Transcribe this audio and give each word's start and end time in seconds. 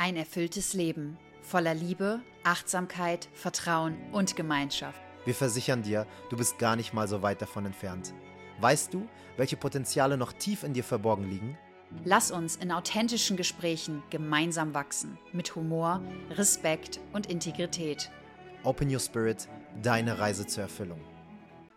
Ein 0.00 0.16
erfülltes 0.16 0.72
Leben 0.72 1.18
voller 1.42 1.74
Liebe, 1.74 2.20
Achtsamkeit, 2.42 3.28
Vertrauen 3.34 3.98
und 4.12 4.34
Gemeinschaft. 4.34 4.98
Wir 5.26 5.34
versichern 5.34 5.82
dir, 5.82 6.06
du 6.30 6.38
bist 6.38 6.58
gar 6.58 6.74
nicht 6.74 6.94
mal 6.94 7.06
so 7.06 7.20
weit 7.20 7.42
davon 7.42 7.66
entfernt. 7.66 8.14
Weißt 8.62 8.94
du, 8.94 9.06
welche 9.36 9.58
Potenziale 9.58 10.16
noch 10.16 10.32
tief 10.32 10.62
in 10.62 10.72
dir 10.72 10.84
verborgen 10.84 11.28
liegen? 11.28 11.58
Lass 12.02 12.30
uns 12.30 12.56
in 12.56 12.72
authentischen 12.72 13.36
Gesprächen 13.36 14.02
gemeinsam 14.08 14.72
wachsen, 14.72 15.18
mit 15.34 15.54
Humor, 15.54 16.00
Respekt 16.30 16.98
und 17.12 17.26
Integrität. 17.26 18.10
Open 18.64 18.90
Your 18.90 19.00
Spirit, 19.00 19.48
deine 19.82 20.18
Reise 20.18 20.46
zur 20.46 20.62
Erfüllung. 20.62 21.09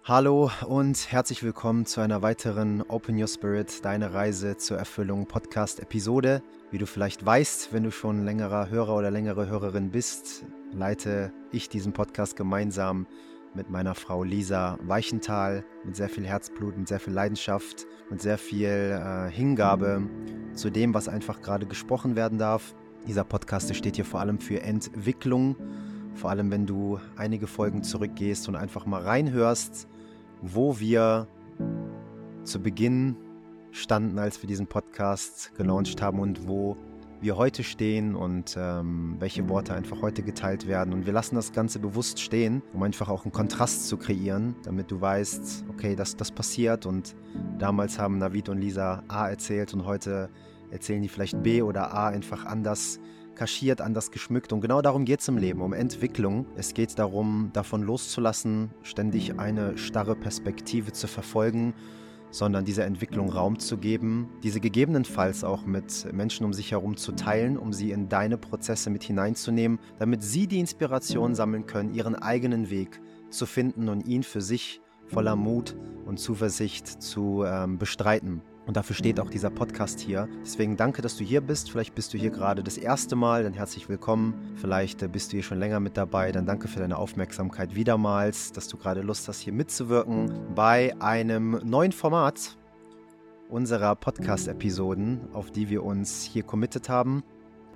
Hallo 0.05 0.51
und 0.67 1.13
herzlich 1.13 1.43
willkommen 1.43 1.85
zu 1.85 2.01
einer 2.01 2.21
weiteren 2.21 2.81
Open 2.81 3.17
Your 3.17 3.29
Spirit, 3.29 3.85
deine 3.85 4.13
Reise 4.13 4.57
zur 4.57 4.77
Erfüllung 4.77 5.27
Podcast-Episode. 5.27 6.43
Wie 6.71 6.77
du 6.77 6.85
vielleicht 6.85 7.25
weißt, 7.25 7.71
wenn 7.71 7.83
du 7.83 7.91
schon 7.91 8.25
längerer 8.25 8.69
Hörer 8.69 8.97
oder 8.97 9.11
längere 9.11 9.47
Hörerin 9.47 9.91
bist, 9.91 10.43
leite 10.73 11.31
ich 11.53 11.69
diesen 11.69 11.93
Podcast 11.93 12.35
gemeinsam 12.35 13.07
mit 13.53 13.69
meiner 13.69 13.95
Frau 13.95 14.23
Lisa 14.23 14.77
Weichenthal 14.81 15.63
mit 15.85 15.95
sehr 15.95 16.09
viel 16.09 16.25
Herzblut, 16.25 16.77
mit 16.77 16.89
sehr 16.89 16.99
viel 16.99 17.13
Leidenschaft 17.13 17.87
und 18.09 18.21
sehr 18.21 18.37
viel 18.37 18.67
äh, 18.67 19.31
Hingabe 19.31 20.09
zu 20.53 20.69
dem, 20.69 20.93
was 20.93 21.07
einfach 21.07 21.41
gerade 21.41 21.65
gesprochen 21.65 22.17
werden 22.17 22.37
darf. 22.37 22.75
Dieser 23.07 23.23
Podcast 23.23 23.73
steht 23.73 23.95
hier 23.95 24.03
vor 24.03 24.19
allem 24.19 24.39
für 24.39 24.63
Entwicklung, 24.63 25.55
vor 26.15 26.29
allem 26.29 26.51
wenn 26.51 26.65
du 26.65 26.99
einige 27.15 27.47
Folgen 27.47 27.83
zurückgehst 27.83 28.49
und 28.49 28.57
einfach 28.57 28.85
mal 28.85 29.01
reinhörst, 29.01 29.87
wo 30.43 30.79
wir 30.79 31.27
zu 32.43 32.61
Beginn 32.61 33.15
standen, 33.71 34.19
als 34.19 34.43
wir 34.43 34.47
diesen 34.47 34.67
Podcast 34.67 35.55
gelauncht 35.55 36.01
haben 36.01 36.19
und 36.19 36.47
wo 36.47 36.77
wir 37.21 37.37
heute 37.37 37.63
stehen 37.63 38.15
und 38.15 38.57
ähm, 38.59 39.15
welche 39.19 39.47
Worte 39.47 39.73
einfach 39.73 40.01
heute 40.01 40.21
geteilt 40.21 40.67
werden. 40.67 40.93
Und 40.93 41.05
wir 41.05 41.13
lassen 41.13 41.35
das 41.35 41.53
Ganze 41.53 41.79
bewusst 41.79 42.19
stehen, 42.19 42.61
um 42.73 42.83
einfach 42.83 43.07
auch 43.07 43.23
einen 43.23 43.31
Kontrast 43.31 43.87
zu 43.87 43.95
kreieren, 43.95 44.55
damit 44.63 44.91
du 44.91 44.99
weißt, 44.99 45.63
okay, 45.69 45.95
dass 45.95 46.17
das 46.17 46.31
passiert. 46.31 46.85
Und 46.85 47.15
damals 47.57 47.97
haben 47.97 48.17
Navid 48.17 48.49
und 48.49 48.57
Lisa 48.57 49.03
A 49.07 49.29
erzählt 49.29 49.73
und 49.73 49.85
heute 49.85 50.29
erzählen 50.69 51.01
die 51.01 51.07
vielleicht 51.07 51.41
B 51.41 51.61
oder 51.61 51.93
A 51.93 52.09
einfach 52.09 52.45
anders 52.45 52.99
kaschiert, 53.35 53.81
anders 53.81 54.11
geschmückt. 54.11 54.53
Und 54.53 54.61
genau 54.61 54.81
darum 54.81 55.05
geht 55.05 55.21
es 55.21 55.27
im 55.27 55.37
Leben, 55.37 55.61
um 55.61 55.73
Entwicklung. 55.73 56.45
Es 56.55 56.73
geht 56.73 56.97
darum, 56.99 57.49
davon 57.53 57.83
loszulassen, 57.83 58.71
ständig 58.83 59.39
eine 59.39 59.77
starre 59.77 60.15
Perspektive 60.15 60.91
zu 60.91 61.07
verfolgen 61.07 61.73
sondern 62.33 62.65
dieser 62.65 62.85
Entwicklung 62.85 63.29
Raum 63.29 63.59
zu 63.59 63.77
geben, 63.77 64.27
diese 64.41 64.59
gegebenenfalls 64.59 65.43
auch 65.43 65.65
mit 65.65 66.11
Menschen 66.11 66.45
um 66.45 66.51
sich 66.51 66.71
herum 66.71 66.97
zu 66.97 67.11
teilen, 67.11 67.57
um 67.57 67.71
sie 67.73 67.91
in 67.91 68.09
deine 68.09 68.37
Prozesse 68.37 68.89
mit 68.89 69.03
hineinzunehmen, 69.03 69.77
damit 69.99 70.23
sie 70.23 70.47
die 70.47 70.59
Inspiration 70.59 71.35
sammeln 71.35 71.67
können, 71.67 71.93
ihren 71.93 72.15
eigenen 72.15 72.71
Weg 72.71 72.99
zu 73.29 73.45
finden 73.45 73.87
und 73.87 74.07
ihn 74.07 74.23
für 74.23 74.41
sich 74.41 74.81
voller 75.05 75.35
Mut 75.35 75.75
und 76.05 76.19
Zuversicht 76.19 76.87
zu 76.87 77.43
ähm, 77.45 77.77
bestreiten. 77.77 78.41
Und 78.65 78.77
dafür 78.77 78.95
steht 78.95 79.19
auch 79.19 79.29
dieser 79.29 79.49
Podcast 79.49 79.99
hier. 79.99 80.29
Deswegen 80.41 80.77
danke, 80.77 81.01
dass 81.01 81.17
du 81.17 81.23
hier 81.23 81.41
bist. 81.41 81.69
Vielleicht 81.69 81.95
bist 81.95 82.13
du 82.13 82.17
hier 82.17 82.29
gerade 82.29 82.63
das 82.63 82.77
erste 82.77 83.15
Mal, 83.15 83.43
dann 83.43 83.53
herzlich 83.53 83.89
willkommen. 83.89 84.55
Vielleicht 84.55 85.01
äh, 85.01 85.07
bist 85.09 85.31
du 85.31 85.37
hier 85.37 85.43
schon 85.43 85.59
länger 85.59 85.81
mit 85.81 85.97
dabei. 85.97 86.31
Dann 86.31 86.45
danke 86.45 86.69
für 86.69 86.79
deine 86.79 86.97
Aufmerksamkeit 86.97 87.75
wiedermals, 87.75 88.53
dass 88.53 88.69
du 88.69 88.77
gerade 88.77 89.01
Lust 89.01 89.27
hast, 89.27 89.41
hier 89.41 89.53
mitzuwirken 89.53 90.31
bei 90.55 90.95
einem 91.01 91.59
neuen 91.63 91.91
Format 91.91 92.57
unserer 93.49 93.95
Podcast-Episoden, 93.95 95.19
auf 95.33 95.51
die 95.51 95.69
wir 95.69 95.83
uns 95.83 96.23
hier 96.23 96.43
committed 96.43 96.89
haben 96.89 97.23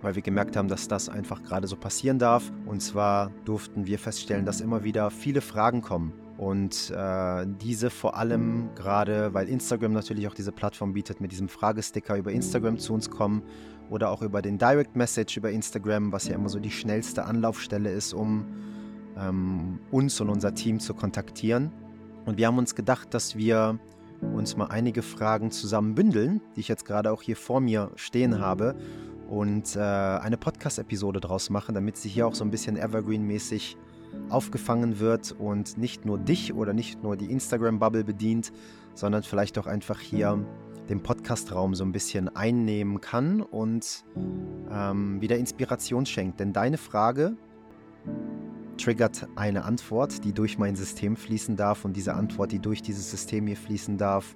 weil 0.04 0.14
wir 0.14 0.22
gemerkt 0.22 0.56
haben, 0.56 0.68
dass 0.68 0.88
das 0.88 1.10
einfach 1.10 1.42
gerade 1.42 1.66
so 1.66 1.76
passieren 1.76 2.20
darf. 2.20 2.52
Und 2.68 2.82
zwar 2.82 3.32
durften 3.46 3.88
wir 3.88 3.98
feststellen, 3.98 4.46
dass 4.46 4.62
immer 4.62 4.84
wieder 4.84 5.10
viele 5.10 5.42
Fragen 5.42 5.82
kommen 5.82 6.14
und 6.38 6.92
äh, 6.92 7.46
diese 7.62 7.90
vor 7.90 8.16
allem 8.16 8.70
gerade, 8.76 9.34
weil 9.34 9.50
Instagram 9.50 9.94
natürlich 9.94 10.28
auch 10.28 10.36
diese 10.36 10.52
Plattform 10.52 10.94
bietet, 10.94 11.20
mit 11.20 11.32
diesem 11.32 11.50
Fragesticker 11.50 12.16
über 12.16 12.32
Instagram 12.32 12.78
zu 12.78 12.94
uns 12.94 13.10
kommen 13.10 13.42
oder 13.90 14.12
auch 14.12 14.22
über 14.22 14.42
den 14.42 14.58
Direct 14.58 14.96
Message 14.96 15.38
über 15.38 15.50
Instagram, 15.50 16.12
was 16.12 16.28
ja 16.28 16.36
immer 16.36 16.50
so 16.50 16.60
die 16.60 16.72
schnellste 16.72 17.26
Anlaufstelle 17.26 17.92
ist, 17.92 18.14
um 18.14 18.46
ähm, 19.18 19.80
uns 19.90 20.22
und 20.22 20.30
unser 20.30 20.54
Team 20.54 20.80
zu 20.80 20.94
kontaktieren. 20.94 21.72
Und 22.26 22.38
wir 22.38 22.48
haben 22.48 22.58
uns 22.58 22.76
gedacht, 22.76 23.14
dass 23.14 23.36
wir 23.36 23.80
uns 24.22 24.58
mal 24.58 24.68
einige 24.68 25.02
Fragen 25.02 25.50
zusammen 25.50 25.96
bündeln, 25.96 26.42
die 26.56 26.60
ich 26.60 26.68
jetzt 26.68 26.86
gerade 26.86 27.12
auch 27.12 27.22
hier 27.22 27.36
vor 27.36 27.62
mir 27.62 27.92
stehen 27.96 28.40
habe 28.40 28.76
und 29.28 29.76
äh, 29.76 29.80
eine 29.80 30.38
Podcast-Episode 30.38 31.20
draus 31.20 31.50
machen, 31.50 31.74
damit 31.74 31.98
sie 31.98 32.10
hier 32.10 32.28
auch 32.28 32.36
so 32.36 32.44
ein 32.44 32.52
bisschen 32.52 32.78
Evergreen-mäßig 32.78 33.78
aufgefangen 34.30 35.00
wird 35.00 35.34
und 35.38 35.78
nicht 35.78 36.06
nur 36.06 36.18
dich 36.18 36.54
oder 36.54 36.74
nicht 36.74 37.04
nur 37.04 37.16
die 37.16 37.32
Instagram-Bubble 37.32 38.04
bedient, 38.04 38.52
sondern 38.94 39.24
vielleicht 39.24 39.58
auch 39.58 39.68
einfach 39.68 40.00
hier 40.00 40.44
den 40.90 41.04
Podcast-Raum 41.04 41.76
so 41.76 41.84
ein 41.84 41.92
bisschen 41.92 42.34
einnehmen 42.36 43.02
kann 43.02 43.42
und 43.42 44.06
ähm, 44.72 45.22
wieder 45.22 45.38
Inspiration 45.38 46.06
schenkt. 46.06 46.40
Denn 46.40 46.54
deine 46.54 46.78
Frage 46.78 47.36
triggert 48.78 49.28
eine 49.36 49.66
Antwort, 49.66 50.24
die 50.24 50.34
durch 50.34 50.58
mein 50.58 50.76
System 50.76 51.16
fließen 51.16 51.56
darf 51.56 51.84
und 51.84 51.98
diese 51.98 52.14
Antwort, 52.14 52.52
die 52.52 52.60
durch 52.60 52.82
dieses 52.82 53.10
System 53.10 53.48
hier 53.48 53.58
fließen 53.58 53.98
darf, 53.98 54.36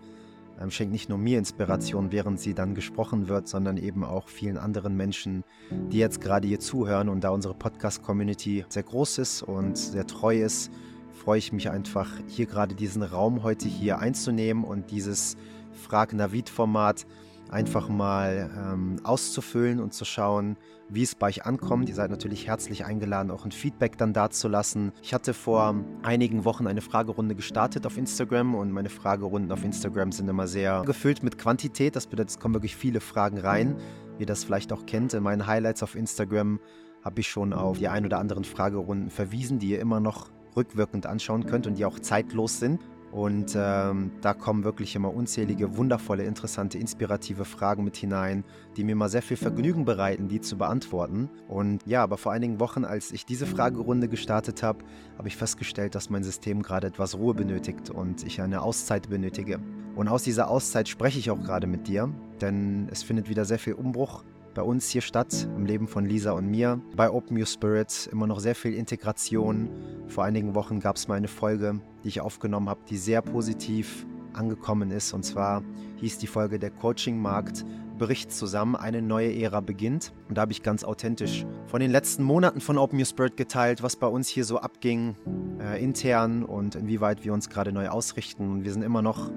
schenkt 0.70 0.92
nicht 0.92 1.10
nur 1.10 1.18
mir 1.18 1.40
Inspiration, 1.40 2.12
während 2.12 2.40
sie 2.40 2.54
dann 2.54 2.76
gesprochen 2.76 3.28
wird, 3.28 3.48
sondern 3.48 3.78
eben 3.78 4.04
auch 4.04 4.28
vielen 4.28 4.58
anderen 4.58 4.96
Menschen, 4.96 5.44
die 5.72 5.98
jetzt 5.98 6.22
gerade 6.22 6.48
hier 6.48 6.60
zuhören. 6.60 7.10
Und 7.10 7.24
da 7.24 7.30
unsere 7.30 7.56
Podcast-Community 7.56 8.66
sehr 8.70 8.84
groß 8.84 9.18
ist 9.18 9.42
und 9.42 9.78
sehr 9.78 10.06
treu 10.06 10.40
ist, 10.40 10.70
freue 11.14 11.40
ich 11.40 11.52
mich 11.54 11.70
einfach, 11.70 12.12
hier 12.28 12.46
gerade 12.46 12.76
diesen 12.76 13.02
Raum 13.02 13.44
heute 13.44 13.68
hier 13.68 14.00
einzunehmen 14.00 14.64
und 14.64 14.92
dieses 14.92 15.38
Frag-Navid-Format 15.72 17.06
einfach 17.52 17.90
mal 17.90 18.50
ähm, 18.58 18.98
auszufüllen 19.04 19.80
und 19.80 19.94
zu 19.94 20.06
schauen, 20.06 20.58
wie 20.90 21.04
es 21.04 21.16
bei 21.16 21.28
euch 21.28 21.46
ankommt. 21.46 21.90
Ihr 21.90 21.96
seid 21.96 22.10
natürlich 22.10 22.48
herzlich 22.48 22.86
eingeladen, 22.86 23.32
auch 23.32 23.46
ein 23.46 23.52
Feedback 23.52 23.98
dann 23.98 24.14
dazulassen. 24.14 24.92
Ich 25.02 25.14
hatte 25.14 25.34
vor 25.34 25.76
einigen 26.04 26.46
Wochen 26.46 26.68
eine 26.68 26.82
Fragerunde 26.82 27.36
gestartet 27.36 27.86
auf 27.86 27.98
Instagram 27.98 28.56
und 28.56 28.72
meine 28.72 28.90
Fragerunden 28.90 29.52
auf 29.52 29.64
Instagram 29.64 30.12
sind 30.12 30.30
immer 30.30 30.48
sehr 30.48 30.84
gefüllt 30.86 31.24
mit 31.24 31.38
Quantität. 31.38 31.96
Das 31.96 32.08
bedeutet, 32.08 32.32
es 32.32 32.40
kommen 32.40 32.56
wirklich 32.56 32.76
viele 32.76 33.02
Fragen 33.02 33.38
rein, 33.38 33.76
wie 34.18 34.24
ihr 34.24 34.28
das 34.28 34.44
vielleicht 34.44 34.72
auch 34.74 34.86
kennt. 34.86 35.14
In 35.14 35.24
meinen 35.24 35.46
Highlights 35.46 35.84
auf 35.84 35.96
Instagram 35.96 36.60
habe 37.04 37.20
ich 37.20 37.30
schon 37.30 37.54
auf 37.54 37.80
die 37.80 37.88
ein 37.88 38.06
oder 38.06 38.20
anderen 38.20 38.44
Fragerunden 38.44 39.10
verwiesen, 39.10 39.60
die 39.60 39.72
ihr 39.72 39.80
immer 39.80 40.00
noch 40.00 40.30
rückwirkend 40.56 41.06
anschauen 41.06 41.46
könnt 41.46 41.68
und 41.68 41.78
die 41.78 41.86
auch 41.86 42.00
zeitlos 42.00 42.60
sind. 42.60 42.82
Und 43.12 43.58
ähm, 43.58 44.12
da 44.22 44.34
kommen 44.34 44.64
wirklich 44.64 44.96
immer 44.96 45.14
unzählige, 45.14 45.76
wundervolle, 45.76 46.24
interessante, 46.24 46.78
inspirative 46.78 47.44
Fragen 47.44 47.84
mit 47.84 47.98
hinein, 47.98 48.46
die 48.78 48.86
mir 48.86 48.96
mal 48.96 49.10
sehr 49.10 49.22
viel 49.22 49.36
Vergnügen 49.36 49.84
bereiten, 49.84 50.30
die 50.30 50.40
zu 50.40 50.58
beantworten. 50.58 51.30
Und 51.50 51.86
ja, 51.86 52.04
aber 52.04 52.18
vor 52.18 52.32
einigen 52.32 52.60
Wochen, 52.62 52.86
als 52.86 53.12
ich 53.12 53.26
diese 53.26 53.46
Fragerunde 53.46 54.08
gestartet 54.08 54.64
habe, 54.64 54.86
habe 55.18 55.28
ich 55.28 55.36
festgestellt, 55.36 55.94
dass 55.96 56.10
mein 56.10 56.24
System 56.24 56.62
gerade 56.62 56.88
etwas 56.88 57.18
Ruhe 57.18 57.34
benötigt 57.34 57.90
und 57.90 58.26
ich 58.26 58.42
eine 58.42 58.62
Auszeit 58.62 59.10
benötige. 59.10 59.60
Und 59.96 60.08
aus 60.08 60.24
dieser 60.24 60.50
Auszeit 60.50 60.88
spreche 60.88 61.20
ich 61.20 61.32
auch 61.32 61.42
gerade 61.42 61.68
mit 61.68 61.88
dir, 61.88 62.10
denn 62.40 62.88
es 62.92 63.04
findet 63.04 63.28
wieder 63.28 63.44
sehr 63.44 63.60
viel 63.60 63.74
Umbruch 63.74 64.24
bei 64.54 64.62
uns 64.62 64.90
hier 64.90 65.02
statt, 65.02 65.48
im 65.56 65.66
Leben 65.66 65.88
von 65.88 66.06
Lisa 66.06 66.32
und 66.32 66.48
mir. 66.48 66.82
Bei 66.96 67.10
Open 67.10 67.38
Your 67.38 67.46
Spirit 67.46 68.10
immer 68.12 68.28
noch 68.28 68.40
sehr 68.40 68.56
viel 68.56 68.74
Integration. 68.74 69.70
Vor 70.08 70.24
einigen 70.24 70.56
Wochen 70.56 70.80
gab 70.80 70.98
es 70.98 71.08
mal 71.08 71.16
eine 71.16 71.28
Folge, 71.28 71.80
die 72.04 72.10
ich 72.10 72.22
aufgenommen 72.22 72.70
habe, 72.70 72.82
die 72.90 72.98
sehr 72.98 73.22
positiv 73.22 74.06
angekommen 74.34 74.92
ist. 74.92 75.14
Und 75.14 75.24
zwar 75.24 75.64
hieß 75.98 76.18
die 76.18 76.28
Folge 76.28 76.60
Der 76.60 76.72
Coaching-Markt 76.72 77.66
bricht 78.02 78.32
zusammen, 78.32 78.76
eine 78.76 79.04
neue 79.04 79.32
Ära 79.40 79.62
beginnt. 79.62 80.12
Und 80.28 80.36
da 80.36 80.42
habe 80.42 80.52
ich 80.52 80.64
ganz 80.64 80.84
authentisch 80.84 81.46
von 81.68 81.82
den 81.82 81.92
letzten 81.92 82.24
Monaten 82.24 82.60
von 82.60 82.80
Open 82.80 82.98
Your 82.98 83.06
Spirit 83.06 83.38
geteilt, 83.38 83.84
was 83.84 83.96
bei 83.96 84.08
uns 84.08 84.28
hier 84.28 84.44
so 84.44 84.58
abging, 84.58 85.16
äh, 85.60 85.84
intern 85.84 86.44
und 86.44 86.74
inwieweit 86.74 87.24
wir 87.24 87.32
uns 87.32 87.48
gerade 87.48 87.72
neu 87.72 87.90
ausrichten. 87.90 88.50
Und 88.50 88.64
wir 88.64 88.74
sind 88.74 88.82
immer 88.82 89.04
noch 89.04 89.30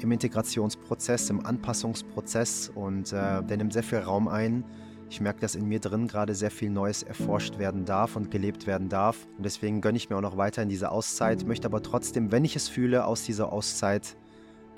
im 0.00 0.12
Integrationsprozess, 0.12 1.30
im 1.30 1.44
Anpassungsprozess 1.44 2.70
und 2.74 3.12
äh, 3.12 3.42
der 3.42 3.56
nimmt 3.56 3.72
sehr 3.72 3.82
viel 3.82 3.98
Raum 3.98 4.28
ein. 4.28 4.64
Ich 5.08 5.20
merke, 5.20 5.40
dass 5.40 5.54
in 5.54 5.66
mir 5.66 5.78
drin 5.78 6.08
gerade 6.08 6.34
sehr 6.34 6.50
viel 6.50 6.70
Neues 6.70 7.02
erforscht 7.02 7.58
werden 7.58 7.84
darf 7.84 8.16
und 8.16 8.30
gelebt 8.30 8.66
werden 8.66 8.88
darf. 8.88 9.26
Und 9.36 9.44
deswegen 9.44 9.80
gönne 9.80 9.96
ich 9.96 10.10
mir 10.10 10.16
auch 10.16 10.22
noch 10.22 10.36
weiter 10.36 10.62
in 10.62 10.68
diese 10.68 10.90
Auszeit, 10.90 11.46
möchte 11.46 11.68
aber 11.68 11.82
trotzdem, 11.82 12.32
wenn 12.32 12.44
ich 12.44 12.56
es 12.56 12.68
fühle, 12.68 13.04
aus 13.04 13.22
dieser 13.22 13.52
Auszeit 13.52 14.16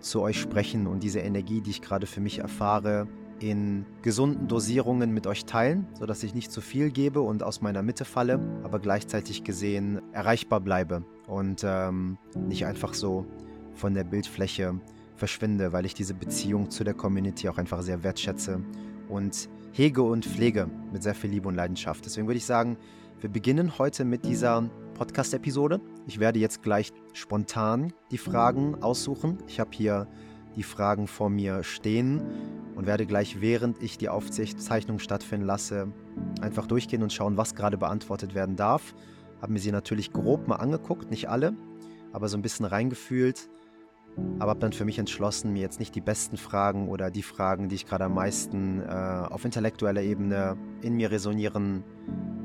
zu 0.00 0.20
euch 0.20 0.38
sprechen 0.38 0.86
und 0.86 1.02
diese 1.02 1.20
Energie, 1.20 1.60
die 1.60 1.70
ich 1.70 1.82
gerade 1.82 2.06
für 2.06 2.20
mich 2.20 2.38
erfahre, 2.38 3.08
in 3.40 3.86
gesunden 4.02 4.48
Dosierungen 4.48 5.12
mit 5.12 5.26
euch 5.26 5.44
teilen, 5.44 5.86
sodass 5.94 6.22
ich 6.22 6.34
nicht 6.34 6.50
zu 6.50 6.60
viel 6.60 6.90
gebe 6.90 7.20
und 7.20 7.42
aus 7.42 7.60
meiner 7.60 7.82
Mitte 7.82 8.04
falle, 8.04 8.40
aber 8.64 8.80
gleichzeitig 8.80 9.44
gesehen 9.44 10.00
erreichbar 10.12 10.60
bleibe 10.60 11.04
und 11.26 11.62
ähm, 11.64 12.18
nicht 12.36 12.66
einfach 12.66 12.94
so 12.94 13.26
von 13.74 13.94
der 13.94 14.04
Bildfläche 14.04 14.80
verschwinde, 15.18 15.72
weil 15.72 15.84
ich 15.84 15.94
diese 15.94 16.14
Beziehung 16.14 16.70
zu 16.70 16.84
der 16.84 16.94
Community 16.94 17.48
auch 17.48 17.58
einfach 17.58 17.82
sehr 17.82 18.02
wertschätze 18.02 18.62
und 19.08 19.48
hege 19.72 20.02
und 20.02 20.24
pflege 20.24 20.68
mit 20.92 21.02
sehr 21.02 21.14
viel 21.14 21.30
Liebe 21.30 21.48
und 21.48 21.54
Leidenschaft. 21.54 22.04
Deswegen 22.04 22.26
würde 22.26 22.38
ich 22.38 22.46
sagen, 22.46 22.76
wir 23.20 23.28
beginnen 23.28 23.78
heute 23.78 24.04
mit 24.04 24.24
dieser 24.24 24.70
Podcast-Episode. 24.94 25.80
Ich 26.06 26.20
werde 26.20 26.38
jetzt 26.38 26.62
gleich 26.62 26.92
spontan 27.12 27.92
die 28.10 28.18
Fragen 28.18 28.82
aussuchen. 28.82 29.38
Ich 29.46 29.60
habe 29.60 29.70
hier 29.72 30.06
die 30.56 30.62
Fragen 30.62 31.06
vor 31.06 31.28
mir 31.30 31.62
stehen 31.62 32.22
und 32.74 32.86
werde 32.86 33.06
gleich, 33.06 33.40
während 33.40 33.82
ich 33.82 33.98
die 33.98 34.08
Aufzeichnung 34.08 34.98
stattfinden 34.98 35.46
lasse, 35.46 35.92
einfach 36.40 36.66
durchgehen 36.66 37.02
und 37.02 37.12
schauen, 37.12 37.36
was 37.36 37.54
gerade 37.54 37.76
beantwortet 37.76 38.34
werden 38.34 38.56
darf. 38.56 38.94
Habe 39.40 39.52
mir 39.52 39.60
sie 39.60 39.72
natürlich 39.72 40.12
grob 40.12 40.48
mal 40.48 40.56
angeguckt, 40.56 41.10
nicht 41.10 41.28
alle, 41.28 41.54
aber 42.12 42.28
so 42.28 42.36
ein 42.36 42.42
bisschen 42.42 42.66
reingefühlt. 42.66 43.48
Aber 44.38 44.50
habe 44.50 44.60
dann 44.60 44.72
für 44.72 44.84
mich 44.84 44.98
entschlossen, 44.98 45.52
mir 45.52 45.62
jetzt 45.62 45.78
nicht 45.78 45.94
die 45.94 46.00
besten 46.00 46.36
Fragen 46.36 46.88
oder 46.88 47.10
die 47.10 47.22
Fragen, 47.22 47.68
die 47.68 47.76
ich 47.76 47.86
gerade 47.86 48.04
am 48.04 48.14
meisten 48.14 48.80
äh, 48.80 48.84
auf 48.86 49.44
intellektueller 49.44 50.02
Ebene 50.02 50.56
in 50.82 50.94
mir 50.94 51.10
resonieren, 51.10 51.84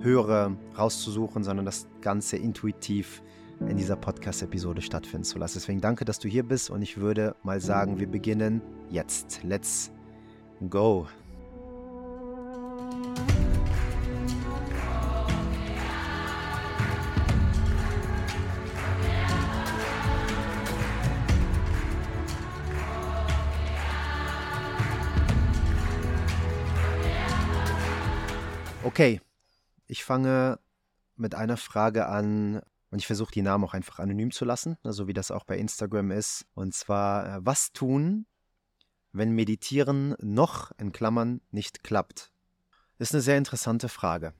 höre, 0.01 0.56
rauszusuchen, 0.77 1.44
sondern 1.44 1.65
das 1.65 1.88
Ganze 2.01 2.38
intuitiv 2.38 3.24
in 3.68 3.77
dieser 3.77 3.95
Podcast-Episode 3.95 4.81
stattfinden 4.81 5.24
zu 5.24 5.39
lassen. 5.39 5.56
Deswegen 5.56 5.81
danke, 5.81 6.06
dass 6.06 6.19
du 6.19 6.27
hier 6.27 6.44
bist 6.44 6.69
und 6.69 6.81
ich 6.81 6.98
würde 6.98 7.36
mal 7.44 7.62
sagen, 7.62 8.00
wir 8.00 8.07
beginnen 8.07 8.62
jetzt. 8.89 9.42
Let's 9.44 9.92
go. 10.69 11.07
Okay, 28.94 29.22
ich 29.88 30.04
fange 30.04 30.60
mit 31.16 31.34
einer 31.34 31.57
Frage 31.57 32.06
an 32.06 32.62
und 32.92 33.00
ich 33.00 33.07
versuche 33.07 33.31
die 33.31 33.42
Namen 33.42 33.63
auch 33.63 33.74
einfach 33.74 33.98
anonym 33.98 34.30
zu 34.30 34.45
lassen, 34.45 34.78
ne, 34.84 34.94
so 34.94 35.07
wie 35.07 35.13
das 35.13 35.31
auch 35.31 35.45
bei 35.45 35.57
Instagram 35.57 36.12
ist. 36.12 36.45
Und 36.54 36.75
zwar, 36.75 37.25
äh, 37.25 37.40
was 37.44 37.72
tun, 37.74 38.28
wenn 39.12 39.31
Meditieren 39.31 40.16
noch 40.22 40.72
in 40.78 40.92
Klammern 40.92 41.42
nicht 41.50 41.84
klappt? 41.84 42.31
Das 43.00 43.10
ist 43.10 43.16
eine 43.16 43.24
sehr 43.24 43.40
interessante 43.40 43.90
Frage. 43.90 44.36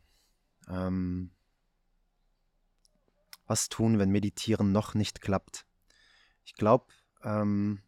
Ähm, 0.70 1.32
was 3.48 3.70
tun, 3.70 3.98
wenn 3.98 4.12
Meditieren 4.12 4.72
noch 4.72 4.94
nicht 4.94 5.20
klappt? 5.20 5.66
Ich 6.46 6.54
glaube, 6.54 6.86
ähm, 7.24 7.82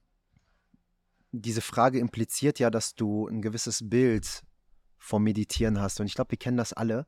diese 1.31 1.61
Frage 1.61 1.99
impliziert 1.99 2.57
ja, 2.57 2.71
dass 2.71 2.95
du 2.95 3.27
ein 3.27 3.43
gewisses 3.43 3.87
Bild 3.87 4.41
vom 5.05 5.23
Meditieren 5.23 5.79
hast. 5.79 5.99
Und 5.99 6.07
ich 6.07 6.15
glaube, 6.15 6.31
wir 6.31 6.39
kennen 6.39 6.57
das 6.57 6.73
alle. 6.73 7.05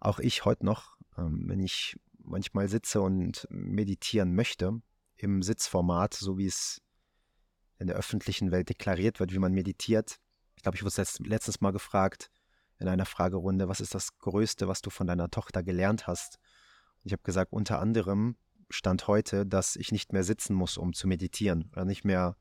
Auch 0.00 0.18
ich 0.18 0.46
heute 0.46 0.64
noch, 0.64 0.96
ähm, 1.18 1.44
wenn 1.46 1.60
ich 1.60 1.98
manchmal 2.16 2.68
sitze 2.68 3.02
und 3.02 3.46
meditieren 3.50 4.34
möchte, 4.34 4.80
im 5.16 5.42
Sitzformat, 5.42 6.14
so 6.14 6.38
wie 6.38 6.46
es 6.46 6.80
in 7.78 7.86
der 7.86 7.96
öffentlichen 7.96 8.50
Welt 8.50 8.70
deklariert 8.70 9.20
wird, 9.20 9.32
wie 9.32 9.38
man 9.38 9.52
meditiert. 9.52 10.16
Ich 10.56 10.62
glaube, 10.62 10.76
ich 10.76 10.82
wurde 10.82 11.04
letztes 11.18 11.60
Mal 11.60 11.72
gefragt 11.72 12.30
in 12.78 12.88
einer 12.88 13.04
Fragerunde, 13.04 13.68
was 13.68 13.80
ist 13.80 13.94
das 13.94 14.16
Größte, 14.16 14.66
was 14.66 14.80
du 14.80 14.88
von 14.88 15.06
deiner 15.06 15.30
Tochter 15.30 15.62
gelernt 15.62 16.06
hast? 16.06 16.38
Und 17.02 17.08
ich 17.08 17.12
habe 17.12 17.22
gesagt, 17.22 17.52
unter 17.52 17.78
anderem 17.78 18.36
stand 18.70 19.06
heute, 19.06 19.44
dass 19.44 19.76
ich 19.76 19.92
nicht 19.92 20.14
mehr 20.14 20.24
sitzen 20.24 20.54
muss, 20.54 20.78
um 20.78 20.94
zu 20.94 21.08
meditieren 21.08 21.68
oder 21.72 21.84
nicht 21.84 22.06
mehr 22.06 22.38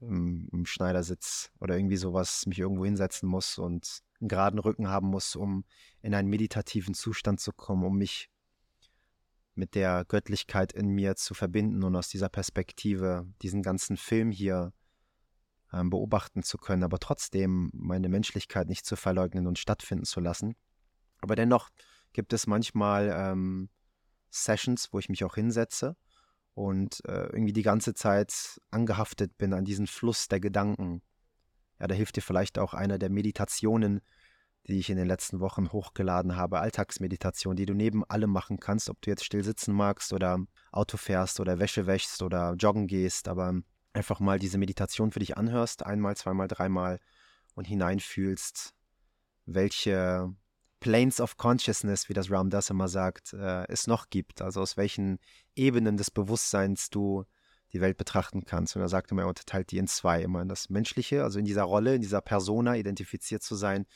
im, 0.00 0.48
im 0.52 0.66
Schneidersitz 0.66 1.50
oder 1.60 1.76
irgendwie 1.76 1.96
sowas 1.96 2.46
mich 2.46 2.58
irgendwo 2.58 2.84
hinsetzen 2.84 3.28
muss 3.28 3.58
und 3.58 4.02
einen 4.20 4.28
geraden 4.28 4.58
Rücken 4.58 4.88
haben 4.88 5.08
muss, 5.08 5.36
um 5.36 5.64
in 6.02 6.14
einen 6.14 6.28
meditativen 6.28 6.94
Zustand 6.94 7.40
zu 7.40 7.52
kommen, 7.52 7.84
um 7.84 7.96
mich 7.96 8.30
mit 9.54 9.74
der 9.74 10.04
Göttlichkeit 10.04 10.72
in 10.72 10.88
mir 10.88 11.16
zu 11.16 11.34
verbinden 11.34 11.82
und 11.82 11.96
aus 11.96 12.08
dieser 12.08 12.28
Perspektive 12.28 13.26
diesen 13.42 13.62
ganzen 13.62 13.96
Film 13.96 14.30
hier 14.30 14.72
ähm, 15.72 15.90
beobachten 15.90 16.42
zu 16.42 16.58
können, 16.58 16.84
aber 16.84 16.98
trotzdem 16.98 17.70
meine 17.74 18.08
Menschlichkeit 18.08 18.68
nicht 18.68 18.86
zu 18.86 18.96
verleugnen 18.96 19.46
und 19.46 19.58
stattfinden 19.58 20.04
zu 20.04 20.20
lassen. 20.20 20.54
Aber 21.20 21.34
dennoch 21.34 21.70
gibt 22.12 22.32
es 22.32 22.46
manchmal 22.46 23.12
ähm, 23.12 23.68
Sessions, 24.30 24.92
wo 24.92 24.98
ich 24.98 25.08
mich 25.08 25.24
auch 25.24 25.34
hinsetze 25.34 25.96
und 26.58 27.04
äh, 27.06 27.26
irgendwie 27.26 27.52
die 27.52 27.62
ganze 27.62 27.94
Zeit 27.94 28.60
angehaftet 28.72 29.38
bin 29.38 29.54
an 29.54 29.64
diesen 29.64 29.86
Fluss 29.86 30.26
der 30.26 30.40
Gedanken. 30.40 31.02
Ja, 31.78 31.86
da 31.86 31.94
hilft 31.94 32.16
dir 32.16 32.20
vielleicht 32.20 32.58
auch 32.58 32.74
einer 32.74 32.98
der 32.98 33.10
Meditationen, 33.10 34.00
die 34.66 34.80
ich 34.80 34.90
in 34.90 34.96
den 34.96 35.06
letzten 35.06 35.38
Wochen 35.38 35.70
hochgeladen 35.70 36.34
habe, 36.34 36.58
Alltagsmeditation, 36.58 37.54
die 37.54 37.64
du 37.64 37.74
neben 37.74 38.04
allem 38.04 38.30
machen 38.30 38.58
kannst, 38.58 38.90
ob 38.90 39.00
du 39.02 39.10
jetzt 39.10 39.24
still 39.24 39.44
sitzen 39.44 39.72
magst 39.72 40.12
oder 40.12 40.40
Auto 40.72 40.96
fährst 40.96 41.38
oder 41.38 41.60
Wäsche 41.60 41.86
wäschst 41.86 42.22
oder 42.22 42.54
joggen 42.54 42.88
gehst, 42.88 43.28
aber 43.28 43.54
einfach 43.92 44.18
mal 44.18 44.40
diese 44.40 44.58
Meditation 44.58 45.12
für 45.12 45.20
dich 45.20 45.36
anhörst, 45.36 45.86
einmal, 45.86 46.16
zweimal, 46.16 46.48
dreimal 46.48 46.98
und 47.54 47.68
hineinfühlst, 47.68 48.74
welche 49.46 50.34
Planes 50.80 51.20
of 51.20 51.36
Consciousness, 51.36 52.08
wie 52.08 52.14
das 52.14 52.30
Ram 52.30 52.50
Das 52.50 52.70
immer 52.70 52.88
sagt, 52.88 53.32
äh, 53.32 53.66
es 53.68 53.86
noch 53.86 54.10
gibt. 54.10 54.42
Also 54.42 54.60
aus 54.60 54.76
welchen 54.76 55.18
Ebenen 55.54 55.96
des 55.96 56.10
Bewusstseins 56.10 56.90
du 56.90 57.24
die 57.72 57.80
Welt 57.80 57.96
betrachten 57.96 58.44
kannst. 58.44 58.76
Und 58.76 58.82
er 58.82 58.88
sagt 58.88 59.10
immer, 59.10 59.22
er 59.22 59.28
unterteilt 59.28 59.70
die 59.70 59.78
in 59.78 59.86
zwei. 59.86 60.22
Immer 60.22 60.42
in 60.42 60.48
das 60.48 60.70
Menschliche, 60.70 61.22
also 61.22 61.38
in 61.38 61.44
dieser 61.44 61.64
Rolle, 61.64 61.94
in 61.94 62.00
dieser 62.00 62.20
Persona 62.20 62.76
identifiziert 62.76 63.42
zu 63.42 63.54
sein 63.54 63.86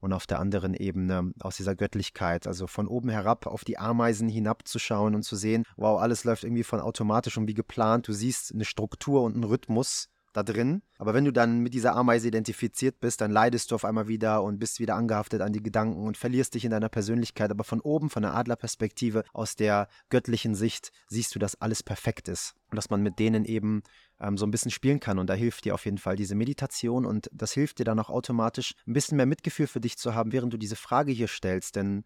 und 0.00 0.12
auf 0.12 0.26
der 0.26 0.40
anderen 0.40 0.74
Ebene 0.74 1.32
aus 1.40 1.56
dieser 1.56 1.76
Göttlichkeit, 1.76 2.46
also 2.46 2.66
von 2.66 2.88
oben 2.88 3.10
herab 3.10 3.46
auf 3.46 3.64
die 3.64 3.78
Ameisen 3.78 4.28
hinabzuschauen 4.28 5.14
und 5.14 5.22
zu 5.22 5.36
sehen, 5.36 5.64
wow, 5.76 6.00
alles 6.00 6.24
läuft 6.24 6.44
irgendwie 6.44 6.64
von 6.64 6.80
automatisch 6.80 7.36
und 7.36 7.46
wie 7.46 7.54
geplant. 7.54 8.08
Du 8.08 8.12
siehst 8.12 8.52
eine 8.52 8.64
Struktur 8.64 9.22
und 9.22 9.34
einen 9.34 9.44
Rhythmus 9.44 10.08
da 10.32 10.42
drin. 10.42 10.82
Aber 10.98 11.14
wenn 11.14 11.24
du 11.24 11.32
dann 11.32 11.60
mit 11.60 11.74
dieser 11.74 11.96
Ameise 11.96 12.28
identifiziert 12.28 13.00
bist, 13.00 13.20
dann 13.20 13.30
leidest 13.30 13.70
du 13.70 13.74
auf 13.74 13.84
einmal 13.84 14.08
wieder 14.08 14.42
und 14.42 14.58
bist 14.58 14.78
wieder 14.78 14.94
angehaftet 14.94 15.40
an 15.40 15.52
die 15.52 15.62
Gedanken 15.62 16.06
und 16.06 16.16
verlierst 16.16 16.54
dich 16.54 16.64
in 16.64 16.70
deiner 16.70 16.88
Persönlichkeit. 16.88 17.50
Aber 17.50 17.64
von 17.64 17.80
oben, 17.80 18.10
von 18.10 18.22
der 18.22 18.34
Adlerperspektive, 18.34 19.24
aus 19.32 19.56
der 19.56 19.88
göttlichen 20.08 20.54
Sicht, 20.54 20.92
siehst 21.08 21.34
du, 21.34 21.38
dass 21.38 21.60
alles 21.60 21.82
perfekt 21.82 22.28
ist. 22.28 22.54
Und 22.70 22.76
dass 22.76 22.90
man 22.90 23.02
mit 23.02 23.18
denen 23.18 23.44
eben 23.44 23.82
ähm, 24.20 24.36
so 24.36 24.46
ein 24.46 24.50
bisschen 24.50 24.70
spielen 24.70 25.00
kann. 25.00 25.18
Und 25.18 25.28
da 25.28 25.34
hilft 25.34 25.64
dir 25.64 25.74
auf 25.74 25.84
jeden 25.84 25.98
Fall 25.98 26.16
diese 26.16 26.34
Meditation 26.34 27.04
und 27.04 27.28
das 27.32 27.52
hilft 27.52 27.78
dir 27.78 27.84
dann 27.84 27.98
auch 27.98 28.10
automatisch, 28.10 28.74
ein 28.86 28.92
bisschen 28.92 29.16
mehr 29.16 29.26
Mitgefühl 29.26 29.66
für 29.66 29.80
dich 29.80 29.98
zu 29.98 30.14
haben, 30.14 30.32
während 30.32 30.52
du 30.52 30.56
diese 30.56 30.76
Frage 30.76 31.12
hier 31.12 31.28
stellst. 31.28 31.76
Denn 31.76 32.04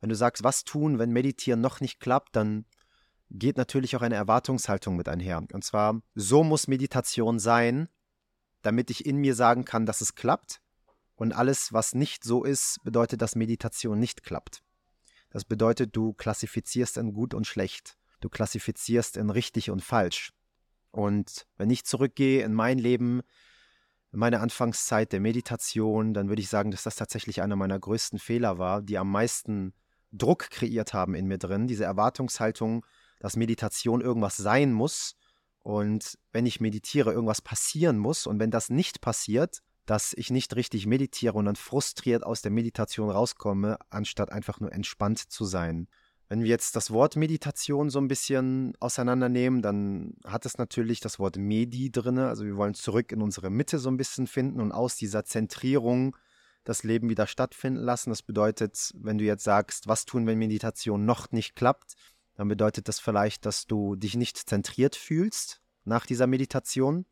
wenn 0.00 0.08
du 0.08 0.14
sagst, 0.14 0.44
was 0.44 0.64
tun, 0.64 0.98
wenn 0.98 1.10
Meditieren 1.10 1.60
noch 1.60 1.80
nicht 1.80 2.00
klappt, 2.00 2.36
dann 2.36 2.64
geht 3.30 3.56
natürlich 3.56 3.96
auch 3.96 4.02
eine 4.02 4.14
Erwartungshaltung 4.14 4.96
mit 4.96 5.08
einher. 5.08 5.42
Und 5.52 5.64
zwar, 5.64 6.00
so 6.14 6.44
muss 6.44 6.68
Meditation 6.68 7.38
sein, 7.38 7.88
damit 8.62 8.90
ich 8.90 9.06
in 9.06 9.16
mir 9.16 9.34
sagen 9.34 9.64
kann, 9.64 9.86
dass 9.86 10.00
es 10.00 10.14
klappt. 10.14 10.60
Und 11.14 11.32
alles, 11.32 11.72
was 11.72 11.94
nicht 11.94 12.24
so 12.24 12.44
ist, 12.44 12.78
bedeutet, 12.84 13.22
dass 13.22 13.36
Meditation 13.36 13.98
nicht 13.98 14.22
klappt. 14.22 14.62
Das 15.30 15.44
bedeutet, 15.44 15.96
du 15.96 16.12
klassifizierst 16.12 16.98
in 16.98 17.12
gut 17.12 17.34
und 17.34 17.46
schlecht. 17.46 17.96
Du 18.20 18.28
klassifizierst 18.28 19.16
in 19.16 19.30
richtig 19.30 19.70
und 19.70 19.82
falsch. 19.82 20.32
Und 20.90 21.46
wenn 21.56 21.70
ich 21.70 21.84
zurückgehe 21.84 22.42
in 22.42 22.54
mein 22.54 22.78
Leben, 22.78 23.22
in 24.12 24.18
meine 24.18 24.40
Anfangszeit 24.40 25.12
der 25.12 25.20
Meditation, 25.20 26.14
dann 26.14 26.28
würde 26.28 26.40
ich 26.40 26.48
sagen, 26.48 26.70
dass 26.70 26.84
das 26.84 26.96
tatsächlich 26.96 27.42
einer 27.42 27.56
meiner 27.56 27.78
größten 27.78 28.18
Fehler 28.18 28.58
war, 28.58 28.82
die 28.82 28.98
am 28.98 29.10
meisten 29.10 29.74
Druck 30.12 30.50
kreiert 30.50 30.94
haben 30.94 31.14
in 31.14 31.26
mir 31.26 31.38
drin. 31.38 31.66
Diese 31.66 31.84
Erwartungshaltung, 31.84 32.86
dass 33.20 33.36
Meditation 33.36 34.00
irgendwas 34.00 34.36
sein 34.36 34.72
muss 34.72 35.16
und 35.66 36.16
wenn 36.32 36.46
ich 36.46 36.60
meditiere, 36.60 37.12
irgendwas 37.12 37.42
passieren 37.42 37.98
muss 37.98 38.26
und 38.26 38.38
wenn 38.38 38.50
das 38.50 38.70
nicht 38.70 39.00
passiert, 39.00 39.62
dass 39.84 40.12
ich 40.16 40.30
nicht 40.30 40.54
richtig 40.56 40.86
meditiere 40.86 41.34
und 41.34 41.46
dann 41.46 41.56
frustriert 41.56 42.24
aus 42.24 42.42
der 42.42 42.50
Meditation 42.50 43.10
rauskomme, 43.10 43.78
anstatt 43.88 44.30
einfach 44.30 44.60
nur 44.60 44.72
entspannt 44.72 45.18
zu 45.18 45.44
sein. 45.44 45.88
Wenn 46.28 46.42
wir 46.42 46.48
jetzt 46.48 46.74
das 46.74 46.90
Wort 46.90 47.14
Meditation 47.14 47.88
so 47.88 48.00
ein 48.00 48.08
bisschen 48.08 48.74
auseinandernehmen, 48.80 49.62
dann 49.62 50.14
hat 50.24 50.44
es 50.44 50.58
natürlich 50.58 50.98
das 50.98 51.20
Wort 51.20 51.36
Medi 51.36 51.92
drin. 51.92 52.18
Also 52.18 52.44
wir 52.44 52.56
wollen 52.56 52.74
zurück 52.74 53.12
in 53.12 53.22
unsere 53.22 53.48
Mitte 53.48 53.78
so 53.78 53.88
ein 53.88 53.96
bisschen 53.96 54.26
finden 54.26 54.60
und 54.60 54.72
aus 54.72 54.96
dieser 54.96 55.24
Zentrierung 55.24 56.16
das 56.64 56.82
Leben 56.82 57.08
wieder 57.08 57.28
stattfinden 57.28 57.80
lassen. 57.80 58.10
Das 58.10 58.22
bedeutet, 58.22 58.92
wenn 58.96 59.18
du 59.18 59.24
jetzt 59.24 59.44
sagst, 59.44 59.86
was 59.86 60.04
tun, 60.04 60.26
wenn 60.26 60.38
Meditation 60.38 61.04
noch 61.04 61.30
nicht 61.30 61.54
klappt, 61.54 61.94
dann 62.36 62.48
bedeutet 62.48 62.88
das 62.88 63.00
vielleicht, 63.00 63.46
dass 63.46 63.66
du 63.66 63.96
dich 63.96 64.14
nicht 64.14 64.36
zentriert 64.36 64.96
fühlst 64.96 65.60
nach 65.84 66.06
dieser 66.06 66.26
Meditation. 66.26 67.06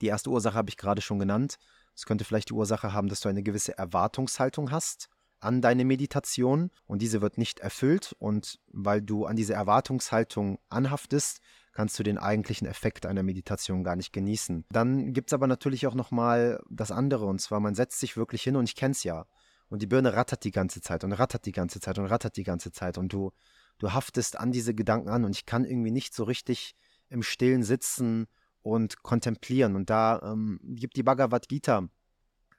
Die 0.00 0.06
erste 0.06 0.30
Ursache 0.30 0.54
habe 0.54 0.70
ich 0.70 0.76
gerade 0.76 1.02
schon 1.02 1.18
genannt. 1.18 1.58
Es 1.94 2.06
könnte 2.06 2.24
vielleicht 2.24 2.48
die 2.48 2.54
Ursache 2.54 2.92
haben, 2.92 3.08
dass 3.08 3.20
du 3.20 3.28
eine 3.28 3.42
gewisse 3.42 3.76
Erwartungshaltung 3.76 4.70
hast 4.70 5.10
an 5.40 5.62
deine 5.62 5.84
Meditation 5.84 6.70
und 6.86 7.02
diese 7.02 7.20
wird 7.20 7.38
nicht 7.38 7.60
erfüllt 7.60 8.14
und 8.18 8.60
weil 8.72 9.02
du 9.02 9.24
an 9.26 9.36
diese 9.36 9.54
Erwartungshaltung 9.54 10.58
anhaftest, 10.68 11.40
kannst 11.72 11.98
du 11.98 12.02
den 12.02 12.18
eigentlichen 12.18 12.66
Effekt 12.66 13.06
einer 13.06 13.22
Meditation 13.22 13.84
gar 13.84 13.96
nicht 13.96 14.12
genießen. 14.12 14.64
Dann 14.70 15.12
gibt 15.12 15.30
es 15.30 15.34
aber 15.34 15.46
natürlich 15.46 15.86
auch 15.86 15.94
nochmal 15.94 16.60
das 16.68 16.90
andere, 16.90 17.26
und 17.26 17.40
zwar 17.40 17.60
man 17.60 17.74
setzt 17.74 18.00
sich 18.00 18.16
wirklich 18.16 18.42
hin 18.42 18.56
und 18.56 18.64
ich 18.64 18.76
kenne 18.76 18.92
es 18.92 19.02
ja. 19.02 19.26
Und 19.68 19.82
die 19.82 19.86
Birne 19.86 20.14
rattert 20.14 20.44
die 20.44 20.50
ganze 20.50 20.80
Zeit 20.80 21.04
und 21.04 21.12
rattert 21.12 21.46
die 21.46 21.52
ganze 21.52 21.80
Zeit 21.80 21.98
und 21.98 22.06
rattert 22.06 22.36
die 22.36 22.42
ganze 22.42 22.72
Zeit 22.72 22.98
und 22.98 23.12
du, 23.12 23.32
du 23.80 23.92
haftest 23.92 24.38
an 24.38 24.52
diese 24.52 24.74
Gedanken 24.74 25.08
an 25.08 25.24
und 25.24 25.34
ich 25.34 25.46
kann 25.46 25.64
irgendwie 25.64 25.90
nicht 25.90 26.14
so 26.14 26.22
richtig 26.22 26.76
im 27.08 27.22
Stillen 27.24 27.64
sitzen 27.64 28.26
und 28.62 29.02
kontemplieren. 29.02 29.74
Und 29.74 29.90
da 29.90 30.20
ähm, 30.22 30.60
gibt 30.62 30.96
die 30.96 31.02
Bhagavad 31.02 31.48
Gita, 31.48 31.88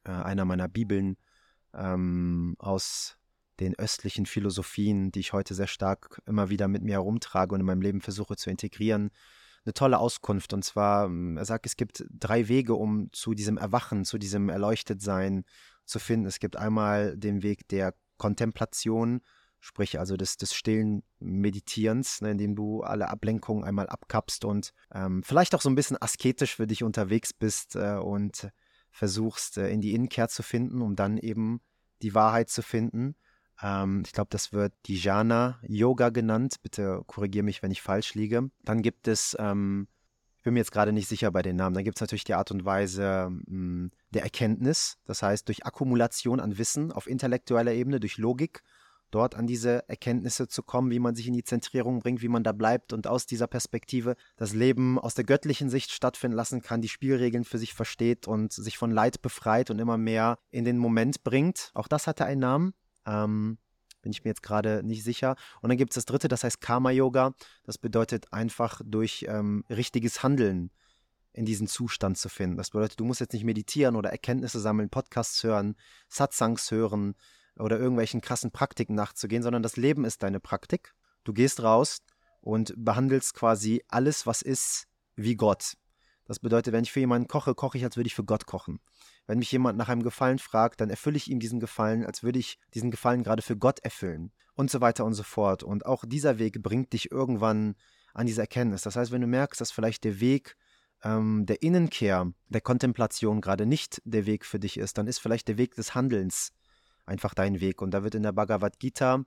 äh, 0.04 0.12
einer 0.12 0.46
meiner 0.46 0.68
Bibeln, 0.68 1.16
ähm, 1.74 2.56
aus 2.60 3.18
den 3.60 3.78
östlichen 3.78 4.26
Philosophien, 4.26 5.12
die 5.12 5.20
ich 5.20 5.34
heute 5.34 5.54
sehr 5.54 5.68
stark 5.68 6.22
immer 6.26 6.50
wieder 6.50 6.68
mit 6.68 6.84
mir 6.84 6.94
herumtrage 6.94 7.54
und 7.54 7.62
in 7.62 7.66
meinem 7.66 7.82
Leben 7.82 8.02
versuche 8.02 8.36
zu 8.36 8.50
integrieren, 8.50 9.12
eine 9.64 9.74
tolle 9.74 10.00
Auskunft. 10.00 10.54
Und 10.54 10.66
zwar, 10.66 11.06
ähm, 11.06 11.38
er 11.38 11.46
sagt, 11.46 11.68
es 11.68 11.78
gibt 11.78 12.04
drei 12.10 12.48
Wege, 12.48 12.74
um 12.74 13.10
zu 13.14 13.36
diesem 13.36 13.58
Erwachen, 13.58 14.04
zu 14.04 14.18
diesem 14.18 14.50
Erleuchtetsein 14.50 15.46
zu 15.86 16.00
finden. 16.00 16.26
Es 16.26 16.40
gibt 16.40 16.58
einmal 16.58 17.16
den 17.16 17.44
Weg 17.44 17.68
der 17.68 17.94
Kontemplation, 18.18 19.22
sprich 19.62 20.00
also 20.00 20.18
des, 20.18 20.38
des 20.38 20.54
stillen 20.54 21.04
Meditierens, 21.20 22.20
ne, 22.22 22.32
indem 22.32 22.56
du 22.56 22.82
alle 22.82 23.10
Ablenkungen 23.10 23.64
einmal 23.64 23.88
abkappst 23.88 24.44
und 24.44 24.74
ähm, 24.94 25.24
vielleicht 25.24 25.54
auch 25.56 25.62
so 25.62 25.70
ein 25.70 25.76
bisschen 25.76 26.02
asketisch 26.02 26.56
für 26.56 26.68
dich 26.68 26.84
unterwegs 26.84 27.32
bist 27.32 27.76
äh, 27.76 27.96
und 27.96 28.50
versuchst, 28.90 29.58
äh, 29.58 29.70
in 29.70 29.80
die 29.80 29.94
Innenkehr 29.94 30.28
zu 30.28 30.42
finden, 30.42 30.82
um 30.82 30.96
dann 30.96 31.18
eben 31.18 31.62
die 32.02 32.16
Wahrheit 32.16 32.50
zu 32.50 32.64
finden. 32.64 33.16
Ähm, 33.62 34.02
ich 34.04 34.14
glaube, 34.14 34.30
das 34.32 34.52
wird 34.52 34.74
Dijana 34.88 35.60
Yoga 35.68 36.10
genannt. 36.10 36.56
Bitte 36.64 37.04
korrigiere 37.06 37.46
mich, 37.46 37.62
wenn 37.62 37.72
ich 37.72 37.84
falsch 37.84 38.16
liege. 38.16 38.50
Dann 38.64 38.82
gibt 38.82 39.08
es, 39.08 39.38
ähm, 39.40 39.88
ich 40.38 40.44
bin 40.44 40.56
mir 40.56 40.62
jetzt 40.62 40.72
gerade 40.72 40.92
nicht 40.92 41.08
sicher 41.08 41.32
bei 41.32 41.44
den 41.44 41.56
Namen, 41.56 41.76
dann 41.76 41.84
gibt 41.84 41.98
es 41.98 42.02
natürlich 42.02 42.24
die 42.24 42.34
Art 42.34 42.50
und 42.50 42.66
Weise 42.66 43.28
mh, 43.30 43.44
hm, 43.48 43.92
der 44.10 44.24
Erkenntnis. 44.24 44.98
Das 45.06 45.22
heißt, 45.22 45.48
durch 45.48 45.68
Akkumulation 45.68 46.40
an 46.40 46.58
Wissen 46.58 46.92
auf 46.92 47.06
intellektueller 47.06 47.74
Ebene, 47.74 48.00
durch 48.00 48.18
Logik, 48.18 48.64
dort 49.12 49.36
an 49.36 49.48
diese 49.48 49.88
Erkenntnisse 49.88 50.48
zu 50.48 50.64
kommen, 50.64 50.92
wie 50.92 51.00
man 51.00 51.16
sich 51.16 51.28
in 51.28 51.34
die 51.34 51.44
Zentrierung 51.44 52.00
bringt, 52.00 52.22
wie 52.22 52.28
man 52.28 52.44
da 52.44 52.52
bleibt 52.52 52.94
und 52.94 53.08
aus 53.08 53.26
dieser 53.26 53.48
Perspektive 53.48 54.16
das 54.38 54.54
Leben 54.54 54.98
aus 54.98 55.14
der 55.14 55.26
göttlichen 55.26 55.70
Sicht 55.70 55.92
stattfinden 55.92 56.36
lassen 56.36 56.62
kann, 56.62 56.82
die 56.82 56.90
Spielregeln 56.90 57.44
für 57.44 57.58
sich 57.58 57.74
versteht 57.74 58.28
und 58.28 58.54
sich 58.54 58.78
von 58.78 58.92
Leid 58.92 59.22
befreit 59.22 59.70
und 59.70 59.80
immer 59.80 59.98
mehr 59.98 60.40
in 60.50 60.66
den 60.66 60.78
Moment 60.78 61.24
bringt. 61.24 61.72
Auch 61.74 61.88
das 61.88 62.08
hatte 62.08 62.26
einen 62.26 62.42
Namen. 62.42 62.74
Ähm, 63.06 63.58
bin 64.02 64.12
ich 64.12 64.24
mir 64.24 64.32
jetzt 64.32 64.44
gerade 64.44 64.82
nicht 64.84 65.04
sicher. 65.04 65.36
Und 65.62 65.70
dann 65.70 65.78
gibt 65.78 65.92
es 65.92 65.96
das 65.96 66.06
dritte, 66.06 66.28
das 66.28 66.44
heißt 66.44 66.60
Karma-Yoga. 66.60 67.34
Das 67.64 67.78
bedeutet 67.78 68.34
einfach 68.34 68.82
durch 68.84 69.26
ähm, 69.28 69.64
richtiges 69.70 70.24
Handeln 70.24 70.72
in 71.34 71.46
diesen 71.46 71.68
Zustand 71.68 72.18
zu 72.18 72.30
finden. 72.30 72.58
Das 72.58 72.72
bedeutet, 72.72 73.00
du 73.00 73.06
musst 73.06 73.22
jetzt 73.22 73.34
nicht 73.34 73.46
meditieren 73.46 73.96
oder 73.96 74.10
Erkenntnisse 74.10 74.60
sammeln, 74.60 74.90
Podcasts 74.90 75.44
hören, 75.44 75.76
Satsangs 76.10 76.72
hören 76.72 77.16
oder 77.58 77.80
irgendwelchen 77.80 78.22
krassen 78.22 78.52
Praktiken 78.52 78.96
nachzugehen, 78.96 79.44
sondern 79.44 79.64
das 79.64 79.78
Leben 79.78 80.06
ist 80.06 80.24
deine 80.24 80.40
Praktik. 80.40 80.94
Du 81.24 81.34
gehst 81.34 81.62
raus 81.62 82.00
und 82.40 82.74
behandelst 82.78 83.34
quasi 83.34 83.84
alles, 83.88 84.26
was 84.26 84.42
ist, 84.42 84.88
wie 85.16 85.36
Gott. 85.36 85.74
Das 86.26 86.40
bedeutet, 86.40 86.74
wenn 86.74 86.84
ich 86.84 86.92
für 86.92 87.02
jemanden 87.02 87.28
koche, 87.28 87.54
koche 87.56 87.78
ich, 87.78 87.84
als 87.84 87.98
würde 87.98 88.08
ich 88.08 88.16
für 88.16 88.24
Gott 88.24 88.46
kochen. 88.46 88.80
Wenn 89.28 89.40
mich 89.40 89.52
jemand 89.52 89.78
nach 89.78 89.90
einem 89.90 90.04
Gefallen 90.04 90.40
fragt, 90.40 90.82
dann 90.82 90.90
erfülle 90.90 91.18
ich 91.18 91.30
ihm 91.30 91.40
diesen 91.40 91.60
Gefallen, 91.60 92.06
als 92.06 92.24
würde 92.24 92.40
ich 92.40 92.58
diesen 92.74 92.90
Gefallen 92.90 93.24
gerade 93.24 93.42
für 93.42 93.58
Gott 93.58 93.80
erfüllen. 93.80 94.32
Und 94.54 94.72
so 94.72 94.82
weiter 94.82 95.06
und 95.06 95.14
so 95.14 95.24
fort. 95.24 95.64
Und 95.64 95.86
auch 95.86 96.04
dieser 96.08 96.40
Weg 96.40 96.62
bringt 96.62 96.94
dich 96.94 97.12
irgendwann 97.12 97.76
an 98.14 98.28
diese 98.28 98.42
Erkenntnis. 98.42 98.82
Das 98.84 98.96
heißt, 98.96 99.12
wenn 99.12 99.22
du 99.22 99.28
merkst, 99.28 99.60
dass 99.60 99.72
vielleicht 99.72 100.04
der 100.04 100.20
Weg 100.20 100.56
ähm, 101.04 101.46
der 101.46 101.62
Innenkehr, 101.62 102.32
der 102.48 102.62
Kontemplation 102.62 103.42
gerade 103.42 103.66
nicht 103.66 104.02
der 104.06 104.26
Weg 104.26 104.46
für 104.46 104.60
dich 104.60 104.78
ist, 104.78 104.98
dann 104.98 105.08
ist 105.08 105.20
vielleicht 105.20 105.48
der 105.48 105.58
Weg 105.58 105.76
des 105.76 105.96
Handelns 105.96 106.52
einfach 107.06 107.34
dein 107.34 107.60
Weg. 107.60 107.82
Und 107.82 107.92
da 107.92 108.04
wird 108.04 108.16
in 108.16 108.24
der 108.24 108.32
Bhagavad 108.32 108.80
Gita 108.80 109.24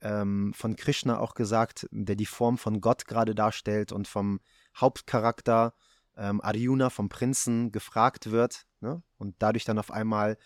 ähm, 0.00 0.52
von 0.54 0.76
Krishna 0.76 1.18
auch 1.18 1.34
gesagt, 1.34 1.86
der 1.90 2.16
die 2.16 2.26
Form 2.26 2.58
von 2.58 2.80
Gott 2.80 3.06
gerade 3.06 3.34
darstellt 3.34 3.92
und 3.92 4.08
vom 4.08 4.40
Hauptcharakter 4.76 5.74
ähm, 6.16 6.40
Arjuna 6.40 6.90
vom 6.90 7.08
Prinzen 7.08 7.72
gefragt 7.72 8.30
wird 8.30 8.66
ne? 8.80 9.02
und 9.18 9.34
dadurch 9.38 9.64
dann 9.64 9.78
auf 9.78 9.90
einmal 9.90 10.36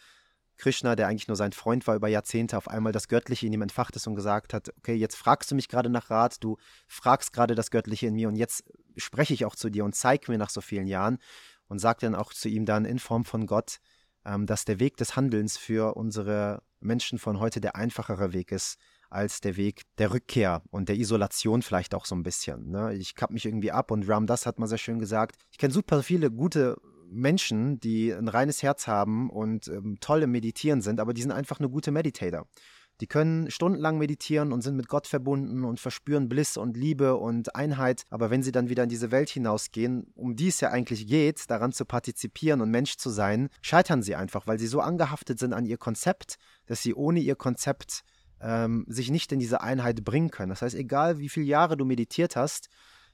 Krishna, 0.57 0.97
der 0.97 1.07
eigentlich 1.07 1.29
nur 1.29 1.37
sein 1.37 1.53
Freund 1.53 1.87
war 1.87 1.95
über 1.95 2.09
Jahrzehnte, 2.09 2.57
auf 2.57 2.69
einmal 2.69 2.93
das 2.93 3.07
Göttliche 3.09 3.47
in 3.47 3.53
ihm 3.53 3.63
entfacht 3.63 3.95
ist 3.95 4.07
und 4.09 4.17
gesagt 4.17 4.53
hat, 4.53 4.71
okay, 4.77 4.95
jetzt 4.95 5.15
fragst 5.15 5.51
du 5.51 5.55
mich 5.55 5.69
gerade 5.69 5.89
nach 5.89 6.11
Rat, 6.11 6.43
du 6.43 6.57
fragst 6.89 7.33
gerade 7.33 7.55
das 7.55 7.71
Göttliche 7.71 8.09
in 8.09 8.15
mir 8.15 8.29
und 8.29 8.35
jetzt 8.35 8.65
spreche 8.97 9.35
ich 9.35 9.45
auch 9.45 9.55
zu 9.55 9.71
dir 9.71 9.85
und 9.85 9.95
zeig 9.95 10.29
mir 10.29 10.37
nach 10.37 10.51
so 10.51 10.61
vielen 10.61 10.89
Jahren 10.89 11.19
und 11.69 11.79
sagt 11.79 12.03
dann 12.03 12.17
auch 12.17 12.33
zu 12.33 12.49
ihm 12.49 12.67
dann 12.67 12.85
in 12.85 12.99
Form 12.99 13.25
von 13.25 13.47
Gott, 13.47 13.79
dass 14.47 14.65
der 14.65 14.81
Weg 14.81 14.97
des 14.97 15.17
Handelns 15.17 15.57
für 15.57 15.97
unsere 15.97 16.63
Menschen 16.81 17.19
von 17.19 17.41
heute 17.41 17.61
der 17.61 17.77
einfachere 17.77 18.33
Weg 18.33 18.53
ist 18.53 18.79
als 19.11 19.41
der 19.41 19.57
Weg 19.57 19.83
der 19.97 20.13
Rückkehr 20.13 20.63
und 20.71 20.89
der 20.89 20.97
Isolation 20.97 21.63
vielleicht 21.63 21.95
auch 21.95 22.05
so 22.05 22.15
ein 22.15 22.23
bisschen. 22.23 22.71
Ne? 22.71 22.95
Ich 22.95 23.15
kapp 23.15 23.31
mich 23.31 23.47
irgendwie 23.47 23.73
ab 23.73 23.91
und 23.91 24.09
Ram 24.09 24.27
Das 24.27 24.45
hat 24.45 24.59
mal 24.59 24.67
sehr 24.67 24.79
schön 24.79 24.99
gesagt. 24.99 25.37
Ich 25.51 25.59
kenne 25.59 25.73
super 25.73 26.03
viele 26.03 26.31
gute 26.31 26.77
Menschen, 27.11 27.81
die 27.81 28.13
ein 28.13 28.29
reines 28.29 28.63
Herz 28.63 28.87
haben 28.87 29.31
und 29.31 29.69
ähm, 29.69 29.97
toll 30.01 30.23
im 30.23 30.31
Meditieren 30.31 30.83
sind, 30.83 31.01
aber 31.01 31.15
die 31.15 31.23
sind 31.23 31.33
einfach 31.33 31.59
eine 31.59 31.71
gute 31.71 31.91
Meditator. 31.91 32.47
Die 33.01 33.07
können 33.07 33.51
stundenlang 33.51 33.99
meditieren 33.99 34.53
und 34.53 34.63
sind 34.63 34.77
mit 34.77 34.89
Gott 34.89 35.07
verbunden 35.07 35.65
und 35.65 35.79
verspüren 35.79 36.29
Bliss 36.29 36.57
und 36.57 36.77
Liebe 36.77 37.17
und 37.17 37.55
Einheit. 37.55 38.03
Aber 38.11 38.31
wenn 38.31 38.43
sie 38.43 38.53
dann 38.53 38.69
wieder 38.69 38.83
in 38.83 38.89
diese 38.89 39.11
Welt 39.11 39.31
hinausgehen, 39.31 40.13
um 40.15 40.35
die 40.35 40.49
es 40.49 40.61
ja 40.61 40.71
eigentlich 40.71 41.07
geht, 41.07 41.49
daran 41.49 41.73
zu 41.73 41.85
partizipieren 41.85 42.61
und 42.61 42.71
Mensch 42.71 42.97
zu 42.97 43.11
sein, 43.11 43.51
scheitern 43.63 44.03
sie 44.03 44.17
einfach, 44.17 44.47
weil 44.47 44.59
sie 44.59 44.67
so 44.67 44.81
angehaftet 44.81 45.39
sind 45.39 45.53
an 45.53 45.67
ihr 45.67 45.79
Konzept, 45.79 46.39
dass 46.67 46.83
sie 46.83 46.95
ohne 46.95 47.21
ihr 47.21 47.37
Konzept 47.37 48.03
ähm, 48.41 48.85
sich 48.89 49.11
nicht 49.11 49.33
in 49.33 49.39
diese 49.39 49.61
Einheit 49.61 50.05
bringen 50.05 50.31
können. 50.31 50.51
Das 50.51 50.63
heißt, 50.63 50.75
egal 50.75 51.19
wie 51.19 51.29
viele 51.29 51.47
Jahre 51.47 51.77
du 51.77 51.85
meditiert 51.85 52.37
hast, 52.37 52.69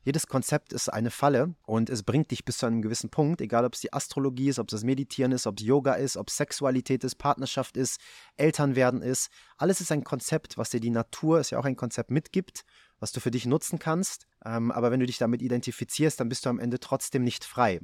jedes 0.05 0.27
Konzept 0.27 0.75
ist 0.75 0.91
eine 0.91 1.11
Falle 1.11 1.55
und 1.65 1.89
es 1.89 2.03
bringt 2.03 2.31
dich 2.31 2.45
bis 2.45 2.59
zu 2.59 2.67
einem 2.67 2.83
gewissen 2.83 3.09
Punkt, 3.09 3.41
egal 3.41 3.65
ob 3.65 3.73
es 3.73 3.81
die 3.81 3.93
Astrologie 3.93 4.51
ist, 4.51 4.59
ob 4.59 4.69
es 4.69 4.73
das 4.73 4.85
Meditieren 4.85 5.33
ist, 5.33 5.47
ob 5.47 5.59
es 5.59 5.65
Yoga 5.65 5.95
ist, 5.95 6.19
ob 6.19 6.29
es 6.29 6.37
Sexualität 6.37 7.05
ist, 7.05 7.15
Partnerschaft 7.15 7.79
ist, 7.79 7.99
Elternwerden 8.37 9.01
ist. 9.01 9.31
Alles 9.57 9.81
ist 9.81 9.91
ein 9.91 10.05
Konzept, 10.05 10.59
was 10.59 10.69
dir 10.69 10.81
die 10.81 10.91
Natur, 10.91 11.41
ist 11.41 11.51
ja 11.51 11.59
auch 11.59 11.65
ein 11.65 11.77
Konzept 11.77 12.11
mitgibt, 12.11 12.65
was 13.01 13.13
du 13.13 13.21
für 13.21 13.31
dich 13.31 13.47
nutzen 13.47 13.79
kannst. 13.79 14.27
Ähm, 14.45 14.71
aber 14.71 14.91
wenn 14.91 15.01
du 15.01 15.07
dich 15.07 15.17
damit 15.17 15.41
identifizierst, 15.41 16.21
dann 16.21 16.29
bist 16.29 16.45
du 16.45 16.51
am 16.51 16.59
Ende 16.59 16.81
trotzdem 16.81 17.25
nicht 17.25 17.45
frei, 17.47 17.81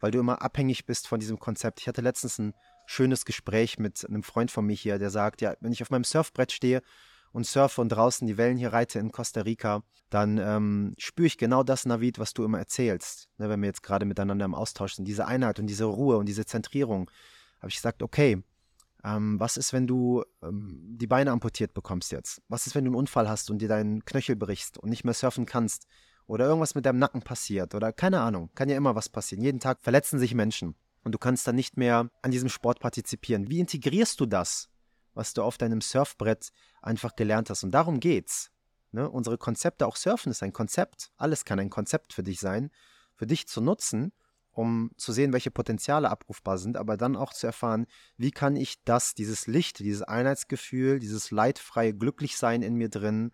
weil 0.00 0.10
du 0.10 0.20
immer 0.20 0.40
abhängig 0.40 0.86
bist 0.86 1.06
von 1.06 1.20
diesem 1.20 1.38
Konzept. 1.38 1.80
Ich 1.80 1.88
hatte 1.88 2.00
letztens 2.00 2.38
ein 2.38 2.54
schönes 2.86 3.26
Gespräch 3.26 3.78
mit 3.78 4.06
einem 4.08 4.22
Freund 4.22 4.50
von 4.50 4.64
mir 4.64 4.74
hier, 4.74 4.98
der 4.98 5.10
sagt, 5.10 5.42
ja, 5.42 5.54
wenn 5.60 5.72
ich 5.72 5.82
auf 5.82 5.90
meinem 5.90 6.04
Surfbrett 6.04 6.50
stehe 6.50 6.82
und 7.32 7.46
surfe 7.46 7.80
und 7.80 7.90
draußen 7.90 8.26
die 8.26 8.36
Wellen 8.36 8.56
hier 8.56 8.72
reite 8.72 8.98
in 8.98 9.12
Costa 9.12 9.42
Rica, 9.42 9.82
dann 10.10 10.38
ähm, 10.38 10.94
spüre 10.98 11.26
ich 11.26 11.38
genau 11.38 11.62
das, 11.62 11.84
Navid, 11.86 12.18
was 12.18 12.34
du 12.34 12.44
immer 12.44 12.58
erzählst. 12.58 13.28
Ne, 13.38 13.48
wenn 13.48 13.60
wir 13.60 13.66
jetzt 13.66 13.82
gerade 13.82 14.06
miteinander 14.06 14.44
im 14.44 14.54
Austausch 14.54 14.94
sind, 14.94 15.06
diese 15.06 15.26
Einheit 15.26 15.58
und 15.58 15.66
diese 15.66 15.84
Ruhe 15.84 16.16
und 16.16 16.26
diese 16.26 16.46
Zentrierung, 16.46 17.10
habe 17.60 17.68
ich 17.68 17.76
gesagt, 17.76 18.02
okay, 18.02 18.42
ähm, 19.04 19.38
was 19.38 19.56
ist, 19.56 19.72
wenn 19.72 19.86
du 19.86 20.24
ähm, 20.42 20.96
die 20.98 21.06
Beine 21.06 21.30
amputiert 21.30 21.74
bekommst 21.74 22.12
jetzt? 22.12 22.42
Was 22.48 22.66
ist, 22.66 22.74
wenn 22.74 22.84
du 22.84 22.90
einen 22.90 22.96
Unfall 22.96 23.28
hast 23.28 23.50
und 23.50 23.58
dir 23.58 23.68
deinen 23.68 24.04
Knöchel 24.04 24.36
brichst 24.36 24.78
und 24.78 24.90
nicht 24.90 25.04
mehr 25.04 25.14
surfen 25.14 25.46
kannst? 25.46 25.86
Oder 26.26 26.46
irgendwas 26.46 26.74
mit 26.74 26.84
deinem 26.84 26.98
Nacken 26.98 27.22
passiert? 27.22 27.74
Oder 27.74 27.92
keine 27.92 28.20
Ahnung, 28.20 28.50
kann 28.54 28.68
ja 28.68 28.76
immer 28.76 28.94
was 28.94 29.08
passieren. 29.08 29.42
Jeden 29.42 29.60
Tag 29.60 29.80
verletzen 29.80 30.18
sich 30.18 30.34
Menschen 30.34 30.74
und 31.04 31.12
du 31.12 31.18
kannst 31.18 31.46
dann 31.46 31.54
nicht 31.54 31.76
mehr 31.76 32.10
an 32.22 32.30
diesem 32.30 32.48
Sport 32.48 32.80
partizipieren. 32.80 33.48
Wie 33.48 33.60
integrierst 33.60 34.20
du 34.20 34.26
das, 34.26 34.68
was 35.18 35.34
du 35.34 35.42
auf 35.42 35.58
deinem 35.58 35.80
Surfbrett 35.80 36.50
einfach 36.80 37.16
gelernt 37.16 37.50
hast? 37.50 37.64
Und 37.64 37.72
darum 37.72 38.00
geht's. 38.00 38.50
Ne? 38.92 39.10
Unsere 39.10 39.36
Konzepte, 39.36 39.86
auch 39.86 39.96
Surfen 39.96 40.30
ist 40.30 40.42
ein 40.42 40.52
Konzept. 40.52 41.10
Alles 41.16 41.44
kann 41.44 41.58
ein 41.58 41.70
Konzept 41.70 42.12
für 42.12 42.22
dich 42.22 42.40
sein, 42.40 42.70
für 43.16 43.26
dich 43.26 43.48
zu 43.48 43.60
nutzen, 43.60 44.12
um 44.52 44.92
zu 44.96 45.12
sehen, 45.12 45.32
welche 45.32 45.50
Potenziale 45.50 46.08
abrufbar 46.08 46.56
sind, 46.56 46.76
aber 46.76 46.96
dann 46.96 47.16
auch 47.16 47.32
zu 47.32 47.46
erfahren, 47.46 47.86
wie 48.16 48.30
kann 48.30 48.56
ich 48.56 48.82
das, 48.84 49.14
dieses 49.14 49.46
Licht, 49.46 49.80
dieses 49.80 50.02
Einheitsgefühl, 50.02 51.00
dieses 51.00 51.30
leidfreie 51.30 51.94
Glücklichsein 51.94 52.62
in 52.62 52.74
mir 52.74 52.88
drin, 52.88 53.32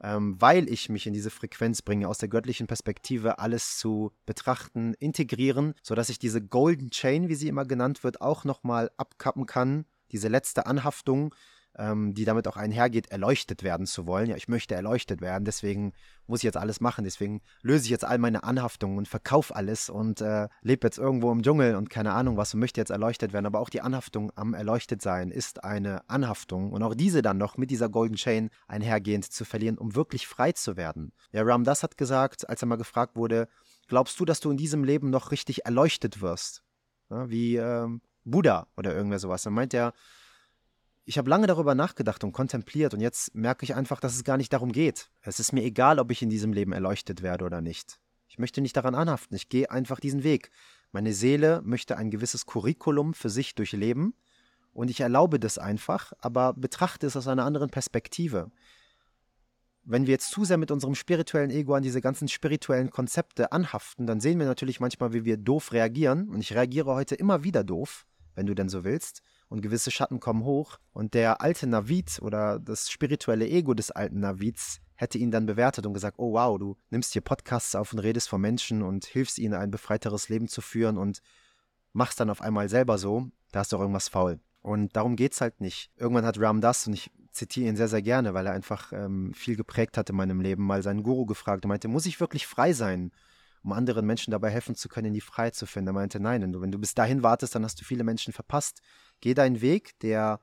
ähm, 0.00 0.40
weil 0.40 0.68
ich 0.68 0.88
mich 0.88 1.06
in 1.06 1.12
diese 1.12 1.30
Frequenz 1.30 1.82
bringe, 1.82 2.08
aus 2.08 2.18
der 2.18 2.28
göttlichen 2.28 2.66
Perspektive 2.66 3.38
alles 3.38 3.78
zu 3.78 4.12
betrachten, 4.26 4.94
integrieren, 4.94 5.74
sodass 5.82 6.08
ich 6.08 6.18
diese 6.18 6.42
Golden 6.42 6.90
Chain, 6.90 7.28
wie 7.28 7.34
sie 7.34 7.48
immer 7.48 7.64
genannt 7.66 8.02
wird, 8.02 8.20
auch 8.20 8.44
nochmal 8.44 8.90
abkappen 8.96 9.46
kann, 9.46 9.84
diese 10.12 10.28
letzte 10.28 10.66
Anhaftung, 10.66 11.34
ähm, 11.78 12.12
die 12.12 12.24
damit 12.24 12.48
auch 12.48 12.56
einhergeht, 12.56 13.10
erleuchtet 13.10 13.62
werden 13.62 13.86
zu 13.86 14.06
wollen. 14.06 14.28
Ja, 14.28 14.36
ich 14.36 14.48
möchte 14.48 14.74
erleuchtet 14.74 15.20
werden, 15.20 15.44
deswegen 15.44 15.92
muss 16.26 16.40
ich 16.40 16.44
jetzt 16.44 16.56
alles 16.56 16.80
machen. 16.80 17.04
Deswegen 17.04 17.40
löse 17.62 17.84
ich 17.84 17.90
jetzt 17.90 18.04
all 18.04 18.18
meine 18.18 18.42
Anhaftungen 18.42 18.98
und 18.98 19.08
verkaufe 19.08 19.54
alles 19.54 19.88
und 19.88 20.20
äh, 20.20 20.48
lebe 20.60 20.86
jetzt 20.86 20.98
irgendwo 20.98 21.30
im 21.32 21.42
Dschungel 21.42 21.76
und 21.76 21.88
keine 21.88 22.12
Ahnung 22.12 22.36
was 22.36 22.52
und 22.52 22.60
möchte 22.60 22.80
jetzt 22.80 22.90
erleuchtet 22.90 23.32
werden. 23.32 23.46
Aber 23.46 23.60
auch 23.60 23.70
die 23.70 23.80
Anhaftung 23.80 24.32
am 24.34 24.54
Erleuchtetsein 24.54 25.30
ist 25.30 25.64
eine 25.64 26.08
Anhaftung 26.10 26.72
und 26.72 26.82
auch 26.82 26.94
diese 26.94 27.22
dann 27.22 27.38
noch 27.38 27.56
mit 27.56 27.70
dieser 27.70 27.88
Golden 27.88 28.16
Chain 28.16 28.50
einhergehend 28.66 29.24
zu 29.24 29.44
verlieren, 29.44 29.78
um 29.78 29.94
wirklich 29.94 30.26
frei 30.26 30.52
zu 30.52 30.76
werden. 30.76 31.12
Ja, 31.32 31.42
Ram 31.42 31.64
Das 31.64 31.82
hat 31.82 31.96
gesagt, 31.96 32.48
als 32.48 32.62
er 32.62 32.66
mal 32.66 32.76
gefragt 32.76 33.16
wurde, 33.16 33.48
glaubst 33.86 34.18
du, 34.18 34.24
dass 34.24 34.40
du 34.40 34.50
in 34.50 34.56
diesem 34.56 34.84
Leben 34.84 35.10
noch 35.10 35.30
richtig 35.30 35.64
erleuchtet 35.64 36.20
wirst? 36.20 36.64
Ja, 37.10 37.30
wie 37.30 37.56
ähm, 37.56 38.02
Buddha 38.30 38.66
oder 38.76 38.94
irgendwer 38.94 39.18
sowas. 39.18 39.42
Dann 39.42 39.54
meint 39.54 39.74
er, 39.74 39.92
ich 41.04 41.16
habe 41.16 41.30
lange 41.30 41.46
darüber 41.46 41.74
nachgedacht 41.74 42.22
und 42.22 42.32
kontempliert 42.32 42.92
und 42.92 43.00
jetzt 43.00 43.34
merke 43.34 43.64
ich 43.64 43.74
einfach, 43.74 43.98
dass 43.98 44.14
es 44.14 44.24
gar 44.24 44.36
nicht 44.36 44.52
darum 44.52 44.72
geht. 44.72 45.10
Es 45.22 45.40
ist 45.40 45.52
mir 45.52 45.64
egal, 45.64 45.98
ob 45.98 46.10
ich 46.10 46.20
in 46.20 46.28
diesem 46.28 46.52
Leben 46.52 46.72
erleuchtet 46.72 47.22
werde 47.22 47.46
oder 47.46 47.60
nicht. 47.60 47.98
Ich 48.28 48.38
möchte 48.38 48.60
nicht 48.60 48.76
daran 48.76 48.94
anhaften. 48.94 49.34
Ich 49.34 49.48
gehe 49.48 49.70
einfach 49.70 50.00
diesen 50.00 50.22
Weg. 50.22 50.50
Meine 50.92 51.14
Seele 51.14 51.62
möchte 51.64 51.96
ein 51.96 52.10
gewisses 52.10 52.44
Curriculum 52.44 53.14
für 53.14 53.30
sich 53.30 53.54
durchleben 53.54 54.14
und 54.72 54.90
ich 54.90 55.00
erlaube 55.00 55.40
das 55.40 55.58
einfach, 55.58 56.12
aber 56.20 56.52
betrachte 56.52 57.06
es 57.06 57.16
aus 57.16 57.26
einer 57.26 57.44
anderen 57.44 57.70
Perspektive. 57.70 58.50
Wenn 59.82 60.06
wir 60.06 60.12
jetzt 60.12 60.30
zu 60.30 60.44
sehr 60.44 60.58
mit 60.58 60.70
unserem 60.70 60.94
spirituellen 60.94 61.50
Ego 61.50 61.74
an 61.74 61.82
diese 61.82 62.02
ganzen 62.02 62.28
spirituellen 62.28 62.90
Konzepte 62.90 63.50
anhaften, 63.52 64.06
dann 64.06 64.20
sehen 64.20 64.38
wir 64.38 64.46
natürlich 64.46 64.80
manchmal, 64.80 65.14
wie 65.14 65.24
wir 65.24 65.38
doof 65.38 65.72
reagieren. 65.72 66.28
Und 66.28 66.40
ich 66.40 66.54
reagiere 66.54 66.92
heute 66.92 67.14
immer 67.14 67.42
wieder 67.42 67.64
doof, 67.64 68.06
wenn 68.38 68.46
du 68.46 68.54
denn 68.54 68.68
so 68.68 68.84
willst 68.84 69.22
und 69.48 69.62
gewisse 69.62 69.90
Schatten 69.90 70.20
kommen 70.20 70.44
hoch. 70.44 70.78
Und 70.92 71.14
der 71.14 71.42
alte 71.42 71.66
Navid 71.66 72.20
oder 72.22 72.60
das 72.60 72.88
spirituelle 72.88 73.48
Ego 73.48 73.74
des 73.74 73.90
alten 73.90 74.20
Navids 74.20 74.80
hätte 74.94 75.18
ihn 75.18 75.32
dann 75.32 75.44
bewertet 75.44 75.86
und 75.86 75.92
gesagt, 75.92 76.18
oh 76.18 76.34
wow, 76.34 76.56
du 76.56 76.76
nimmst 76.90 77.12
hier 77.12 77.22
Podcasts 77.22 77.74
auf 77.74 77.92
und 77.92 77.98
redest 77.98 78.28
vor 78.28 78.38
Menschen 78.38 78.82
und 78.82 79.04
hilfst 79.04 79.38
ihnen 79.38 79.54
ein 79.54 79.72
befreiteres 79.72 80.28
Leben 80.28 80.46
zu 80.46 80.60
führen 80.60 80.98
und 80.98 81.20
machst 81.92 82.20
dann 82.20 82.30
auf 82.30 82.40
einmal 82.40 82.68
selber 82.68 82.96
so, 82.96 83.28
da 83.50 83.60
ist 83.62 83.72
doch 83.72 83.80
irgendwas 83.80 84.08
faul. 84.08 84.38
Und 84.60 84.94
darum 84.94 85.16
geht 85.16 85.32
es 85.32 85.40
halt 85.40 85.60
nicht. 85.60 85.90
Irgendwann 85.96 86.24
hat 86.24 86.40
Ram 86.40 86.60
das, 86.60 86.86
und 86.86 86.92
ich 86.92 87.10
zitiere 87.32 87.68
ihn 87.68 87.76
sehr, 87.76 87.88
sehr 87.88 88.02
gerne, 88.02 88.34
weil 88.34 88.46
er 88.46 88.52
einfach 88.52 88.92
ähm, 88.92 89.32
viel 89.34 89.56
geprägt 89.56 89.96
hat 89.96 90.10
in 90.10 90.16
meinem 90.16 90.40
Leben, 90.40 90.64
mal 90.64 90.82
seinen 90.82 91.02
Guru 91.02 91.26
gefragt 91.26 91.64
und 91.64 91.70
meinte, 91.70 91.88
muss 91.88 92.06
ich 92.06 92.20
wirklich 92.20 92.46
frei 92.46 92.72
sein? 92.72 93.10
Um 93.68 93.72
anderen 93.74 94.06
Menschen 94.06 94.30
dabei 94.30 94.50
helfen 94.50 94.74
zu 94.74 94.88
können, 94.88 95.08
in 95.08 95.14
die 95.14 95.20
Freiheit 95.20 95.54
zu 95.54 95.66
finden. 95.66 95.88
Er 95.88 95.92
meinte, 95.92 96.20
nein, 96.20 96.40
wenn 96.40 96.52
du, 96.52 96.60
wenn 96.62 96.72
du 96.72 96.78
bis 96.78 96.94
dahin 96.94 97.22
wartest, 97.22 97.54
dann 97.54 97.64
hast 97.64 97.78
du 97.78 97.84
viele 97.84 98.02
Menschen 98.02 98.32
verpasst. 98.32 98.80
Geh 99.20 99.34
deinen 99.34 99.60
Weg 99.60 99.98
der 100.00 100.40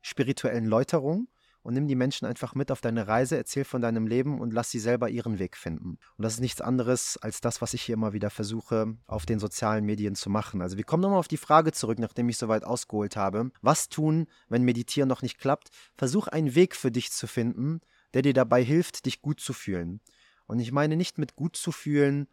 spirituellen 0.00 0.64
Läuterung 0.64 1.28
und 1.62 1.74
nimm 1.74 1.88
die 1.88 1.94
Menschen 1.94 2.26
einfach 2.26 2.54
mit 2.54 2.72
auf 2.72 2.80
deine 2.80 3.06
Reise, 3.06 3.36
erzähl 3.36 3.64
von 3.64 3.82
deinem 3.82 4.06
Leben 4.06 4.40
und 4.40 4.54
lass 4.54 4.70
sie 4.70 4.78
selber 4.78 5.10
ihren 5.10 5.38
Weg 5.38 5.58
finden. 5.58 5.98
Und 6.16 6.22
das 6.22 6.34
ist 6.34 6.40
nichts 6.40 6.62
anderes 6.62 7.18
als 7.18 7.42
das, 7.42 7.60
was 7.60 7.74
ich 7.74 7.82
hier 7.82 7.94
immer 7.94 8.14
wieder 8.14 8.30
versuche, 8.30 8.96
auf 9.06 9.26
den 9.26 9.38
sozialen 9.38 9.84
Medien 9.84 10.14
zu 10.14 10.30
machen. 10.30 10.62
Also 10.62 10.78
wir 10.78 10.84
kommen 10.84 11.02
nochmal 11.02 11.18
auf 11.18 11.28
die 11.28 11.36
Frage 11.36 11.72
zurück, 11.72 11.98
nachdem 11.98 12.30
ich 12.30 12.38
soweit 12.38 12.64
ausgeholt 12.64 13.16
habe. 13.16 13.50
Was 13.60 13.90
tun, 13.90 14.26
wenn 14.48 14.62
Meditieren 14.62 15.08
noch 15.08 15.20
nicht 15.20 15.38
klappt? 15.38 15.68
Versuch 15.96 16.28
einen 16.28 16.54
Weg 16.54 16.76
für 16.76 16.90
dich 16.90 17.12
zu 17.12 17.26
finden, 17.26 17.80
der 18.14 18.22
dir 18.22 18.32
dabei 18.32 18.64
hilft, 18.64 19.04
dich 19.04 19.20
gut 19.20 19.40
zu 19.40 19.52
fühlen. 19.52 20.00
Und 20.46 20.60
ich 20.60 20.72
meine 20.72 20.96
nicht 20.96 21.18
mit 21.18 21.36
gut 21.36 21.56
zu 21.56 21.72
fühlen, 21.72 22.28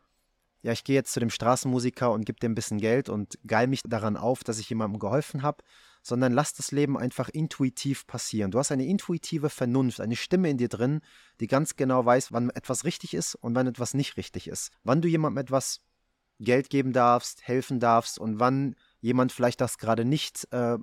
ja, 0.64 0.72
ich 0.72 0.86
gehe 0.86 0.96
jetzt 0.96 1.12
zu 1.12 1.20
dem 1.20 1.30
Straßenmusiker 1.30 2.12
und 2.12 2.26
gebe 2.26 2.40
dem 2.40 2.54
ein 2.54 2.56
bisschen 2.56 2.80
Geld 2.80 3.10
und 3.10 3.38
geil 3.46 3.68
mich 3.68 3.82
daran 3.84 4.16
auf, 4.16 4.46
dass 4.46 4.60
ich 4.60 4.70
jemandem 4.70 4.98
geholfen 4.98 5.44
habe, 5.44 5.62
sondern 6.02 6.32
lass 6.32 6.54
das 6.54 6.72
Leben 6.72 6.98
einfach 6.98 7.28
intuitiv 7.28 8.08
passieren. 8.08 8.50
Du 8.50 8.60
hast 8.60 8.72
eine 8.72 8.86
intuitive 8.86 9.50
Vernunft, 9.50 10.00
eine 10.00 10.16
Stimme 10.16 10.50
in 10.50 10.58
dir 10.58 10.70
drin, 10.70 11.02
die 11.42 11.48
ganz 11.48 11.76
genau 11.76 12.06
weiß, 12.06 12.32
wann 12.32 12.50
etwas 12.50 12.86
richtig 12.86 13.14
ist 13.14 13.36
und 13.36 13.56
wann 13.56 13.68
etwas 13.68 13.94
nicht 13.94 14.16
richtig 14.16 14.48
ist. 14.48 14.72
Wann 14.84 15.02
du 15.02 15.10
jemandem 15.10 15.44
etwas 15.44 15.82
Geld 16.40 16.70
geben 16.70 16.94
darfst, 16.94 17.46
helfen 17.46 17.82
darfst 17.82 18.18
und 18.18 18.40
wann 18.40 18.76
jemand 19.02 19.34
vielleicht 19.34 19.60
das 19.60 19.78
gerade 19.78 20.06
nicht 20.06 20.48
äh, 20.52 20.78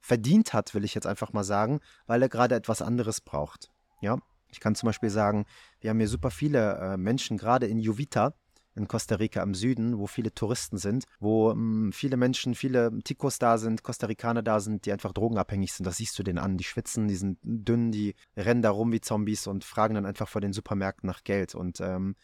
verdient 0.00 0.52
hat, 0.52 0.74
will 0.74 0.84
ich 0.84 0.94
jetzt 0.94 1.06
einfach 1.06 1.32
mal 1.32 1.44
sagen, 1.44 1.80
weil 2.06 2.22
er 2.22 2.28
gerade 2.28 2.56
etwas 2.56 2.82
anderes 2.82 3.20
braucht. 3.20 3.70
Ja, 4.00 4.18
ich 4.50 4.60
kann 4.60 4.74
zum 4.74 4.86
Beispiel 4.86 5.10
sagen, 5.10 5.46
wir 5.80 5.90
haben 5.90 5.98
hier 5.98 6.08
super 6.08 6.30
viele 6.30 6.76
äh, 6.78 6.96
Menschen, 6.96 7.36
gerade 7.36 7.66
in 7.66 7.78
Juvita, 7.78 8.34
in 8.74 8.88
Costa 8.88 9.16
Rica 9.16 9.42
im 9.42 9.54
Süden, 9.54 9.98
wo 9.98 10.06
viele 10.06 10.32
Touristen 10.32 10.78
sind, 10.78 11.04
wo 11.18 11.50
mh, 11.50 11.54
hm, 11.54 11.92
viele 11.92 12.16
Menschen, 12.16 12.54
viele 12.54 12.90
Ticos 13.02 13.38
da 13.38 13.58
sind, 13.58 13.82
Costa 13.82 14.06
Ricaner 14.06 14.42
da 14.42 14.60
sind, 14.60 14.86
die 14.86 14.92
einfach 14.92 15.12
drogenabhängig 15.12 15.72
sind. 15.72 15.86
Das 15.86 15.96
siehst 15.96 16.18
du 16.18 16.22
denen 16.22 16.38
an. 16.38 16.56
Die 16.56 16.64
schwitzen, 16.64 17.08
die 17.08 17.16
sind 17.16 17.38
dünn, 17.42 17.92
die 17.92 18.14
rennen 18.36 18.62
da 18.62 18.70
rum 18.70 18.92
wie 18.92 19.00
Zombies 19.00 19.46
und 19.46 19.64
fragen 19.64 19.94
dann 19.94 20.06
einfach 20.06 20.28
vor 20.28 20.40
den 20.40 20.52
Supermärkten 20.52 21.06
nach 21.06 21.24
Geld. 21.24 21.54
Und 21.54 21.80
ähm, 21.80 22.16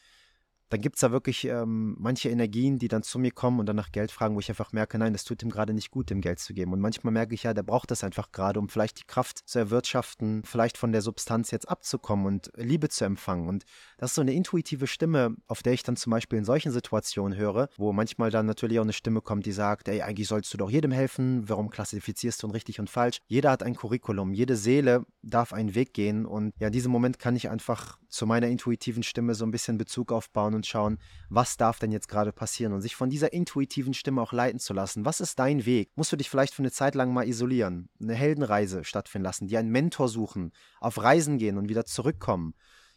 dann 0.69 0.81
gibt 0.81 0.97
es 0.97 1.01
da 1.01 1.13
wirklich 1.13 1.45
ähm, 1.45 1.97
manche 1.99 2.29
Energien, 2.29 2.79
die 2.79 2.89
dann 2.89 3.03
zu 3.03 3.19
mir 3.19 3.31
kommen 3.31 3.61
und 3.61 3.67
dann 3.67 3.77
nach 3.77 3.93
Geld 3.93 4.11
fragen, 4.11 4.35
wo 4.35 4.41
ich 4.41 4.49
einfach 4.49 4.73
merke, 4.73 4.99
nein, 4.99 5.13
das 5.13 5.25
tut 5.25 5.43
ihm 5.43 5.51
gerade 5.51 5.73
nicht 5.73 5.91
gut, 5.91 6.11
dem 6.11 6.21
Geld 6.21 6.41
zu 6.41 6.55
geben. 6.55 6.73
Und 6.73 6.81
manchmal 6.81 7.13
merke 7.13 7.35
ich 7.35 7.45
ja, 7.45 7.55
der 7.55 7.63
braucht 7.63 7.91
das 7.91 8.03
einfach 8.03 8.33
gerade, 8.33 8.59
um 8.59 8.69
vielleicht 8.69 9.01
die 9.01 9.07
Kraft 9.07 9.39
zu 9.47 9.59
erwirtschaften, 9.59 10.43
vielleicht 10.45 10.77
von 10.77 10.93
der 10.93 11.03
Substanz 11.03 11.51
jetzt 11.51 11.69
abzukommen 11.69 12.27
und 12.27 12.51
Liebe 12.57 12.89
zu 12.89 13.05
empfangen. 13.05 13.49
Und 13.49 13.65
das 13.99 14.11
ist 14.11 14.15
so 14.17 14.23
eine 14.23 14.33
intuitive 14.33 14.87
Stimme, 14.87 15.37
auf 15.47 15.63
der 15.63 15.73
ich 15.73 15.83
dann 15.83 15.97
zum 15.97 16.11
Beispiel 16.11 16.39
in 16.39 16.45
solchen 16.45 16.73
Situationen 16.73 17.39
höre, 17.39 17.69
wo 17.77 17.93
manchmal 17.93 18.31
dann 18.31 18.47
natürlich 18.47 18.79
auch 18.79 18.85
eine 18.85 18.93
Stimme 18.93 19.21
kommt, 19.21 19.47
die 19.47 19.53
sagt, 19.53 19.89
ey, 19.89 20.03
eigentlich 20.03 20.29
sollst 20.29 20.53
du 20.53 20.59
doch 20.59 20.71
jedem 20.71 20.91
helfen, 20.91 21.49
warum 21.49 21.71
klassifizierst 21.71 22.43
du 22.43 22.49
ihn 22.49 22.53
richtig 22.53 22.81
und 22.81 22.91
falsch? 22.91 23.19
Jeder 23.29 23.51
hat 23.51 23.63
ein 23.63 23.77
Curriculum, 23.77 24.33
jede 24.33 24.57
Seele 24.57 25.07
darf 25.23 25.53
einen 25.53 25.75
Weg 25.75 25.95
gehen 25.95 26.27
und 26.27 26.53
ja, 26.59 26.69
in 26.69 26.73
diesem 26.73 26.91
Moment 26.91 27.19
kann 27.19 27.37
ich 27.37 27.51
einfach 27.51 27.99
zu 28.09 28.27
meiner 28.27 28.49
intuitiven 28.49 29.03
Stimme 29.03 29.35
so 29.35 29.45
ein 29.45 29.51
bisschen 29.51 29.79
Bezug 29.79 30.13
aufbauen 30.13 30.55
und 30.57 30.67
schauen, 30.67 30.99
was 31.29 31.57
darf 31.57 31.79
denn 31.79 31.93
jetzt 31.93 32.09
gerade 32.09 32.33
passieren 32.33 32.73
und 32.73 32.81
sich 32.81 32.97
von 32.97 33.11
dieser 33.11 33.33
intuitiven 33.33 33.95
Stimme 33.95 34.21
auch 34.21 34.33
leiten 34.33 34.59
zu 34.59 34.75
lassen. 34.75 35.05
Was 35.05 35.21
ist 35.21 35.39
dein 35.39 35.65
Weg? 35.67 35.91
Musst 35.95 36.13
du 36.13 36.17
dich 36.17 36.29
vielleicht 36.29 36.55
für 36.55 36.63
eine 36.63 36.73
Zeit 36.73 36.95
lang 36.95 37.13
mal 37.13 37.29
isolieren, 37.29 37.89
eine 38.01 38.15
Heldenreise 38.15 38.85
stattfinden 38.85 39.25
lassen, 39.25 39.47
dir 39.47 39.61
einen 39.61 39.71
Mentor 39.71 40.09
suchen, 40.09 40.53
auf 40.81 41.03
Reisen 41.03 41.39
gehen 41.39 41.59
und 41.59 41.69
wieder 41.69 41.85
zurückkommen? 41.85 42.55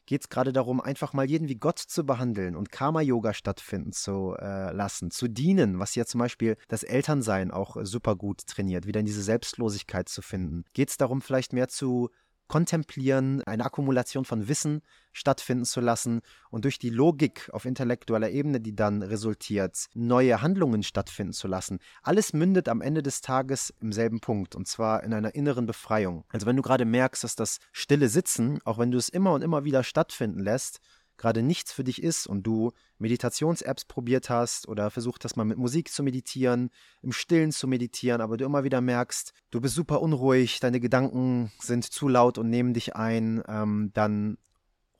Geht 0.09 0.21
es 0.21 0.29
gerade 0.29 0.51
darum, 0.51 0.81
einfach 0.81 1.13
mal 1.13 1.29
jeden 1.29 1.49
wie 1.49 1.59
Gott 1.59 1.77
zu 1.77 2.03
behandeln 2.03 2.55
und 2.55 2.71
Karma-Yoga 2.71 3.31
stattfinden 3.31 3.91
zu 3.91 4.35
äh, 4.39 4.71
lassen, 4.71 5.11
zu 5.11 5.27
dienen, 5.27 5.77
was 5.77 5.93
ja 5.93 6.03
zum 6.03 6.17
Beispiel 6.17 6.57
das 6.67 6.81
Elternsein 6.81 7.51
auch 7.51 7.77
super 7.83 8.15
gut 8.15 8.47
trainiert, 8.47 8.87
wieder 8.87 9.01
in 9.01 9.05
diese 9.05 9.21
Selbstlosigkeit 9.21 10.09
zu 10.09 10.23
finden? 10.23 10.63
Geht 10.73 10.89
es 10.89 10.97
darum, 10.97 11.21
vielleicht 11.21 11.53
mehr 11.53 11.67
zu 11.67 12.09
kontemplieren, 12.49 13.41
eine 13.43 13.63
Akkumulation 13.63 14.25
von 14.25 14.49
Wissen 14.49 14.81
stattfinden 15.13 15.65
zu 15.65 15.79
lassen 15.79 16.21
und 16.49 16.65
durch 16.65 16.79
die 16.79 16.89
Logik 16.89 17.49
auf 17.53 17.65
intellektueller 17.65 18.29
Ebene, 18.29 18.59
die 18.59 18.75
dann 18.75 19.01
resultiert, 19.01 19.87
neue 19.93 20.41
Handlungen 20.41 20.83
stattfinden 20.83 21.33
zu 21.33 21.47
lassen. 21.47 21.79
Alles 22.03 22.33
mündet 22.33 22.67
am 22.67 22.81
Ende 22.81 23.01
des 23.01 23.21
Tages 23.21 23.73
im 23.79 23.93
selben 23.93 24.19
Punkt 24.19 24.55
und 24.55 24.67
zwar 24.67 25.03
in 25.03 25.13
einer 25.13 25.35
inneren 25.35 25.65
Befreiung. 25.65 26.25
Also 26.29 26.45
wenn 26.45 26.57
du 26.57 26.61
gerade 26.61 26.85
merkst, 26.85 27.23
dass 27.23 27.35
das 27.35 27.59
stille 27.71 28.09
Sitzen, 28.09 28.59
auch 28.65 28.77
wenn 28.77 28.91
du 28.91 28.97
es 28.97 29.09
immer 29.09 29.33
und 29.33 29.43
immer 29.43 29.63
wieder 29.63 29.83
stattfinden 29.83 30.39
lässt, 30.39 30.79
gerade 31.19 31.43
nichts 31.43 31.71
für 31.71 31.83
dich 31.83 32.01
ist 32.01 32.25
und 32.25 32.43
du 32.43 32.71
Meditations-Apps 32.97 33.85
probiert 33.85 34.29
hast 34.31 34.67
oder 34.67 34.89
versucht 34.89 35.23
hast, 35.25 35.35
mal 35.35 35.43
mit 35.43 35.57
Musik 35.57 35.91
zu 35.91 36.01
meditieren, 36.01 36.71
im 37.03 37.11
Stillen 37.11 37.51
zu 37.51 37.67
meditieren, 37.67 38.21
aber 38.21 38.37
du 38.37 38.45
immer 38.45 38.63
wieder 38.63 38.81
merkst, 38.81 39.33
du 39.51 39.61
bist 39.61 39.75
super 39.75 40.01
unruhig, 40.01 40.59
deine 40.59 40.79
Gedanken 40.79 41.51
sind 41.59 41.83
zu 41.83 42.07
laut 42.07 42.37
und 42.39 42.49
nehmen 42.49 42.73
dich 42.73 42.95
ein, 42.95 43.43
ähm, 43.47 43.91
dann 43.93 44.37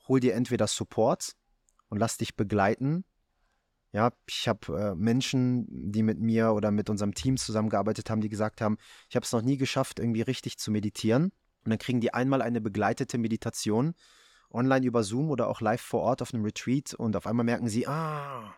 hol 0.07 0.19
dir 0.19 0.35
entweder 0.35 0.67
Support 0.67 1.35
und 1.87 1.97
lass 1.97 2.17
dich 2.17 2.35
begleiten. 2.35 3.05
Ja, 3.91 4.11
ich 4.27 4.47
habe 4.47 4.77
äh, 4.77 4.95
Menschen, 4.95 5.65
die 5.91 6.03
mit 6.03 6.19
mir 6.19 6.51
oder 6.51 6.69
mit 6.69 6.91
unserem 6.91 7.15
Team 7.15 7.37
zusammengearbeitet 7.37 8.09
haben, 8.09 8.21
die 8.21 8.29
gesagt 8.29 8.61
haben, 8.61 8.77
ich 9.09 9.15
habe 9.15 9.23
es 9.23 9.31
noch 9.31 9.41
nie 9.41 9.57
geschafft, 9.57 9.99
irgendwie 9.99 10.21
richtig 10.21 10.59
zu 10.59 10.69
meditieren. 10.69 11.31
Und 11.65 11.71
dann 11.71 11.79
kriegen 11.79 11.99
die 11.99 12.13
einmal 12.13 12.41
eine 12.41 12.61
begleitete 12.61 13.17
Meditation 13.17 13.95
online 14.51 14.85
über 14.85 15.03
Zoom 15.03 15.29
oder 15.29 15.47
auch 15.47 15.61
live 15.61 15.81
vor 15.81 16.01
Ort 16.01 16.21
auf 16.21 16.33
einem 16.33 16.43
Retreat 16.43 16.93
und 16.93 17.15
auf 17.15 17.27
einmal 17.27 17.45
merken 17.45 17.69
sie, 17.69 17.87
ah, 17.87 18.55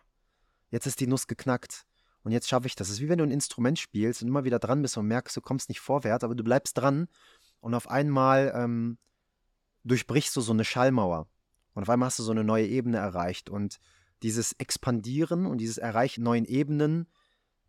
jetzt 0.70 0.86
ist 0.86 1.00
die 1.00 1.06
Nuss 1.06 1.26
geknackt 1.26 1.84
und 2.22 2.32
jetzt 2.32 2.48
schaffe 2.48 2.66
ich 2.66 2.74
das. 2.74 2.88
Es 2.88 2.94
ist 2.94 3.00
wie 3.00 3.08
wenn 3.08 3.18
du 3.18 3.24
ein 3.24 3.30
Instrument 3.30 3.78
spielst 3.78 4.22
und 4.22 4.28
immer 4.28 4.44
wieder 4.44 4.58
dran 4.58 4.82
bist 4.82 4.96
und 4.96 5.06
merkst, 5.06 5.36
du 5.36 5.40
kommst 5.40 5.68
nicht 5.68 5.80
vorwärts, 5.80 6.24
aber 6.24 6.34
du 6.34 6.44
bleibst 6.44 6.78
dran 6.78 7.08
und 7.60 7.74
auf 7.74 7.88
einmal 7.90 8.52
ähm, 8.54 8.98
durchbrichst 9.84 10.34
du 10.36 10.40
so 10.40 10.52
eine 10.52 10.64
Schallmauer 10.64 11.28
und 11.74 11.82
auf 11.82 11.90
einmal 11.90 12.06
hast 12.06 12.18
du 12.18 12.22
so 12.22 12.32
eine 12.32 12.44
neue 12.44 12.66
Ebene 12.66 12.98
erreicht 12.98 13.50
und 13.50 13.78
dieses 14.22 14.52
Expandieren 14.52 15.46
und 15.46 15.58
dieses 15.58 15.78
Erreichen 15.78 16.22
neuen 16.22 16.44
Ebenen 16.44 17.08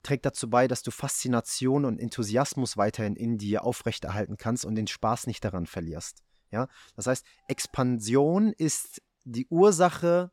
trägt 0.03 0.25
dazu 0.25 0.49
bei, 0.49 0.67
dass 0.67 0.83
du 0.83 0.91
Faszination 0.91 1.85
und 1.85 1.99
Enthusiasmus 1.99 2.77
weiterhin 2.77 3.15
in 3.15 3.37
dir 3.37 3.63
aufrechterhalten 3.63 4.37
kannst 4.37 4.65
und 4.65 4.75
den 4.75 4.87
Spaß 4.87 5.27
nicht 5.27 5.43
daran 5.43 5.65
verlierst. 5.65 6.21
Ja? 6.53 6.69
Das 6.95 7.07
heißt, 7.07 7.25
Expansion 7.49 8.53
ist 8.53 9.01
die 9.25 9.47
Ursache 9.49 10.31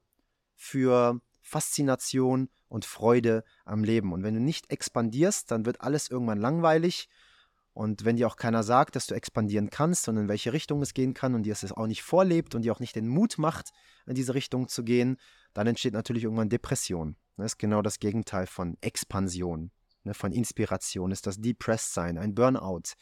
für 0.55 1.21
Faszination 1.41 2.51
und 2.69 2.85
Freude 2.85 3.43
am 3.65 3.83
Leben. 3.83 4.13
Und 4.13 4.23
wenn 4.23 4.35
du 4.35 4.41
nicht 4.41 4.71
expandierst, 4.71 5.51
dann 5.51 5.67
wird 5.67 5.81
alles 5.81 6.09
irgendwann 6.09 6.39
langweilig 6.39 7.09
Und 7.73 8.05
wenn 8.05 8.17
dir 8.17 8.27
auch 8.27 8.37
keiner 8.37 8.63
sagt, 8.63 8.97
dass 8.97 9.07
du 9.07 9.15
expandieren 9.15 9.71
kannst 9.71 10.09
und 10.09 10.17
in 10.17 10.29
welche 10.29 10.53
Richtung 10.53 10.83
es 10.83 10.93
gehen 10.93 11.15
kann 11.15 11.35
und 11.35 11.45
dir 11.45 11.53
es 11.53 11.73
auch 11.73 11.87
nicht 11.87 12.03
vorlebt 12.03 12.55
und 12.55 12.63
dir 12.63 12.73
auch 12.73 12.81
nicht 12.81 12.97
den 12.97 13.09
Mut 13.09 13.39
macht, 13.39 13.71
in 14.07 14.15
diese 14.15 14.35
Richtung 14.35 14.69
zu 14.69 14.83
gehen, 14.83 15.17
dann 15.55 15.67
entsteht 15.67 15.95
natürlich 15.95 16.25
irgendwann 16.25 16.49
Depression. 16.49 17.17
Das 17.37 17.53
ist 17.53 17.59
genau 17.59 17.81
das 17.81 17.99
Gegenteil 17.99 18.47
von 18.47 18.77
Expansion, 18.81 19.71
ne, 20.05 20.15
von 20.15 20.33
Inspiration, 20.33 21.13
ist 21.13 21.27
das 21.27 21.41
Depressed 21.41 21.95
Sein, 21.95 22.19
ein 22.19 22.35
Burnout, 22.35 22.95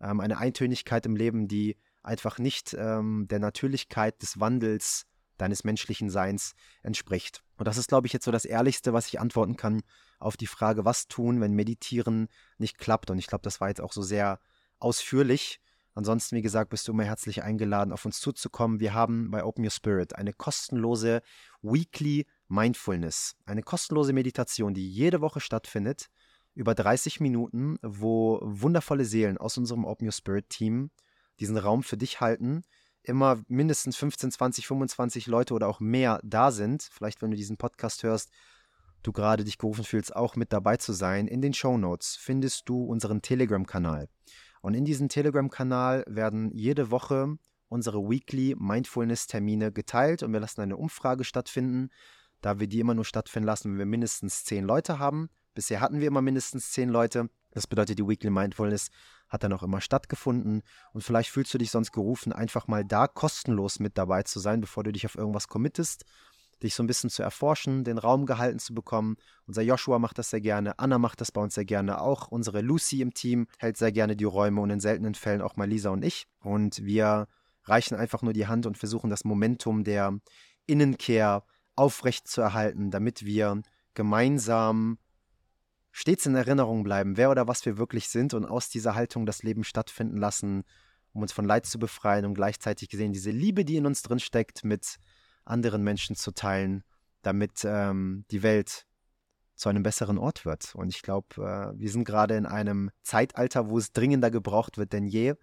ähm, 0.00 0.20
eine 0.20 0.38
Eintönigkeit 0.38 1.06
im 1.06 1.16
Leben, 1.16 1.46
die 1.46 1.76
einfach 2.04 2.38
nicht 2.38 2.74
ähm, 2.78 3.26
der 3.28 3.38
Natürlichkeit 3.38 4.20
des 4.22 4.38
Wandels 4.38 5.06
deines 5.36 5.64
menschlichen 5.64 6.10
Seins 6.10 6.54
entspricht. 6.82 7.42
Und 7.56 7.66
das 7.66 7.76
ist, 7.76 7.88
glaube 7.88 8.06
ich, 8.06 8.12
jetzt 8.12 8.24
so 8.24 8.30
das 8.30 8.44
Ehrlichste, 8.44 8.92
was 8.92 9.08
ich 9.08 9.20
antworten 9.20 9.56
kann 9.56 9.82
auf 10.18 10.36
die 10.36 10.46
Frage, 10.46 10.84
was 10.84 11.08
tun, 11.08 11.40
wenn 11.40 11.52
Meditieren 11.52 12.28
nicht 12.58 12.78
klappt. 12.78 13.10
Und 13.10 13.18
ich 13.18 13.26
glaube, 13.26 13.42
das 13.42 13.60
war 13.60 13.68
jetzt 13.68 13.80
auch 13.80 13.92
so 13.92 14.02
sehr 14.02 14.38
ausführlich. 14.78 15.60
Ansonsten, 15.94 16.36
wie 16.36 16.42
gesagt, 16.42 16.70
bist 16.70 16.88
du 16.88 16.92
immer 16.92 17.04
herzlich 17.04 17.42
eingeladen, 17.42 17.92
auf 17.92 18.04
uns 18.04 18.20
zuzukommen. 18.20 18.80
Wir 18.80 18.94
haben 18.94 19.30
bei 19.30 19.44
Open 19.44 19.64
Your 19.64 19.70
Spirit 19.70 20.16
eine 20.16 20.32
kostenlose 20.32 21.22
Weekly 21.62 22.26
Mindfulness, 22.48 23.36
eine 23.46 23.62
kostenlose 23.62 24.12
Meditation, 24.12 24.74
die 24.74 24.88
jede 24.88 25.20
Woche 25.20 25.40
stattfindet, 25.40 26.08
über 26.54 26.74
30 26.74 27.20
Minuten, 27.20 27.78
wo 27.82 28.40
wundervolle 28.42 29.04
Seelen 29.04 29.38
aus 29.38 29.56
unserem 29.56 29.84
Open 29.84 30.06
Your 30.06 30.12
Spirit 30.12 30.48
Team 30.48 30.90
diesen 31.40 31.56
Raum 31.56 31.82
für 31.82 31.96
dich 31.96 32.20
halten, 32.20 32.62
immer 33.02 33.42
mindestens 33.48 33.96
15, 33.96 34.30
20, 34.32 34.66
25 34.66 35.26
Leute 35.26 35.54
oder 35.54 35.68
auch 35.68 35.80
mehr 35.80 36.20
da 36.24 36.50
sind. 36.50 36.82
Vielleicht, 36.82 37.22
wenn 37.22 37.30
du 37.30 37.36
diesen 37.36 37.56
Podcast 37.56 38.02
hörst, 38.02 38.30
du 39.02 39.12
gerade 39.12 39.44
dich 39.44 39.58
gerufen 39.58 39.84
fühlst, 39.84 40.16
auch 40.16 40.36
mit 40.36 40.52
dabei 40.52 40.76
zu 40.78 40.92
sein. 40.92 41.28
In 41.28 41.42
den 41.42 41.54
Show 41.54 41.76
Notes 41.76 42.16
findest 42.16 42.68
du 42.68 42.84
unseren 42.84 43.22
Telegram-Kanal. 43.22 44.08
Und 44.62 44.74
in 44.74 44.84
diesem 44.84 45.08
Telegram-Kanal 45.08 46.04
werden 46.06 46.50
jede 46.52 46.90
Woche 46.90 47.36
unsere 47.68 48.08
Weekly 48.08 48.54
Mindfulness-Termine 48.58 49.72
geteilt 49.72 50.22
und 50.22 50.32
wir 50.32 50.40
lassen 50.40 50.62
eine 50.62 50.76
Umfrage 50.76 51.24
stattfinden, 51.24 51.90
da 52.40 52.60
wir 52.60 52.66
die 52.66 52.80
immer 52.80 52.94
nur 52.94 53.04
stattfinden 53.04 53.46
lassen, 53.46 53.72
wenn 53.72 53.78
wir 53.78 53.86
mindestens 53.86 54.44
zehn 54.44 54.64
Leute 54.64 54.98
haben. 54.98 55.28
Bisher 55.54 55.80
hatten 55.80 56.00
wir 56.00 56.08
immer 56.08 56.22
mindestens 56.22 56.72
zehn 56.72 56.88
Leute. 56.88 57.28
Das 57.50 57.66
bedeutet, 57.66 57.98
die 57.98 58.06
Weekly 58.06 58.30
Mindfulness 58.30 58.90
hat 59.34 59.44
dann 59.44 59.52
auch 59.52 59.62
immer 59.62 59.82
stattgefunden. 59.82 60.62
Und 60.92 61.02
vielleicht 61.02 61.28
fühlst 61.28 61.52
du 61.52 61.58
dich 61.58 61.70
sonst 61.70 61.92
gerufen, 61.92 62.32
einfach 62.32 62.66
mal 62.66 62.84
da 62.84 63.06
kostenlos 63.06 63.80
mit 63.80 63.98
dabei 63.98 64.22
zu 64.22 64.40
sein, 64.40 64.62
bevor 64.62 64.84
du 64.84 64.92
dich 64.92 65.04
auf 65.04 65.16
irgendwas 65.16 65.48
committest, 65.48 66.04
dich 66.62 66.74
so 66.74 66.82
ein 66.82 66.86
bisschen 66.86 67.10
zu 67.10 67.22
erforschen, 67.22 67.84
den 67.84 67.98
Raum 67.98 68.24
gehalten 68.24 68.58
zu 68.58 68.72
bekommen. 68.72 69.16
Unser 69.46 69.62
Joshua 69.62 69.98
macht 69.98 70.18
das 70.18 70.30
sehr 70.30 70.40
gerne, 70.40 70.78
Anna 70.78 70.98
macht 70.98 71.20
das 71.20 71.32
bei 71.32 71.42
uns 71.42 71.54
sehr 71.54 71.64
gerne 71.66 72.00
auch. 72.00 72.28
Unsere 72.28 72.62
Lucy 72.62 73.02
im 73.02 73.12
Team 73.12 73.48
hält 73.58 73.76
sehr 73.76 73.92
gerne 73.92 74.16
die 74.16 74.24
Räume 74.24 74.60
und 74.62 74.70
in 74.70 74.80
seltenen 74.80 75.14
Fällen 75.14 75.42
auch 75.42 75.56
mal 75.56 75.68
Lisa 75.68 75.90
und 75.90 76.04
ich. 76.04 76.26
Und 76.40 76.82
wir 76.84 77.26
reichen 77.64 77.96
einfach 77.96 78.22
nur 78.22 78.32
die 78.32 78.46
Hand 78.46 78.66
und 78.66 78.78
versuchen 78.78 79.10
das 79.10 79.24
Momentum 79.24 79.84
der 79.84 80.18
Innenkehr 80.66 81.44
aufrecht 81.76 82.28
zu 82.28 82.40
erhalten, 82.40 82.90
damit 82.90 83.24
wir 83.24 83.60
gemeinsam 83.94 84.98
stets 85.96 86.26
in 86.26 86.34
Erinnerung 86.34 86.82
bleiben, 86.82 87.16
wer 87.16 87.30
oder 87.30 87.46
was 87.46 87.64
wir 87.64 87.78
wirklich 87.78 88.08
sind 88.08 88.34
und 88.34 88.44
aus 88.44 88.68
dieser 88.68 88.96
Haltung 88.96 89.26
das 89.26 89.44
Leben 89.44 89.62
stattfinden 89.62 90.16
lassen, 90.16 90.64
um 91.12 91.22
uns 91.22 91.32
von 91.32 91.44
Leid 91.44 91.66
zu 91.66 91.78
befreien 91.78 92.24
und 92.24 92.34
gleichzeitig 92.34 92.88
gesehen 92.88 93.12
diese 93.12 93.30
Liebe, 93.30 93.64
die 93.64 93.76
in 93.76 93.86
uns 93.86 94.02
drin 94.02 94.18
steckt, 94.18 94.64
mit 94.64 94.96
anderen 95.44 95.84
Menschen 95.84 96.16
zu 96.16 96.32
teilen, 96.32 96.82
damit 97.22 97.64
ähm, 97.64 98.24
die 98.32 98.42
Welt 98.42 98.86
zu 99.54 99.68
einem 99.68 99.84
besseren 99.84 100.18
Ort 100.18 100.44
wird. 100.44 100.74
Und 100.74 100.88
ich 100.88 101.00
glaube, 101.00 101.36
äh, 101.36 101.78
wir 101.78 101.90
sind 101.90 102.04
gerade 102.04 102.36
in 102.36 102.46
einem 102.46 102.90
Zeitalter, 103.04 103.70
wo 103.70 103.78
es 103.78 103.92
dringender 103.92 104.32
gebraucht 104.32 104.78
wird 104.78 104.92
denn 104.92 105.06
je. 105.06 105.34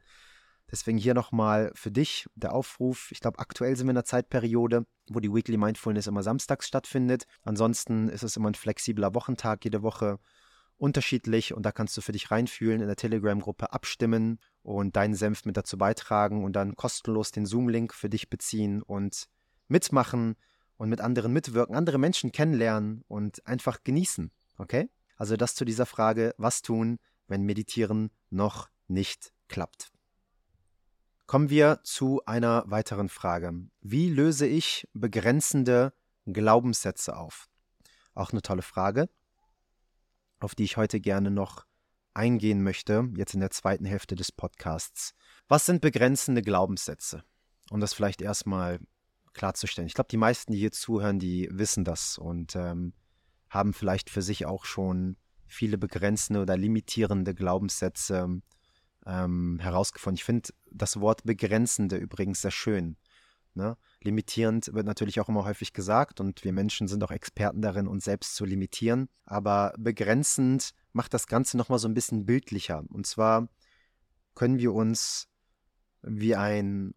Deswegen 0.70 0.98
hier 0.98 1.14
nochmal 1.14 1.72
für 1.76 1.92
dich 1.92 2.28
der 2.36 2.54
Aufruf. 2.54 3.10
Ich 3.12 3.22
glaube, 3.22 3.40
aktuell 3.40 3.78
sind 3.78 3.88
wir 3.88 3.92
in 3.92 3.98
einer 3.98 4.04
Zeitperiode, 4.04 4.86
wo 5.10 5.22
die 5.22 5.34
Weekly 5.34 5.56
Mindfulness 5.56 6.08
immer 6.08 6.24
samstags 6.24 6.68
stattfindet. 6.68 7.24
Ansonsten 7.44 8.10
ist 8.10 8.24
es 8.24 8.36
immer 8.36 8.50
ein 8.50 8.56
flexibler 8.56 9.14
Wochentag 9.16 9.64
jede 9.64 9.82
Woche 9.82 10.20
unterschiedlich 10.82 11.54
und 11.54 11.64
da 11.64 11.72
kannst 11.72 11.96
du 11.96 12.02
für 12.02 12.12
dich 12.12 12.32
reinfühlen, 12.32 12.82
in 12.82 12.88
der 12.88 12.96
Telegram-Gruppe 12.96 13.72
abstimmen 13.72 14.40
und 14.64 14.96
deinen 14.96 15.14
Senf 15.14 15.46
mit 15.46 15.56
dazu 15.56 15.78
beitragen 15.78 16.44
und 16.44 16.54
dann 16.54 16.76
kostenlos 16.76 17.32
den 17.32 17.46
Zoom-Link 17.46 17.94
für 17.94 18.10
dich 18.10 18.32
beziehen 18.32 18.82
und 18.82 19.28
mitmachen 19.68 20.36
und 20.78 20.90
mit 20.90 21.00
anderen 21.00 21.32
mitwirken, 21.34 21.76
andere 21.76 22.00
Menschen 22.00 22.32
kennenlernen 22.32 23.04
und 23.08 23.46
einfach 23.46 23.84
genießen. 23.84 24.32
Okay? 24.58 24.90
Also 25.18 25.38
das 25.38 25.54
zu 25.54 25.66
dieser 25.66 25.86
Frage, 25.86 26.34
was 26.38 26.64
tun, 26.64 26.98
wenn 27.28 27.44
Meditieren 27.44 28.10
noch 28.32 28.68
nicht 28.88 29.34
klappt. 29.50 29.92
Kommen 31.28 31.52
wir 31.52 31.80
zu 31.84 32.26
einer 32.26 32.64
weiteren 32.66 33.08
Frage. 33.08 33.54
Wie 33.82 34.10
löse 34.10 34.48
ich 34.48 34.90
begrenzende 34.94 35.94
Glaubenssätze 36.26 37.16
auf? 37.16 37.50
Auch 38.16 38.32
eine 38.32 38.42
tolle 38.42 38.64
Frage 38.64 39.10
auf 40.44 40.56
die 40.56 40.64
ich 40.64 40.78
heute 40.78 41.00
gerne 41.00 41.32
noch 41.32 41.66
eingehen 42.14 42.62
möchte, 42.64 43.10
jetzt 43.16 43.34
in 43.34 43.40
der 43.40 43.52
zweiten 43.52 43.86
Hälfte 43.86 44.16
des 44.16 44.32
Podcasts. 44.32 45.14
Was 45.48 45.66
sind 45.66 45.82
begrenzende 45.82 46.42
Glaubenssätze? 46.42 47.24
Um 47.70 47.80
das 47.80 47.94
vielleicht 47.94 48.22
erstmal 48.22 48.80
klarzustellen. 49.34 49.88
Ich 49.88 49.94
glaube, 49.94 50.10
die 50.10 50.18
meisten, 50.18 50.52
die 50.52 50.60
hier 50.60 50.72
zuhören, 50.72 51.20
die 51.20 51.48
wissen 51.52 51.86
das 51.86 52.18
und 52.18 52.56
ähm, 52.56 52.94
haben 53.50 53.74
vielleicht 53.74 54.10
für 54.10 54.22
sich 54.22 54.46
auch 54.46 54.66
schon 54.66 55.16
viele 55.46 55.78
begrenzende 55.78 56.42
oder 56.42 56.58
limitierende 56.58 57.34
Glaubenssätze 57.34 58.42
ähm, 59.06 59.60
herausgefunden. 59.62 60.16
Ich 60.16 60.24
finde 60.24 60.50
das 60.70 61.00
Wort 61.00 61.24
begrenzende 61.24 61.98
übrigens 61.98 62.42
sehr 62.42 62.52
schön. 62.52 62.98
Ne? 63.54 63.78
Limitierend 64.04 64.74
wird 64.74 64.88
natürlich 64.88 65.20
auch 65.20 65.30
immer 65.30 65.46
häufig 65.46 65.74
gesagt 65.74 66.20
und 66.20 66.44
wir 66.44 66.54
Menschen 66.54 66.88
sind 66.88 67.04
auch 67.04 67.12
Experten 67.12 67.62
darin, 67.62 67.88
uns 67.88 68.06
selbst 68.06 68.36
zu 68.36 68.46
limitieren. 68.46 69.10
Aber 69.26 69.74
begrenzend 69.78 70.72
macht 70.92 71.14
das 71.14 71.28
Ganze 71.28 71.56
nochmal 71.56 71.78
so 71.78 71.88
ein 71.88 71.94
bisschen 71.94 72.26
bildlicher. 72.26 72.84
Und 72.90 73.06
zwar 73.06 73.48
können 74.34 74.58
wir 74.58 74.74
uns 74.74 75.28
wie 76.02 76.36
ein 76.36 76.96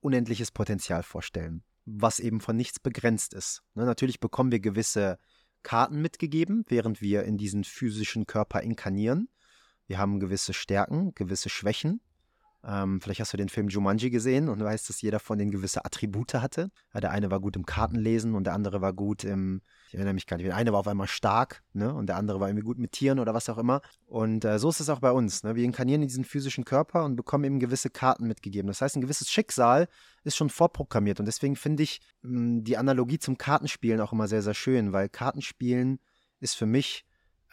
unendliches 0.00 0.50
Potenzial 0.50 1.04
vorstellen, 1.04 1.62
was 1.84 2.18
eben 2.18 2.40
von 2.40 2.56
nichts 2.56 2.80
begrenzt 2.80 3.32
ist. 3.32 3.62
Ne? 3.74 3.84
Natürlich 3.84 4.18
bekommen 4.18 4.50
wir 4.50 4.60
gewisse 4.60 5.18
Karten 5.62 6.00
mitgegeben, 6.00 6.64
während 6.68 7.00
wir 7.00 7.24
in 7.24 7.36
diesen 7.36 7.62
physischen 7.62 8.26
Körper 8.26 8.62
inkarnieren. 8.62 9.28
Wir 9.86 9.98
haben 9.98 10.18
gewisse 10.18 10.52
Stärken, 10.52 11.14
gewisse 11.14 11.48
Schwächen. 11.48 12.00
Ähm, 12.64 13.00
vielleicht 13.00 13.20
hast 13.20 13.32
du 13.32 13.36
den 13.36 13.48
Film 13.48 13.68
Jumanji 13.68 14.10
gesehen 14.10 14.48
und 14.48 14.62
weißt, 14.62 14.88
dass 14.88 15.00
jeder 15.00 15.20
von 15.20 15.38
denen 15.38 15.52
gewisse 15.52 15.84
Attribute 15.84 16.34
hatte. 16.34 16.70
Der 16.94 17.12
eine 17.12 17.30
war 17.30 17.40
gut 17.40 17.54
im 17.54 17.64
Kartenlesen 17.64 18.34
und 18.34 18.44
der 18.44 18.54
andere 18.54 18.80
war 18.80 18.92
gut 18.92 19.22
im, 19.22 19.62
ich 19.88 19.94
erinnere 19.94 20.14
mich 20.14 20.26
gar 20.26 20.36
nicht, 20.36 20.46
der 20.46 20.56
eine 20.56 20.72
war 20.72 20.80
auf 20.80 20.88
einmal 20.88 21.06
stark 21.06 21.62
ne? 21.72 21.94
und 21.94 22.08
der 22.08 22.16
andere 22.16 22.40
war 22.40 22.48
irgendwie 22.48 22.64
gut 22.64 22.78
mit 22.78 22.92
Tieren 22.92 23.20
oder 23.20 23.32
was 23.32 23.48
auch 23.48 23.58
immer. 23.58 23.80
Und 24.06 24.44
äh, 24.44 24.58
so 24.58 24.70
ist 24.70 24.80
es 24.80 24.88
auch 24.88 24.98
bei 24.98 25.12
uns. 25.12 25.44
Ne? 25.44 25.54
Wir 25.54 25.64
inkarnieren 25.64 26.02
in 26.02 26.08
diesen 26.08 26.24
physischen 26.24 26.64
Körper 26.64 27.04
und 27.04 27.14
bekommen 27.14 27.44
eben 27.44 27.60
gewisse 27.60 27.90
Karten 27.90 28.26
mitgegeben. 28.26 28.66
Das 28.66 28.80
heißt, 28.80 28.96
ein 28.96 29.02
gewisses 29.02 29.30
Schicksal 29.30 29.86
ist 30.24 30.36
schon 30.36 30.50
vorprogrammiert 30.50 31.20
und 31.20 31.26
deswegen 31.26 31.54
finde 31.54 31.84
ich 31.84 32.00
mh, 32.22 32.38
hm, 32.38 32.64
die 32.64 32.76
Analogie 32.76 33.18
zum 33.18 33.38
Kartenspielen 33.38 34.00
auch 34.00 34.12
immer 34.12 34.26
sehr, 34.26 34.42
sehr 34.42 34.54
schön, 34.54 34.92
weil 34.92 35.08
Kartenspielen 35.08 36.00
ist 36.40 36.56
für 36.56 36.66
mich 36.66 37.04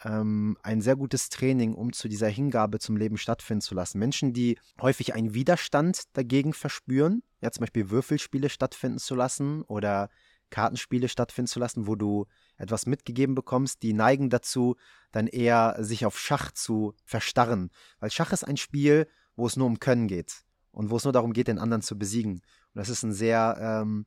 ähm, 0.04 0.56
ein 0.62 0.80
sehr 0.80 0.96
gutes 0.96 1.28
Training, 1.28 1.74
um 1.74 1.92
zu 1.92 2.08
dieser 2.08 2.28
Hingabe 2.28 2.78
zum 2.78 2.96
Leben 2.96 3.16
stattfinden 3.16 3.62
zu 3.62 3.74
lassen. 3.74 3.98
Menschen, 3.98 4.32
die 4.32 4.58
häufig 4.80 5.14
einen 5.14 5.34
Widerstand 5.34 6.04
dagegen 6.12 6.52
verspüren, 6.52 7.22
ja 7.40 7.50
zum 7.50 7.62
Beispiel 7.62 7.90
Würfelspiele 7.90 8.48
stattfinden 8.48 8.98
zu 8.98 9.14
lassen 9.14 9.62
oder 9.62 10.10
Kartenspiele 10.50 11.08
stattfinden 11.08 11.48
zu 11.48 11.58
lassen, 11.58 11.86
wo 11.86 11.96
du 11.96 12.26
etwas 12.56 12.86
mitgegeben 12.86 13.34
bekommst, 13.34 13.82
die 13.82 13.92
neigen 13.92 14.30
dazu, 14.30 14.76
dann 15.12 15.26
eher 15.26 15.76
sich 15.80 16.06
auf 16.06 16.18
Schach 16.18 16.52
zu 16.52 16.94
verstarren. 17.04 17.70
Weil 17.98 18.10
Schach 18.10 18.32
ist 18.32 18.44
ein 18.44 18.56
Spiel, 18.56 19.08
wo 19.34 19.46
es 19.46 19.56
nur 19.56 19.66
um 19.66 19.80
Können 19.80 20.08
geht 20.08 20.44
und 20.70 20.90
wo 20.90 20.96
es 20.96 21.04
nur 21.04 21.12
darum 21.12 21.32
geht, 21.32 21.48
den 21.48 21.58
anderen 21.58 21.82
zu 21.82 21.98
besiegen. 21.98 22.34
Und 22.34 22.42
das 22.74 22.88
ist 22.88 23.02
ein 23.02 23.12
sehr, 23.12 23.56
ähm, 23.60 24.06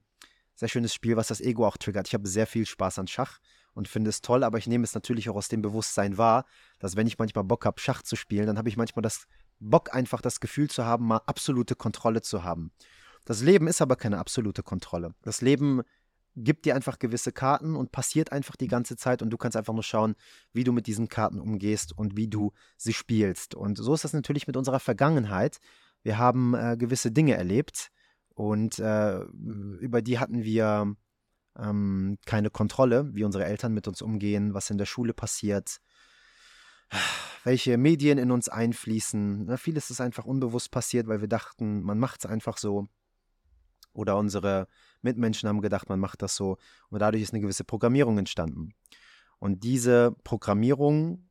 sehr 0.56 0.70
schönes 0.70 0.94
Spiel, 0.94 1.18
was 1.18 1.28
das 1.28 1.42
Ego 1.42 1.68
auch 1.68 1.78
triggert. 1.78 2.08
Ich 2.08 2.14
habe 2.14 2.28
sehr 2.28 2.48
viel 2.48 2.66
Spaß 2.66 3.00
an 3.00 3.08
Schach 3.08 3.40
und 3.74 3.88
finde 3.88 4.10
es 4.10 4.22
toll, 4.22 4.44
aber 4.44 4.58
ich 4.58 4.68
nehme 4.68 4.84
es 4.84 4.94
natürlich 4.94 5.30
auch 5.30 5.36
aus 5.36 5.48
dem 5.48 5.62
Bewusstsein 5.62 6.18
wahr, 6.18 6.46
dass 6.80 6.96
wenn 6.96 7.08
ich 7.08 7.18
manchmal 7.18 7.44
Bock 7.44 7.66
habe, 7.66 7.80
Schach 7.80 8.02
zu 8.02 8.16
spielen, 8.16 8.48
dann 8.48 8.58
habe 8.58 8.70
ich 8.70 8.78
manchmal 8.78 9.02
das 9.02 9.28
Bock 9.60 9.94
einfach 9.94 10.22
das 10.22 10.40
Gefühl 10.40 10.70
zu 10.70 10.86
haben, 10.86 11.06
mal 11.06 11.22
absolute 11.26 11.76
Kontrolle 11.76 12.22
zu 12.22 12.44
haben. 12.44 12.72
Das 13.26 13.42
Leben 13.42 13.68
ist 13.68 13.82
aber 13.82 13.96
keine 13.96 14.18
absolute 14.18 14.64
Kontrolle. 14.64 15.14
Das 15.22 15.42
Leben 15.42 15.82
gibt 16.36 16.66
dir 16.66 16.76
einfach 16.76 17.00
gewisse 17.00 17.32
Karten 17.32 17.76
und 17.76 17.92
passiert 17.92 18.32
einfach 18.32 18.56
die 18.56 18.68
ganze 18.68 18.96
Zeit 18.96 19.22
und 19.22 19.30
du 19.30 19.38
kannst 19.38 19.58
einfach 19.58 19.74
nur 19.74 19.84
schauen, 19.84 20.16
wie 20.54 20.64
du 20.64 20.72
mit 20.72 20.88
diesen 20.88 21.10
Karten 21.10 21.40
umgehst 21.40 21.98
und 21.98 22.16
wie 22.16 22.28
du 22.28 22.54
sie 22.78 22.94
spielst. 22.94 23.56
Und 23.56 23.78
so 23.78 23.94
ist 23.94 24.04
das 24.04 24.14
natürlich 24.14 24.48
mit 24.48 24.56
unserer 24.56 24.80
Vergangenheit. 24.80 25.60
Wir 26.02 26.18
haben 26.18 26.54
äh, 26.54 26.78
gewisse 26.78 27.12
Dinge 27.12 27.36
erlebt 27.36 27.92
und 28.36 28.80
äh, 28.80 29.20
über 29.20 30.02
die 30.02 30.20
hatten 30.20 30.44
wir 30.44 30.96
ähm, 31.62 32.18
keine 32.26 32.50
Kontrolle, 32.50 33.10
wie 33.14 33.24
unsere 33.24 33.46
Eltern 33.46 33.74
mit 33.74 33.88
uns 33.88 34.02
umgehen, 34.02 34.54
was 34.54 34.70
in 34.70 34.78
der 34.78 34.86
Schule 34.86 35.14
passiert, 35.14 35.80
welche 37.44 37.78
Medien 37.78 38.18
in 38.18 38.32
uns 38.32 38.50
einfließen. 38.50 39.46
Na, 39.46 39.58
vieles 39.58 39.90
ist 39.90 40.02
einfach 40.02 40.26
unbewusst 40.26 40.72
passiert, 40.72 41.08
weil 41.08 41.22
wir 41.22 41.28
dachten, 41.28 41.82
man 41.82 42.00
macht 42.00 42.24
es 42.24 42.30
einfach 42.30 42.58
so. 42.58 42.88
Oder 43.94 44.18
unsere 44.18 44.68
Mitmenschen 45.02 45.50
haben 45.50 45.62
gedacht, 45.62 45.90
man 45.90 46.00
macht 46.00 46.22
das 46.22 46.36
so. 46.36 46.58
Und 46.90 47.00
dadurch 47.00 47.24
ist 47.24 47.34
eine 47.34 47.42
gewisse 47.42 47.64
Programmierung 47.64 48.18
entstanden. 48.18 48.74
Und 49.40 49.64
diese 49.64 50.16
Programmierung 50.24 51.30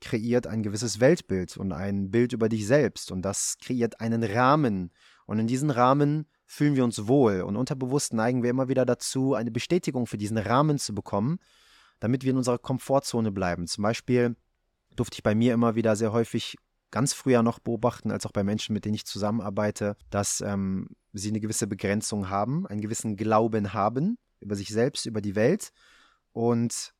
kreiert 0.00 0.46
ein 0.46 0.62
gewisses 0.62 1.00
Weltbild 1.00 1.56
und 1.56 1.72
ein 1.72 2.10
Bild 2.10 2.32
über 2.32 2.48
dich 2.48 2.66
selbst. 2.66 3.10
Und 3.10 3.22
das 3.22 3.56
kreiert 3.58 4.00
einen 4.00 4.22
Rahmen. 4.22 4.92
Und 5.26 5.38
in 5.38 5.46
diesen 5.46 5.70
Rahmen 5.70 6.26
fühlen 6.46 6.76
wir 6.76 6.84
uns 6.84 7.06
wohl. 7.06 7.42
Und 7.42 7.56
unterbewusst 7.56 8.12
neigen 8.12 8.42
wir 8.42 8.50
immer 8.50 8.68
wieder 8.68 8.84
dazu, 8.84 9.34
eine 9.34 9.50
Bestätigung 9.50 10.06
für 10.06 10.18
diesen 10.18 10.38
Rahmen 10.38 10.78
zu 10.78 10.94
bekommen, 10.94 11.38
damit 12.00 12.24
wir 12.24 12.30
in 12.32 12.36
unserer 12.36 12.58
Komfortzone 12.58 13.32
bleiben. 13.32 13.66
Zum 13.66 13.82
Beispiel 13.82 14.36
durfte 14.96 15.16
ich 15.16 15.22
bei 15.22 15.34
mir 15.34 15.54
immer 15.54 15.74
wieder 15.74 15.96
sehr 15.96 16.12
häufig 16.12 16.56
ganz 16.90 17.14
früher 17.14 17.42
noch 17.42 17.58
beobachten, 17.58 18.10
als 18.10 18.26
auch 18.26 18.32
bei 18.32 18.44
Menschen, 18.44 18.74
mit 18.74 18.84
denen 18.84 18.94
ich 18.94 19.06
zusammenarbeite, 19.06 19.96
dass 20.10 20.40
ähm, 20.42 20.88
sie 21.12 21.30
eine 21.30 21.40
gewisse 21.40 21.66
Begrenzung 21.66 22.28
haben, 22.28 22.66
einen 22.66 22.82
gewissen 22.82 23.16
Glauben 23.16 23.72
haben 23.72 24.18
über 24.40 24.56
sich 24.56 24.68
selbst, 24.68 25.06
über 25.06 25.20
die 25.20 25.34
Welt 25.34 25.70
und 26.32 26.92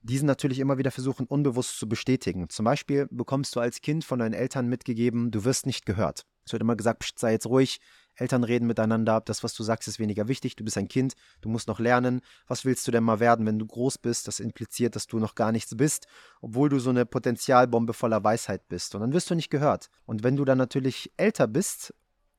diesen 0.00 0.26
natürlich 0.26 0.60
immer 0.60 0.78
wieder 0.78 0.90
versuchen, 0.90 1.26
unbewusst 1.26 1.78
zu 1.78 1.88
bestätigen. 1.88 2.48
Zum 2.48 2.64
Beispiel 2.64 3.08
bekommst 3.10 3.56
du 3.56 3.60
als 3.60 3.80
Kind 3.80 4.04
von 4.04 4.20
deinen 4.20 4.32
Eltern 4.32 4.68
mitgegeben, 4.68 5.30
du 5.30 5.44
wirst 5.44 5.66
nicht 5.66 5.84
gehört. 5.84 6.24
Es 6.48 6.52
wird 6.52 6.62
immer 6.62 6.76
gesagt, 6.76 7.18
sei 7.18 7.32
jetzt 7.32 7.46
ruhig, 7.46 7.78
Eltern 8.14 8.42
reden 8.42 8.66
miteinander, 8.66 9.20
das, 9.20 9.44
was 9.44 9.54
du 9.54 9.62
sagst, 9.62 9.86
ist 9.86 9.98
weniger 9.98 10.28
wichtig, 10.28 10.56
du 10.56 10.64
bist 10.64 10.78
ein 10.78 10.88
Kind, 10.88 11.14
du 11.40 11.48
musst 11.48 11.68
noch 11.68 11.78
lernen. 11.78 12.20
Was 12.46 12.64
willst 12.64 12.86
du 12.88 12.90
denn 12.90 13.04
mal 13.04 13.20
werden, 13.20 13.46
wenn 13.46 13.58
du 13.58 13.66
groß 13.66 13.98
bist? 13.98 14.26
Das 14.26 14.40
impliziert, 14.40 14.96
dass 14.96 15.06
du 15.06 15.18
noch 15.18 15.34
gar 15.34 15.52
nichts 15.52 15.76
bist, 15.76 16.06
obwohl 16.40 16.68
du 16.68 16.78
so 16.80 16.90
eine 16.90 17.06
Potenzialbombe 17.06 17.92
voller 17.92 18.24
Weisheit 18.24 18.66
bist. 18.68 18.94
Und 18.94 19.02
dann 19.02 19.12
wirst 19.12 19.30
du 19.30 19.34
nicht 19.34 19.50
gehört. 19.50 19.90
Und 20.06 20.24
wenn 20.24 20.36
du 20.36 20.44
dann 20.44 20.58
natürlich 20.58 21.12
älter 21.16 21.46
bist 21.46 21.94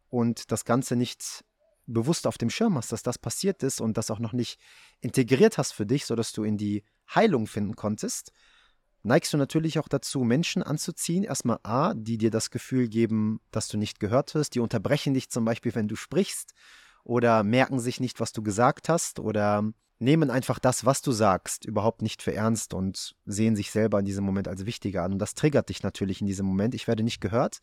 und 0.10 0.52
das 0.52 0.65
Ganze 0.65 0.95
nicht 0.95 1.45
bewusst 1.86 2.28
auf 2.28 2.38
dem 2.38 2.50
Schirm 2.50 2.76
hast, 2.76 2.91
dass 2.91 3.04
das 3.04 3.17
passiert 3.17 3.63
ist 3.63 3.80
und 3.80 3.98
das 3.98 4.12
auch 4.12 4.19
noch 4.19 4.34
nicht 4.34 4.60
integriert 5.02 5.58
hast 5.58 5.72
für 5.72 5.86
dich, 5.86 6.06
sodass 6.06 6.34
du 6.34 6.43
in 6.43 6.58
die 6.58 6.84
Heilung 7.13 7.48
finden 7.48 7.76
konntest, 7.76 8.32
neigst 9.03 9.33
du 9.33 9.38
natürlich 9.38 9.79
auch 9.79 9.88
dazu, 9.88 10.23
Menschen 10.23 10.63
anzuziehen, 10.63 11.23
erstmal 11.23 11.59
A, 11.63 11.93
die 11.93 12.17
dir 12.17 12.31
das 12.31 12.51
Gefühl 12.51 12.88
geben, 12.88 13.39
dass 13.51 13.67
du 13.67 13.77
nicht 13.77 13.99
gehört 13.99 14.35
wirst, 14.35 14.55
die 14.55 14.59
unterbrechen 14.59 15.13
dich 15.13 15.29
zum 15.29 15.45
Beispiel, 15.45 15.73
wenn 15.75 15.88
du 15.88 15.95
sprichst, 15.95 16.53
oder 17.03 17.43
merken 17.43 17.79
sich 17.79 17.99
nicht, 17.99 18.19
was 18.19 18.33
du 18.33 18.43
gesagt 18.43 18.89
hast, 18.89 19.19
oder 19.19 19.63
nehmen 19.99 20.29
einfach 20.29 20.59
das, 20.59 20.85
was 20.85 21.01
du 21.01 21.12
sagst, 21.12 21.65
überhaupt 21.65 22.01
nicht 22.01 22.21
für 22.21 22.33
ernst 22.33 22.73
und 22.73 23.15
sehen 23.25 23.55
sich 23.55 23.71
selber 23.71 23.99
in 23.99 24.05
diesem 24.05 24.23
Moment 24.23 24.47
als 24.47 24.65
wichtiger 24.65 25.03
an. 25.03 25.13
Und 25.13 25.19
das 25.19 25.35
triggert 25.35 25.69
dich 25.69 25.83
natürlich 25.83 26.21
in 26.21 26.27
diesem 26.27 26.45
Moment. 26.45 26.73
Ich 26.73 26.88
werde 26.88 27.03
nicht 27.03 27.19
gehört 27.19 27.59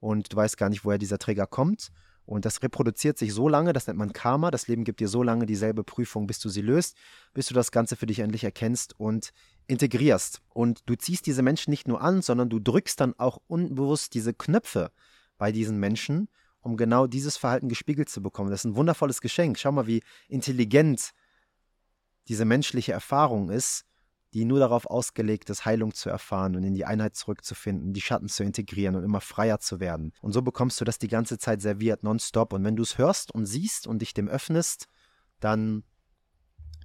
und 0.00 0.32
du 0.32 0.36
weißt 0.36 0.58
gar 0.58 0.68
nicht, 0.68 0.84
woher 0.84 0.98
dieser 0.98 1.18
Trigger 1.18 1.46
kommt. 1.46 1.90
Und 2.24 2.44
das 2.44 2.62
reproduziert 2.62 3.18
sich 3.18 3.34
so 3.34 3.48
lange, 3.48 3.72
das 3.72 3.86
nennt 3.86 3.98
man 3.98 4.12
Karma. 4.12 4.50
Das 4.50 4.68
Leben 4.68 4.84
gibt 4.84 5.00
dir 5.00 5.08
so 5.08 5.22
lange 5.22 5.44
dieselbe 5.46 5.82
Prüfung, 5.82 6.26
bis 6.26 6.38
du 6.38 6.48
sie 6.48 6.62
löst, 6.62 6.96
bis 7.34 7.46
du 7.46 7.54
das 7.54 7.72
Ganze 7.72 7.96
für 7.96 8.06
dich 8.06 8.20
endlich 8.20 8.44
erkennst 8.44 8.98
und 8.98 9.30
integrierst. 9.66 10.40
Und 10.48 10.88
du 10.88 10.94
ziehst 10.94 11.26
diese 11.26 11.42
Menschen 11.42 11.70
nicht 11.70 11.88
nur 11.88 12.00
an, 12.00 12.22
sondern 12.22 12.48
du 12.48 12.60
drückst 12.60 13.00
dann 13.00 13.14
auch 13.18 13.40
unbewusst 13.48 14.14
diese 14.14 14.34
Knöpfe 14.34 14.92
bei 15.36 15.50
diesen 15.50 15.78
Menschen, 15.80 16.28
um 16.60 16.76
genau 16.76 17.08
dieses 17.08 17.36
Verhalten 17.36 17.68
gespiegelt 17.68 18.08
zu 18.08 18.22
bekommen. 18.22 18.50
Das 18.50 18.60
ist 18.60 18.66
ein 18.66 18.76
wundervolles 18.76 19.20
Geschenk. 19.20 19.58
Schau 19.58 19.72
mal, 19.72 19.88
wie 19.88 20.02
intelligent 20.28 21.10
diese 22.28 22.44
menschliche 22.44 22.92
Erfahrung 22.92 23.50
ist, 23.50 23.84
die 24.34 24.44
nur 24.44 24.58
darauf 24.58 24.86
ausgelegt 24.86 25.50
ist, 25.50 25.64
Heilung 25.64 25.94
zu 25.94 26.08
erfahren 26.08 26.56
und 26.56 26.64
in 26.64 26.74
die 26.74 26.84
Einheit 26.84 27.14
zurückzufinden, 27.16 27.92
die 27.92 28.00
Schatten 28.00 28.28
zu 28.28 28.42
integrieren 28.42 28.96
und 28.96 29.04
immer 29.04 29.20
freier 29.20 29.60
zu 29.60 29.78
werden. 29.78 30.12
Und 30.22 30.32
so 30.32 30.42
bekommst 30.42 30.80
du 30.80 30.84
das 30.84 30.98
die 30.98 31.08
ganze 31.08 31.38
Zeit 31.38 31.60
serviert, 31.60 32.02
nonstop. 32.02 32.52
Und 32.52 32.64
wenn 32.64 32.76
du 32.76 32.82
es 32.82 32.98
hörst 32.98 33.34
und 33.34 33.46
siehst 33.46 33.86
und 33.86 34.00
dich 34.00 34.14
dem 34.14 34.28
öffnest, 34.28 34.86
dann 35.40 35.84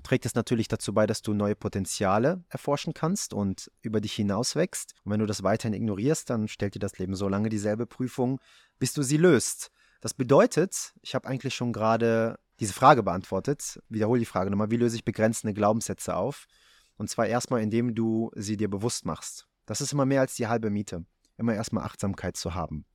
trägt 0.04 0.26
es 0.26 0.36
natürlich 0.36 0.68
dazu 0.68 0.94
bei, 0.94 1.06
dass 1.06 1.22
du 1.22 1.34
neue 1.34 1.56
Potenziale 1.56 2.44
erforschen 2.50 2.94
kannst 2.94 3.34
und 3.34 3.72
über 3.82 4.02
dich 4.02 4.14
hinaus 4.14 4.56
wächst. 4.56 4.94
Und 5.04 5.12
wenn 5.12 5.20
du 5.20 5.26
das 5.26 5.44
weiterhin 5.44 5.74
ignorierst, 5.74 6.30
dann 6.30 6.48
stellt 6.48 6.76
dir 6.76 6.80
das 6.80 6.98
Leben 6.98 7.16
so 7.16 7.28
lange 7.30 7.50
dieselbe 7.50 7.86
Prüfung, 7.86 8.40
bis 8.80 8.94
du 8.94 9.04
sie 9.04 9.18
löst. 9.18 9.70
Das 10.02 10.14
bedeutet, 10.14 10.94
ich 11.02 11.16
habe 11.16 11.28
eigentlich 11.28 11.56
schon 11.56 11.74
gerade 11.74 12.40
diese 12.60 12.74
Frage 12.74 13.04
beantwortet. 13.04 13.80
Wiederhole 13.90 14.20
die 14.20 14.26
Frage 14.26 14.50
nochmal, 14.50 14.72
wie 14.72 14.78
löse 14.78 14.96
ich 14.96 15.06
begrenzende 15.06 15.54
Glaubenssätze 15.54 16.16
auf? 16.16 16.48
Und 16.98 17.10
zwar 17.10 17.28
erstmal, 17.28 17.62
indem 17.62 17.96
du 17.96 18.32
sie 18.36 18.58
dir 18.58 18.70
bewusst 18.70 19.06
machst. 19.06 19.48
Das 19.66 19.82
ist 19.82 19.94
immer 19.94 20.06
mehr 20.06 20.22
als 20.22 20.36
die 20.36 20.48
halbe 20.48 20.70
Miete. 20.70 21.06
Immer 21.38 21.54
erstmal 21.54 21.84
Achtsamkeit 21.84 22.36
zu 22.36 22.56
haben. 22.56 22.86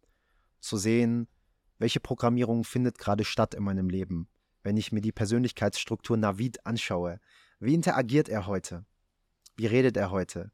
Zu 0.61 0.77
sehen, 0.77 1.29
welche 1.79 2.01
Programmierung 2.01 2.65
findet 2.65 2.99
gerade 2.99 3.25
statt 3.25 3.55
in 3.55 3.62
meinem 3.62 3.88
Leben. 3.88 4.29
Wenn 4.62 4.77
ich 4.77 4.93
mir 4.93 5.01
die 5.01 5.12
Persönlichkeitsstruktur 5.12 6.17
Navid 6.17 6.65
anschaue. 6.67 7.21
Wie 7.59 7.75
interagiert 7.75 8.29
er 8.29 8.47
heute? 8.47 8.85
Wie 9.57 9.67
redet 9.67 9.97
er 9.97 10.11
heute? 10.11 10.51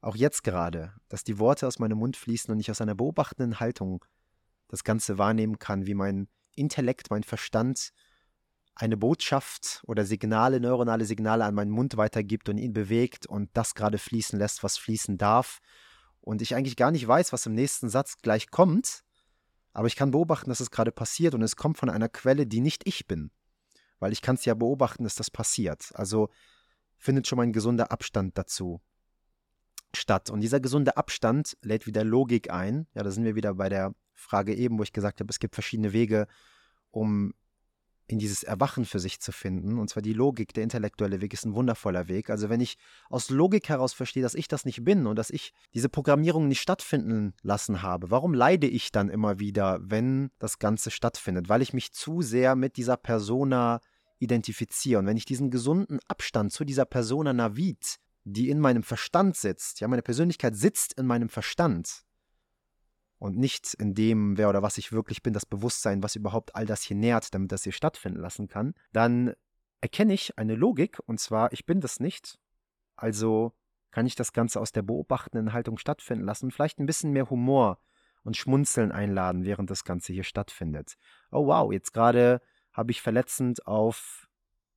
Auch 0.00 0.16
jetzt 0.16 0.44
gerade, 0.44 0.92
dass 1.08 1.24
die 1.24 1.38
Worte 1.38 1.66
aus 1.66 1.78
meinem 1.78 1.98
Mund 1.98 2.16
fließen 2.16 2.52
und 2.52 2.60
ich 2.60 2.70
aus 2.70 2.80
einer 2.80 2.94
beobachtenden 2.94 3.60
Haltung 3.60 4.04
das 4.68 4.84
Ganze 4.84 5.18
wahrnehmen 5.18 5.58
kann, 5.58 5.86
wie 5.86 5.94
mein 5.94 6.28
Intellekt, 6.54 7.10
mein 7.10 7.22
Verstand 7.22 7.92
eine 8.74 8.96
Botschaft 8.96 9.82
oder 9.86 10.04
Signale, 10.04 10.60
neuronale 10.60 11.04
Signale 11.04 11.44
an 11.44 11.54
meinen 11.54 11.70
Mund 11.70 11.96
weitergibt 11.96 12.48
und 12.48 12.58
ihn 12.58 12.72
bewegt 12.72 13.26
und 13.26 13.50
das 13.54 13.74
gerade 13.74 13.98
fließen 13.98 14.38
lässt, 14.38 14.64
was 14.64 14.76
fließen 14.76 15.16
darf. 15.16 15.60
Und 16.20 16.42
ich 16.42 16.54
eigentlich 16.54 16.76
gar 16.76 16.90
nicht 16.90 17.06
weiß, 17.06 17.32
was 17.32 17.46
im 17.46 17.54
nächsten 17.54 17.88
Satz 17.88 18.16
gleich 18.18 18.50
kommt, 18.50 19.04
aber 19.72 19.86
ich 19.86 19.96
kann 19.96 20.10
beobachten, 20.10 20.50
dass 20.50 20.60
es 20.60 20.70
gerade 20.70 20.92
passiert 20.92 21.34
und 21.34 21.42
es 21.42 21.56
kommt 21.56 21.78
von 21.78 21.90
einer 21.90 22.08
Quelle, 22.08 22.46
die 22.46 22.60
nicht 22.60 22.86
ich 22.86 23.06
bin. 23.06 23.30
Weil 23.98 24.12
ich 24.12 24.22
kann 24.22 24.36
es 24.36 24.44
ja 24.44 24.54
beobachten, 24.54 25.04
dass 25.04 25.14
das 25.16 25.30
passiert. 25.30 25.90
Also 25.94 26.30
findet 26.96 27.26
schon 27.26 27.36
mal 27.36 27.42
ein 27.42 27.52
gesunder 27.52 27.92
Abstand 27.92 28.38
dazu 28.38 28.80
statt. 29.92 30.30
Und 30.30 30.40
dieser 30.40 30.60
gesunde 30.60 30.96
Abstand 30.96 31.56
lädt 31.60 31.86
wieder 31.86 32.04
Logik 32.04 32.50
ein. 32.50 32.86
Ja, 32.94 33.02
da 33.02 33.10
sind 33.10 33.24
wir 33.24 33.34
wieder 33.34 33.54
bei 33.54 33.68
der 33.68 33.94
Frage 34.14 34.54
eben, 34.54 34.78
wo 34.78 34.82
ich 34.82 34.92
gesagt 34.92 35.20
habe, 35.20 35.30
es 35.30 35.38
gibt 35.38 35.54
verschiedene 35.54 35.92
Wege, 35.92 36.26
um 36.90 37.34
in 38.06 38.18
dieses 38.18 38.42
Erwachen 38.42 38.84
für 38.84 38.98
sich 38.98 39.20
zu 39.20 39.32
finden. 39.32 39.78
Und 39.78 39.88
zwar 39.88 40.02
die 40.02 40.12
Logik, 40.12 40.52
der 40.52 40.62
intellektuelle 40.62 41.20
Weg 41.20 41.32
ist 41.32 41.46
ein 41.46 41.54
wundervoller 41.54 42.08
Weg. 42.08 42.28
Also 42.28 42.50
wenn 42.50 42.60
ich 42.60 42.76
aus 43.08 43.30
Logik 43.30 43.68
heraus 43.68 43.94
verstehe, 43.94 44.22
dass 44.22 44.34
ich 44.34 44.46
das 44.46 44.64
nicht 44.64 44.84
bin 44.84 45.06
und 45.06 45.16
dass 45.16 45.30
ich 45.30 45.52
diese 45.72 45.88
Programmierung 45.88 46.46
nicht 46.46 46.60
stattfinden 46.60 47.32
lassen 47.42 47.82
habe, 47.82 48.10
warum 48.10 48.34
leide 48.34 48.66
ich 48.66 48.92
dann 48.92 49.08
immer 49.08 49.38
wieder, 49.38 49.78
wenn 49.82 50.30
das 50.38 50.58
Ganze 50.58 50.90
stattfindet? 50.90 51.48
Weil 51.48 51.62
ich 51.62 51.72
mich 51.72 51.92
zu 51.92 52.20
sehr 52.20 52.56
mit 52.56 52.76
dieser 52.76 52.96
Persona 52.96 53.80
identifiziere. 54.18 55.00
Und 55.00 55.06
wenn 55.06 55.16
ich 55.16 55.24
diesen 55.24 55.50
gesunden 55.50 55.98
Abstand 56.06 56.52
zu 56.52 56.64
dieser 56.64 56.84
Persona 56.84 57.32
Navid, 57.32 57.96
die 58.24 58.50
in 58.50 58.60
meinem 58.60 58.82
Verstand 58.82 59.36
sitzt, 59.36 59.80
ja, 59.80 59.88
meine 59.88 60.02
Persönlichkeit 60.02 60.56
sitzt 60.56 60.94
in 60.94 61.06
meinem 61.06 61.28
Verstand, 61.28 62.04
und 63.24 63.38
nicht 63.38 63.72
in 63.72 63.94
dem, 63.94 64.36
wer 64.36 64.50
oder 64.50 64.60
was 64.60 64.76
ich 64.76 64.92
wirklich 64.92 65.22
bin, 65.22 65.32
das 65.32 65.46
Bewusstsein, 65.46 66.02
was 66.02 66.14
überhaupt 66.14 66.54
all 66.54 66.66
das 66.66 66.82
hier 66.82 66.94
nährt, 66.94 67.32
damit 67.32 67.52
das 67.52 67.62
hier 67.62 67.72
stattfinden 67.72 68.20
lassen 68.20 68.48
kann, 68.48 68.74
dann 68.92 69.32
erkenne 69.80 70.12
ich 70.12 70.36
eine 70.36 70.54
Logik, 70.54 70.98
und 71.06 71.18
zwar, 71.18 71.50
ich 71.54 71.64
bin 71.64 71.80
das 71.80 72.00
nicht, 72.00 72.38
also 72.96 73.54
kann 73.90 74.04
ich 74.04 74.14
das 74.14 74.34
Ganze 74.34 74.60
aus 74.60 74.72
der 74.72 74.82
beobachtenden 74.82 75.54
Haltung 75.54 75.78
stattfinden 75.78 76.26
lassen, 76.26 76.50
vielleicht 76.50 76.78
ein 76.80 76.84
bisschen 76.84 77.12
mehr 77.12 77.30
Humor 77.30 77.78
und 78.24 78.36
Schmunzeln 78.36 78.92
einladen, 78.92 79.46
während 79.46 79.70
das 79.70 79.84
Ganze 79.84 80.12
hier 80.12 80.24
stattfindet. 80.24 80.98
Oh 81.32 81.46
wow, 81.46 81.72
jetzt 81.72 81.94
gerade 81.94 82.42
habe 82.74 82.90
ich 82.90 83.00
verletzend 83.00 83.66
auf 83.66 84.28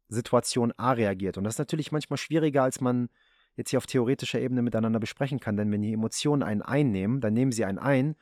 Situation 0.08 0.72
A 0.78 0.94
reagiert. 0.94 1.38
Und 1.38 1.44
das 1.44 1.56
ist 1.56 1.60
natürlich 1.60 1.92
manchmal 1.92 2.16
schwieriger, 2.16 2.64
als 2.64 2.80
man 2.80 3.10
jetzt 3.58 3.72
hier 3.72 3.78
auf 3.78 3.88
theoretischer 3.88 4.40
Ebene 4.40 4.62
miteinander 4.62 5.02
besprechen 5.02 5.42
kann. 5.42 5.58
Denn 5.58 5.70
wenn 5.70 5.82
die 5.82 5.92
Emotionen 5.92 6.44
einen 6.44 6.62
einnehmen, 6.62 7.20
dann 7.20 7.34
nehmen 7.34 7.52
sie 7.52 7.66
einen 7.66 7.80
ein 7.80 8.16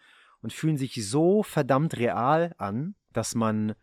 und 0.46 0.54
fühlen 0.54 0.78
sich 0.78 0.94
so 1.10 1.42
verdammt 1.42 1.98
real 1.98 2.54
an, 2.60 2.94
dass 3.14 3.34
man 3.34 3.74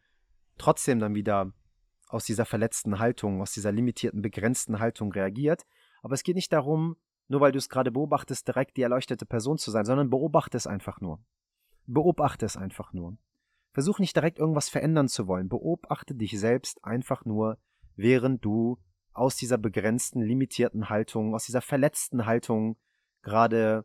trotzdem 0.59 1.01
dann 1.01 1.16
wieder 1.16 1.53
aus 2.07 2.25
dieser 2.25 2.44
verletzten 2.44 3.01
Haltung, 3.01 3.42
aus 3.42 3.51
dieser 3.51 3.72
limitierten, 3.72 4.22
begrenzten 4.22 4.79
Haltung 4.79 5.11
reagiert. 5.11 5.66
Aber 6.03 6.14
es 6.14 6.22
geht 6.22 6.37
nicht 6.37 6.53
darum, 6.53 6.94
nur 7.27 7.40
weil 7.40 7.51
du 7.51 7.59
es 7.59 7.68
gerade 7.68 7.90
beobachtest, 7.90 8.46
direkt 8.46 8.77
die 8.77 8.83
erleuchtete 8.83 9.27
Person 9.27 9.59
zu 9.59 9.72
sein, 9.72 9.85
sondern 9.85 10.09
beobachte 10.09 10.57
es 10.57 10.68
einfach 10.68 11.01
nur. 11.01 11.18
Beobachte 11.87 12.46
es 12.46 12.57
einfach 12.57 12.92
nur. 12.92 13.16
Versuch 13.72 13.98
nicht 13.98 14.14
direkt 14.14 14.38
irgendwas 14.38 14.68
verändern 14.68 15.09
zu 15.09 15.27
wollen. 15.27 15.48
Beobachte 15.48 16.14
dich 16.14 16.38
selbst 16.38 16.85
einfach 16.85 17.25
nur, 17.25 17.59
während 17.96 18.44
du 18.44 18.79
aus 19.14 19.35
dieser 19.35 19.59
begrenzten, 19.59 20.22
limitierten 20.22 20.90
Haltung, 20.90 21.35
aus 21.35 21.46
dieser 21.46 21.61
verletzten 21.61 22.25
Haltung 22.25 22.77
gerade 23.22 23.85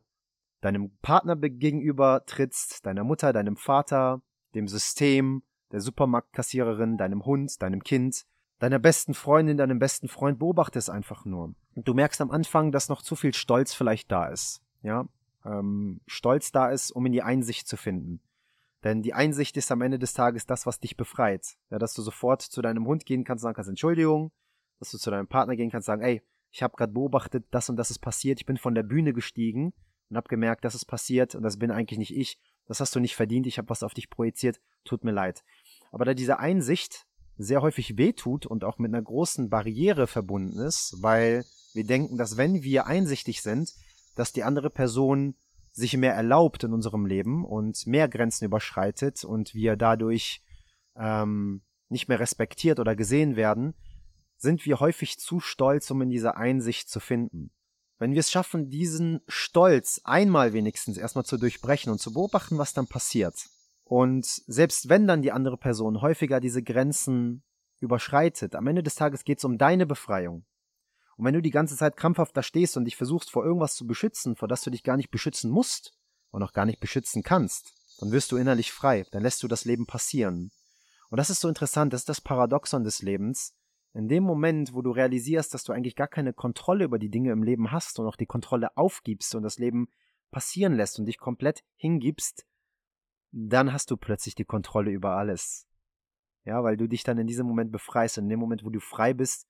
deinem 0.61 0.91
Partner 1.01 1.35
gegenüber 1.35 2.23
trittst, 2.25 2.85
deiner 2.85 3.03
Mutter, 3.03 3.33
deinem 3.33 3.57
Vater, 3.57 4.21
dem 4.55 4.67
System, 4.67 5.43
der 5.71 5.81
Supermarktkassiererin, 5.81 6.97
deinem 6.97 7.25
Hund, 7.25 7.61
deinem 7.61 7.83
Kind, 7.83 8.25
deiner 8.59 8.79
besten 8.79 9.13
Freundin, 9.13 9.57
deinem 9.57 9.79
besten 9.79 10.07
Freund, 10.07 10.39
beobachte 10.39 10.79
es 10.79 10.89
einfach 10.89 11.25
nur. 11.25 11.53
Und 11.75 11.87
du 11.87 11.93
merkst 11.93 12.21
am 12.21 12.31
Anfang, 12.31 12.71
dass 12.71 12.89
noch 12.89 13.01
zu 13.01 13.15
viel 13.15 13.33
Stolz 13.33 13.73
vielleicht 13.73 14.11
da 14.11 14.27
ist. 14.27 14.61
Ja, 14.81 15.07
ähm, 15.45 16.01
Stolz 16.07 16.51
da 16.51 16.69
ist, 16.69 16.91
um 16.91 17.05
in 17.05 17.11
die 17.11 17.21
Einsicht 17.21 17.67
zu 17.67 17.77
finden. 17.77 18.21
Denn 18.83 19.01
die 19.01 19.13
Einsicht 19.13 19.57
ist 19.57 19.71
am 19.71 19.81
Ende 19.81 19.99
des 19.99 20.13
Tages 20.13 20.45
das, 20.45 20.65
was 20.65 20.79
dich 20.79 20.97
befreit. 20.97 21.57
Ja, 21.69 21.77
dass 21.79 21.93
du 21.93 22.01
sofort 22.01 22.41
zu 22.41 22.61
deinem 22.61 22.85
Hund 22.85 23.05
gehen 23.05 23.23
kannst 23.23 23.43
und 23.43 23.47
sagen 23.47 23.55
kannst, 23.55 23.69
Entschuldigung, 23.69 24.31
dass 24.79 24.91
du 24.91 24.97
zu 24.97 25.11
deinem 25.11 25.27
Partner 25.27 25.55
gehen 25.55 25.69
kannst 25.69 25.87
und 25.87 25.93
sagen, 25.93 26.03
ey, 26.03 26.21
ich 26.51 26.63
habe 26.63 26.77
gerade 26.77 26.93
beobachtet, 26.93 27.45
das 27.51 27.69
und 27.69 27.75
das 27.75 27.91
ist 27.91 27.99
passiert, 27.99 28.39
ich 28.39 28.45
bin 28.45 28.57
von 28.57 28.73
der 28.73 28.83
Bühne 28.83 29.13
gestiegen 29.13 29.73
und 30.09 30.17
habe 30.17 30.27
gemerkt, 30.27 30.65
das 30.65 30.75
ist 30.75 30.85
passiert 30.85 31.35
und 31.35 31.43
das 31.43 31.57
bin 31.57 31.71
eigentlich 31.71 31.99
nicht 31.99 32.15
ich, 32.15 32.39
das 32.65 32.79
hast 32.79 32.95
du 32.95 32.99
nicht 32.99 33.15
verdient, 33.15 33.47
ich 33.47 33.57
habe 33.57 33.69
was 33.69 33.83
auf 33.83 33.93
dich 33.93 34.09
projiziert, 34.09 34.59
tut 34.83 35.03
mir 35.03 35.11
leid. 35.11 35.43
Aber 35.91 36.05
da 36.05 36.13
diese 36.13 36.39
Einsicht 36.39 37.05
sehr 37.37 37.61
häufig 37.61 37.97
wehtut 37.97 38.45
und 38.45 38.63
auch 38.63 38.79
mit 38.79 38.93
einer 38.93 39.01
großen 39.01 39.49
Barriere 39.49 40.07
verbunden 40.07 40.59
ist, 40.59 40.95
weil 41.01 41.45
wir 41.73 41.85
denken, 41.85 42.17
dass 42.17 42.37
wenn 42.37 42.63
wir 42.63 42.87
einsichtig 42.87 43.41
sind, 43.41 43.73
dass 44.15 44.33
die 44.33 44.43
andere 44.43 44.69
Person 44.69 45.35
sich 45.71 45.95
mehr 45.95 46.15
erlaubt 46.15 46.63
in 46.63 46.73
unserem 46.73 47.05
Leben 47.05 47.45
und 47.45 47.85
mehr 47.85 48.07
Grenzen 48.07 48.45
überschreitet 48.45 49.23
und 49.23 49.53
wir 49.53 49.75
dadurch 49.75 50.41
ähm, 50.95 51.61
nicht 51.89 52.07
mehr 52.07 52.19
respektiert 52.19 52.79
oder 52.79 52.95
gesehen 52.95 53.35
werden, 53.35 53.75
sind 54.37 54.65
wir 54.65 54.79
häufig 54.79 55.19
zu 55.19 55.39
stolz, 55.39 55.89
um 55.91 56.01
in 56.01 56.09
dieser 56.09 56.37
Einsicht 56.37 56.89
zu 56.89 56.99
finden. 56.99 57.51
Wenn 57.99 58.13
wir 58.13 58.19
es 58.19 58.31
schaffen, 58.31 58.69
diesen 58.69 59.21
Stolz 59.27 60.01
einmal 60.03 60.53
wenigstens 60.53 60.97
erstmal 60.97 61.25
zu 61.25 61.37
durchbrechen 61.37 61.91
und 61.91 61.99
zu 61.99 62.13
beobachten, 62.13 62.57
was 62.57 62.73
dann 62.73 62.87
passiert, 62.87 63.47
und 63.89 64.25
selbst 64.25 64.89
wenn 64.89 65.07
dann 65.07 65.21
die 65.21 65.31
andere 65.31 65.57
Person 65.57 66.01
häufiger 66.01 66.41
diese 66.41 66.61
Grenzen 66.61 67.43
überschreitet, 67.79 68.53
am 68.53 68.67
Ende 68.67 68.83
des 68.83 68.95
Tages 68.95 69.23
geht 69.23 69.37
es 69.37 69.45
um 69.45 69.57
deine 69.57 69.85
Befreiung. 69.85 70.45
Und 71.15 71.25
wenn 71.25 71.33
du 71.33 71.41
die 71.41 71.51
ganze 71.51 71.77
Zeit 71.77 71.95
krampfhaft 71.95 72.35
da 72.35 72.43
stehst 72.43 72.75
und 72.75 72.83
dich 72.83 72.97
versuchst 72.97 73.31
vor 73.31 73.45
irgendwas 73.45 73.75
zu 73.75 73.87
beschützen, 73.87 74.35
vor 74.35 74.49
das 74.49 74.61
du 74.61 74.69
dich 74.69 74.83
gar 74.83 74.97
nicht 74.97 75.09
beschützen 75.09 75.49
musst 75.49 75.93
und 76.31 76.43
auch 76.43 76.51
gar 76.51 76.65
nicht 76.65 76.81
beschützen 76.81 77.23
kannst, 77.23 77.73
dann 77.99 78.11
wirst 78.11 78.31
du 78.31 78.37
innerlich 78.37 78.73
frei, 78.73 79.05
dann 79.11 79.23
lässt 79.23 79.41
du 79.41 79.47
das 79.47 79.63
Leben 79.63 79.87
passieren. 79.87 80.51
Und 81.09 81.17
das 81.17 81.29
ist 81.29 81.39
so 81.39 81.47
interessant, 81.47 81.93
das 81.93 82.01
ist 82.01 82.09
das 82.09 82.21
Paradoxon 82.21 82.83
des 82.83 83.01
Lebens. 83.01 83.55
In 83.97 84.07
dem 84.07 84.23
Moment, 84.23 84.75
wo 84.75 84.83
du 84.83 84.91
realisierst, 84.91 85.55
dass 85.55 85.63
du 85.63 85.73
eigentlich 85.73 85.95
gar 85.95 86.07
keine 86.07 86.31
Kontrolle 86.31 86.85
über 86.85 86.99
die 86.99 87.09
Dinge 87.09 87.31
im 87.31 87.41
Leben 87.41 87.71
hast 87.71 87.97
und 87.97 88.05
auch 88.05 88.15
die 88.15 88.27
Kontrolle 88.27 88.77
aufgibst 88.77 89.33
und 89.33 89.41
das 89.41 89.57
Leben 89.57 89.87
passieren 90.29 90.75
lässt 90.75 90.99
und 90.99 91.07
dich 91.07 91.17
komplett 91.17 91.63
hingibst, 91.77 92.45
dann 93.31 93.73
hast 93.73 93.89
du 93.89 93.97
plötzlich 93.97 94.35
die 94.35 94.45
Kontrolle 94.45 94.91
über 94.91 95.17
alles. 95.17 95.67
Ja, 96.45 96.63
weil 96.63 96.77
du 96.77 96.87
dich 96.87 97.03
dann 97.03 97.17
in 97.17 97.25
diesem 97.25 97.47
Moment 97.47 97.71
befreist. 97.71 98.19
Und 98.19 98.25
in 98.25 98.29
dem 98.29 98.39
Moment, 98.39 98.63
wo 98.63 98.69
du 98.69 98.79
frei 98.79 99.15
bist, 99.15 99.47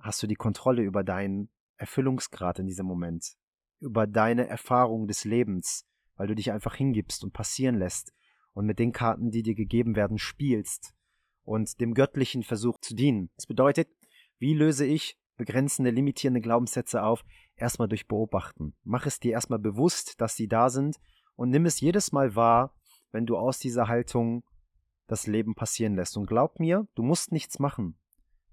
hast 0.00 0.20
du 0.20 0.26
die 0.26 0.34
Kontrolle 0.34 0.82
über 0.82 1.04
deinen 1.04 1.48
Erfüllungsgrad 1.76 2.58
in 2.58 2.66
diesem 2.66 2.86
Moment, 2.86 3.36
über 3.78 4.08
deine 4.08 4.48
Erfahrung 4.48 5.06
des 5.06 5.24
Lebens, 5.24 5.86
weil 6.16 6.26
du 6.26 6.34
dich 6.34 6.50
einfach 6.50 6.74
hingibst 6.74 7.22
und 7.22 7.32
passieren 7.32 7.76
lässt 7.76 8.12
und 8.52 8.66
mit 8.66 8.80
den 8.80 8.90
Karten, 8.90 9.30
die 9.30 9.44
dir 9.44 9.54
gegeben 9.54 9.94
werden, 9.94 10.18
spielst 10.18 10.92
und 11.44 11.80
dem 11.80 11.94
Göttlichen 11.94 12.42
versucht 12.42 12.84
zu 12.84 12.94
dienen. 12.94 13.30
Das 13.36 13.46
bedeutet, 13.46 13.88
wie 14.38 14.54
löse 14.54 14.86
ich 14.86 15.18
begrenzende, 15.36 15.90
limitierende 15.90 16.40
Glaubenssätze 16.40 17.02
auf? 17.02 17.24
Erstmal 17.56 17.88
durch 17.88 18.08
Beobachten. 18.08 18.74
Mach 18.82 19.06
es 19.06 19.20
dir 19.20 19.32
erstmal 19.32 19.58
bewusst, 19.58 20.20
dass 20.20 20.36
sie 20.36 20.48
da 20.48 20.70
sind 20.70 20.96
und 21.36 21.50
nimm 21.50 21.66
es 21.66 21.80
jedes 21.80 22.12
Mal 22.12 22.34
wahr, 22.34 22.74
wenn 23.12 23.26
du 23.26 23.36
aus 23.36 23.58
dieser 23.58 23.88
Haltung 23.88 24.44
das 25.06 25.26
Leben 25.26 25.54
passieren 25.54 25.94
lässt. 25.94 26.16
Und 26.16 26.26
glaub 26.26 26.58
mir, 26.58 26.88
du 26.94 27.02
musst 27.02 27.32
nichts 27.32 27.58
machen. 27.58 27.98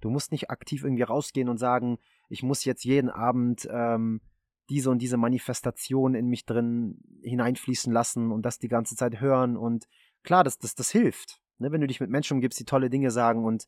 Du 0.01 0.09
musst 0.09 0.31
nicht 0.31 0.49
aktiv 0.49 0.83
irgendwie 0.83 1.03
rausgehen 1.03 1.49
und 1.49 1.57
sagen, 1.57 1.97
ich 2.29 2.43
muss 2.43 2.65
jetzt 2.65 2.83
jeden 2.83 3.09
Abend 3.09 3.67
ähm, 3.71 4.21
diese 4.69 4.89
und 4.89 4.99
diese 4.99 5.17
Manifestation 5.17 6.15
in 6.15 6.27
mich 6.27 6.45
drin 6.45 6.99
hineinfließen 7.23 7.91
lassen 7.91 8.31
und 8.31 8.43
das 8.43 8.57
die 8.57 8.67
ganze 8.67 8.95
Zeit 8.95 9.19
hören. 9.19 9.57
Und 9.57 9.87
klar, 10.23 10.43
das, 10.43 10.57
das, 10.57 10.75
das 10.75 10.91
hilft. 10.91 11.40
Ne? 11.61 11.71
Wenn 11.71 11.81
du 11.81 11.87
dich 11.87 11.99
mit 11.99 12.09
Menschen 12.09 12.35
umgibst, 12.35 12.59
die 12.59 12.65
tolle 12.65 12.89
Dinge 12.89 13.11
sagen 13.11 13.45
und 13.45 13.67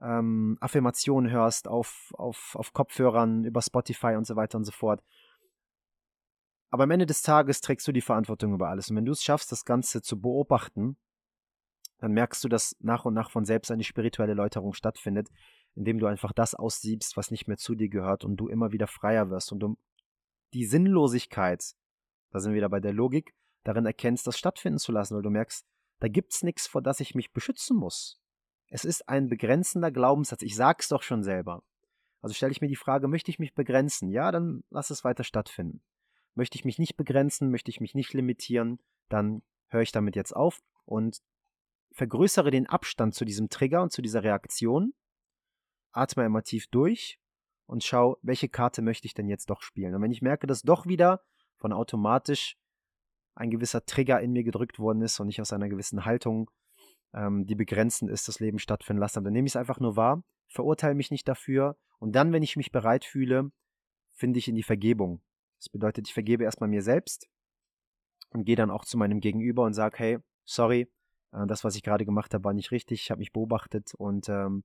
ähm, 0.00 0.56
Affirmationen 0.60 1.30
hörst 1.30 1.66
auf, 1.66 2.12
auf, 2.14 2.54
auf 2.54 2.72
Kopfhörern, 2.72 3.44
über 3.44 3.62
Spotify 3.62 4.14
und 4.16 4.26
so 4.26 4.36
weiter 4.36 4.58
und 4.58 4.64
so 4.64 4.72
fort. 4.72 5.02
Aber 6.70 6.84
am 6.84 6.90
Ende 6.90 7.06
des 7.06 7.22
Tages 7.22 7.60
trägst 7.60 7.88
du 7.88 7.92
die 7.92 8.02
Verantwortung 8.02 8.52
über 8.52 8.68
alles. 8.68 8.90
Und 8.90 8.96
wenn 8.96 9.06
du 9.06 9.12
es 9.12 9.22
schaffst, 9.22 9.50
das 9.50 9.64
Ganze 9.64 10.02
zu 10.02 10.20
beobachten, 10.20 10.98
dann 11.98 12.12
merkst 12.12 12.44
du, 12.44 12.48
dass 12.48 12.76
nach 12.80 13.04
und 13.04 13.14
nach 13.14 13.30
von 13.30 13.44
selbst 13.44 13.70
eine 13.70 13.82
spirituelle 13.82 14.34
Läuterung 14.34 14.72
stattfindet, 14.72 15.28
indem 15.74 15.98
du 15.98 16.06
einfach 16.06 16.32
das 16.32 16.54
aussiebst, 16.54 17.16
was 17.16 17.30
nicht 17.30 17.48
mehr 17.48 17.56
zu 17.56 17.74
dir 17.74 17.88
gehört 17.88 18.24
und 18.24 18.36
du 18.36 18.48
immer 18.48 18.70
wieder 18.72 18.86
freier 18.86 19.30
wirst 19.30 19.50
und 19.50 19.60
du 19.60 19.76
die 20.52 20.64
Sinnlosigkeit, 20.64 21.74
da 22.30 22.40
sind 22.40 22.52
wir 22.52 22.58
wieder 22.58 22.68
bei 22.68 22.80
der 22.80 22.92
Logik, 22.92 23.34
darin 23.64 23.86
erkennst, 23.86 24.26
das 24.26 24.38
stattfinden 24.38 24.78
zu 24.78 24.92
lassen, 24.92 25.16
weil 25.16 25.22
du 25.22 25.30
merkst, 25.30 25.66
da 26.00 26.08
gibt's 26.08 26.42
nichts, 26.42 26.66
vor 26.66 26.82
das 26.82 27.00
ich 27.00 27.14
mich 27.14 27.32
beschützen 27.32 27.76
muss. 27.76 28.20
Es 28.70 28.84
ist 28.84 29.08
ein 29.08 29.28
begrenzender 29.28 29.90
Glaubenssatz. 29.90 30.42
Ich 30.42 30.54
sag's 30.54 30.88
doch 30.88 31.02
schon 31.02 31.22
selber. 31.22 31.62
Also 32.20 32.34
stelle 32.34 32.52
ich 32.52 32.60
mir 32.60 32.68
die 32.68 32.76
Frage, 32.76 33.08
möchte 33.08 33.30
ich 33.30 33.38
mich 33.38 33.54
begrenzen? 33.54 34.10
Ja, 34.10 34.30
dann 34.30 34.62
lass 34.70 34.90
es 34.90 35.04
weiter 35.04 35.24
stattfinden. 35.24 35.82
Möchte 36.34 36.56
ich 36.56 36.64
mich 36.64 36.78
nicht 36.78 36.96
begrenzen, 36.96 37.50
möchte 37.50 37.70
ich 37.70 37.80
mich 37.80 37.94
nicht 37.94 38.12
limitieren, 38.12 38.78
dann 39.08 39.42
höre 39.68 39.82
ich 39.82 39.92
damit 39.92 40.16
jetzt 40.16 40.34
auf 40.34 40.60
und 40.84 41.20
vergrößere 41.92 42.50
den 42.50 42.66
Abstand 42.66 43.14
zu 43.14 43.24
diesem 43.24 43.48
Trigger 43.48 43.82
und 43.82 43.92
zu 43.92 44.02
dieser 44.02 44.22
Reaktion 44.22 44.92
atme 45.92 46.24
einmal 46.24 46.42
tief 46.42 46.68
durch 46.68 47.18
und 47.66 47.84
schau, 47.84 48.18
welche 48.22 48.48
Karte 48.48 48.82
möchte 48.82 49.06
ich 49.06 49.14
denn 49.14 49.28
jetzt 49.28 49.50
doch 49.50 49.62
spielen. 49.62 49.94
Und 49.94 50.02
wenn 50.02 50.12
ich 50.12 50.22
merke, 50.22 50.46
dass 50.46 50.62
doch 50.62 50.86
wieder 50.86 51.22
von 51.56 51.72
automatisch 51.72 52.56
ein 53.38 53.50
gewisser 53.50 53.84
Trigger 53.84 54.20
in 54.20 54.32
mir 54.32 54.42
gedrückt 54.42 54.78
worden 54.78 55.00
ist 55.02 55.20
und 55.20 55.28
ich 55.28 55.40
aus 55.40 55.52
einer 55.52 55.68
gewissen 55.68 56.04
Haltung, 56.04 56.50
ähm, 57.14 57.46
die 57.46 57.54
begrenzend 57.54 58.10
ist, 58.10 58.28
das 58.28 58.40
Leben 58.40 58.58
stattfinden 58.58 59.00
lasse, 59.00 59.22
dann 59.22 59.32
nehme 59.32 59.46
ich 59.46 59.52
es 59.52 59.56
einfach 59.56 59.80
nur 59.80 59.96
wahr, 59.96 60.24
verurteile 60.48 60.94
mich 60.94 61.10
nicht 61.10 61.28
dafür 61.28 61.76
und 61.98 62.12
dann, 62.14 62.32
wenn 62.32 62.42
ich 62.42 62.56
mich 62.56 62.72
bereit 62.72 63.04
fühle, 63.04 63.50
finde 64.14 64.38
ich 64.38 64.48
in 64.48 64.56
die 64.56 64.62
Vergebung. 64.62 65.22
Das 65.58 65.68
bedeutet, 65.68 66.08
ich 66.08 66.14
vergebe 66.14 66.44
erstmal 66.44 66.68
mir 66.68 66.82
selbst 66.82 67.28
und 68.30 68.44
gehe 68.44 68.56
dann 68.56 68.70
auch 68.70 68.84
zu 68.84 68.98
meinem 68.98 69.20
Gegenüber 69.20 69.64
und 69.64 69.74
sage, 69.74 69.98
hey, 69.98 70.18
sorry, 70.44 70.90
äh, 71.32 71.46
das, 71.46 71.62
was 71.62 71.76
ich 71.76 71.82
gerade 71.82 72.04
gemacht 72.04 72.34
habe, 72.34 72.44
war 72.44 72.52
nicht 72.52 72.72
richtig, 72.72 73.02
ich 73.02 73.10
habe 73.10 73.20
mich 73.20 73.32
beobachtet 73.32 73.94
und 73.94 74.28
ähm, 74.28 74.64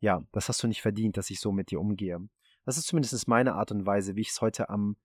ja, 0.00 0.24
das 0.32 0.48
hast 0.48 0.62
du 0.62 0.66
nicht 0.66 0.82
verdient, 0.82 1.16
dass 1.16 1.30
ich 1.30 1.40
so 1.40 1.52
mit 1.52 1.70
dir 1.70 1.80
umgehe. 1.80 2.18
Das 2.64 2.76
ist 2.76 2.86
zumindest 2.86 3.28
meine 3.28 3.54
Art 3.54 3.70
und 3.70 3.86
Weise, 3.86 4.16
wie 4.16 4.22
ich 4.22 4.30
es 4.30 4.40
heute 4.40 4.68
am 4.68 4.96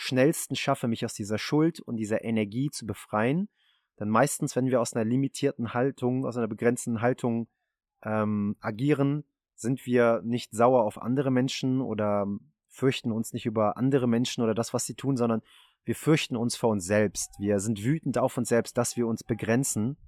schnellsten 0.00 0.56
schaffe, 0.56 0.88
mich 0.88 1.04
aus 1.04 1.12
dieser 1.12 1.36
Schuld 1.36 1.80
und 1.80 1.96
dieser 1.96 2.24
Energie 2.24 2.70
zu 2.70 2.86
befreien. 2.86 3.50
Denn 3.98 4.08
meistens, 4.08 4.56
wenn 4.56 4.66
wir 4.66 4.80
aus 4.80 4.94
einer 4.94 5.04
limitierten 5.04 5.74
Haltung, 5.74 6.24
aus 6.24 6.38
einer 6.38 6.48
begrenzten 6.48 7.02
Haltung 7.02 7.48
ähm, 8.02 8.56
agieren, 8.60 9.24
sind 9.54 9.84
wir 9.84 10.22
nicht 10.24 10.52
sauer 10.52 10.84
auf 10.84 11.02
andere 11.02 11.30
Menschen 11.30 11.82
oder 11.82 12.26
fürchten 12.68 13.12
uns 13.12 13.34
nicht 13.34 13.44
über 13.44 13.76
andere 13.76 14.06
Menschen 14.06 14.42
oder 14.42 14.54
das, 14.54 14.72
was 14.72 14.86
sie 14.86 14.94
tun, 14.94 15.18
sondern 15.18 15.42
wir 15.84 15.94
fürchten 15.94 16.34
uns 16.34 16.56
vor 16.56 16.70
uns 16.70 16.86
selbst. 16.86 17.34
Wir 17.38 17.60
sind 17.60 17.84
wütend 17.84 18.16
auf 18.16 18.38
uns 18.38 18.48
selbst, 18.48 18.78
dass 18.78 18.96
wir 18.96 19.06
uns 19.06 19.22
begrenzen. 19.22 19.98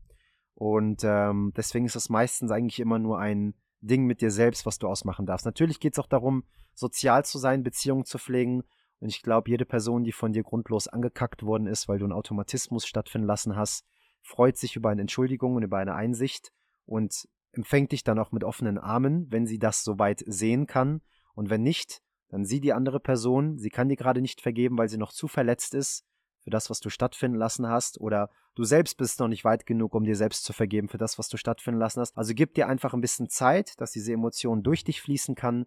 Und 0.54 1.02
ähm, 1.04 1.52
deswegen 1.54 1.84
ist 1.84 1.96
das 1.96 2.08
meistens 2.08 2.50
eigentlich 2.50 2.80
immer 2.80 2.98
nur 2.98 3.18
ein 3.18 3.54
Ding 3.82 4.06
mit 4.06 4.22
dir 4.22 4.30
selbst, 4.30 4.64
was 4.64 4.78
du 4.78 4.88
ausmachen 4.88 5.26
darfst. 5.26 5.44
Natürlich 5.44 5.80
geht 5.80 5.94
es 5.94 5.98
auch 5.98 6.06
darum, 6.06 6.44
sozial 6.72 7.26
zu 7.26 7.38
sein, 7.38 7.62
Beziehungen 7.62 8.06
zu 8.06 8.16
pflegen. 8.16 8.62
Und 9.02 9.08
ich 9.08 9.22
glaube, 9.22 9.50
jede 9.50 9.64
Person, 9.64 10.04
die 10.04 10.12
von 10.12 10.32
dir 10.32 10.44
grundlos 10.44 10.86
angekackt 10.86 11.42
worden 11.42 11.66
ist, 11.66 11.88
weil 11.88 11.98
du 11.98 12.04
einen 12.04 12.12
Automatismus 12.12 12.86
stattfinden 12.86 13.26
lassen 13.26 13.56
hast, 13.56 13.84
freut 14.20 14.56
sich 14.56 14.76
über 14.76 14.90
eine 14.90 15.00
Entschuldigung 15.00 15.56
und 15.56 15.64
über 15.64 15.78
eine 15.78 15.96
Einsicht 15.96 16.52
und 16.86 17.28
empfängt 17.50 17.90
dich 17.90 18.04
dann 18.04 18.20
auch 18.20 18.30
mit 18.30 18.44
offenen 18.44 18.78
Armen, 18.78 19.26
wenn 19.28 19.44
sie 19.44 19.58
das 19.58 19.82
soweit 19.82 20.22
sehen 20.24 20.68
kann. 20.68 21.00
Und 21.34 21.50
wenn 21.50 21.64
nicht, 21.64 22.00
dann 22.28 22.44
sieh 22.44 22.60
die 22.60 22.72
andere 22.72 23.00
Person, 23.00 23.58
sie 23.58 23.70
kann 23.70 23.88
dir 23.88 23.96
gerade 23.96 24.20
nicht 24.20 24.40
vergeben, 24.40 24.78
weil 24.78 24.88
sie 24.88 24.98
noch 24.98 25.10
zu 25.10 25.26
verletzt 25.26 25.74
ist 25.74 26.06
für 26.44 26.50
das, 26.50 26.70
was 26.70 26.78
du 26.78 26.88
stattfinden 26.88 27.36
lassen 27.36 27.66
hast, 27.66 28.00
oder 28.00 28.30
du 28.54 28.62
selbst 28.62 28.98
bist 28.98 29.18
noch 29.18 29.26
nicht 29.26 29.44
weit 29.44 29.66
genug, 29.66 29.96
um 29.96 30.04
dir 30.04 30.14
selbst 30.14 30.44
zu 30.44 30.52
vergeben 30.52 30.88
für 30.88 30.98
das, 30.98 31.18
was 31.18 31.28
du 31.28 31.36
stattfinden 31.36 31.80
lassen 31.80 31.98
hast. 31.98 32.16
Also 32.16 32.34
gib 32.34 32.54
dir 32.54 32.68
einfach 32.68 32.94
ein 32.94 33.00
bisschen 33.00 33.28
Zeit, 33.28 33.80
dass 33.80 33.90
diese 33.90 34.12
Emotion 34.12 34.62
durch 34.62 34.84
dich 34.84 35.02
fließen 35.02 35.34
kann. 35.34 35.66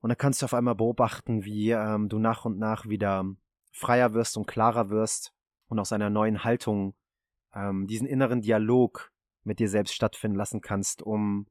Und 0.00 0.10
dann 0.10 0.18
kannst 0.18 0.42
du 0.42 0.44
auf 0.44 0.54
einmal 0.54 0.74
beobachten, 0.74 1.44
wie 1.44 1.70
ähm, 1.70 2.08
du 2.08 2.18
nach 2.18 2.44
und 2.44 2.58
nach 2.58 2.86
wieder 2.86 3.24
freier 3.72 4.14
wirst 4.14 4.36
und 4.36 4.46
klarer 4.46 4.90
wirst 4.90 5.32
und 5.68 5.78
aus 5.78 5.92
einer 5.92 6.10
neuen 6.10 6.44
Haltung 6.44 6.94
ähm, 7.54 7.86
diesen 7.86 8.06
inneren 8.06 8.40
Dialog 8.40 9.12
mit 9.44 9.58
dir 9.58 9.68
selbst 9.68 9.94
stattfinden 9.94 10.36
lassen 10.36 10.60
kannst, 10.60 11.02
um 11.02 11.46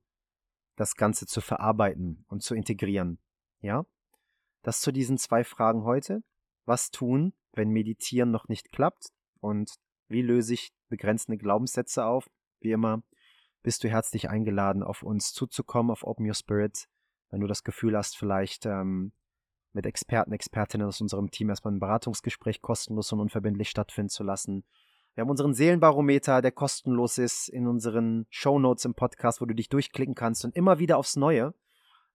das 0.75 0.95
Ganze 0.95 1.25
zu 1.25 1.41
verarbeiten 1.41 2.25
und 2.27 2.43
zu 2.43 2.55
integrieren. 2.55 3.19
Ja? 3.61 3.85
Das 4.61 4.81
zu 4.81 4.91
diesen 4.91 5.17
zwei 5.17 5.43
Fragen 5.43 5.83
heute. 5.83 6.23
Was 6.65 6.91
tun, 6.91 7.33
wenn 7.53 7.69
Meditieren 7.69 8.31
noch 8.31 8.47
nicht 8.47 8.71
klappt? 8.71 9.13
Und 9.39 9.75
wie 10.07 10.21
löse 10.21 10.53
ich 10.53 10.73
begrenzende 10.89 11.37
Glaubenssätze 11.37 12.05
auf? 12.05 12.29
Wie 12.59 12.71
immer, 12.71 13.03
bist 13.63 13.83
du 13.83 13.89
herzlich 13.89 14.29
eingeladen, 14.29 14.83
auf 14.83 15.03
uns 15.03 15.33
zuzukommen, 15.33 15.91
auf 15.91 16.03
Open 16.03 16.27
Your 16.27 16.33
Spirit. 16.33 16.87
Wenn 17.31 17.41
du 17.41 17.47
das 17.47 17.63
Gefühl 17.63 17.97
hast, 17.97 18.17
vielleicht 18.17 18.65
ähm, 18.65 19.11
mit 19.73 19.85
Experten, 19.85 20.31
Expertinnen 20.31 20.87
aus 20.87 21.01
unserem 21.01 21.31
Team 21.31 21.49
erstmal 21.49 21.73
ein 21.73 21.79
Beratungsgespräch 21.79 22.61
kostenlos 22.61 23.11
und 23.11 23.19
unverbindlich 23.19 23.69
stattfinden 23.69 24.09
zu 24.09 24.23
lassen. 24.23 24.63
Wir 25.13 25.21
haben 25.21 25.29
unseren 25.29 25.53
Seelenbarometer, 25.53 26.41
der 26.41 26.51
kostenlos 26.51 27.17
ist, 27.17 27.47
in 27.49 27.67
unseren 27.67 28.25
Show 28.29 28.59
Notes 28.59 28.85
im 28.85 28.95
Podcast, 28.95 29.41
wo 29.41 29.45
du 29.45 29.53
dich 29.53 29.69
durchklicken 29.69 30.15
kannst 30.15 30.43
und 30.45 30.55
immer 30.55 30.79
wieder 30.79 30.97
aufs 30.97 31.15
Neue 31.15 31.53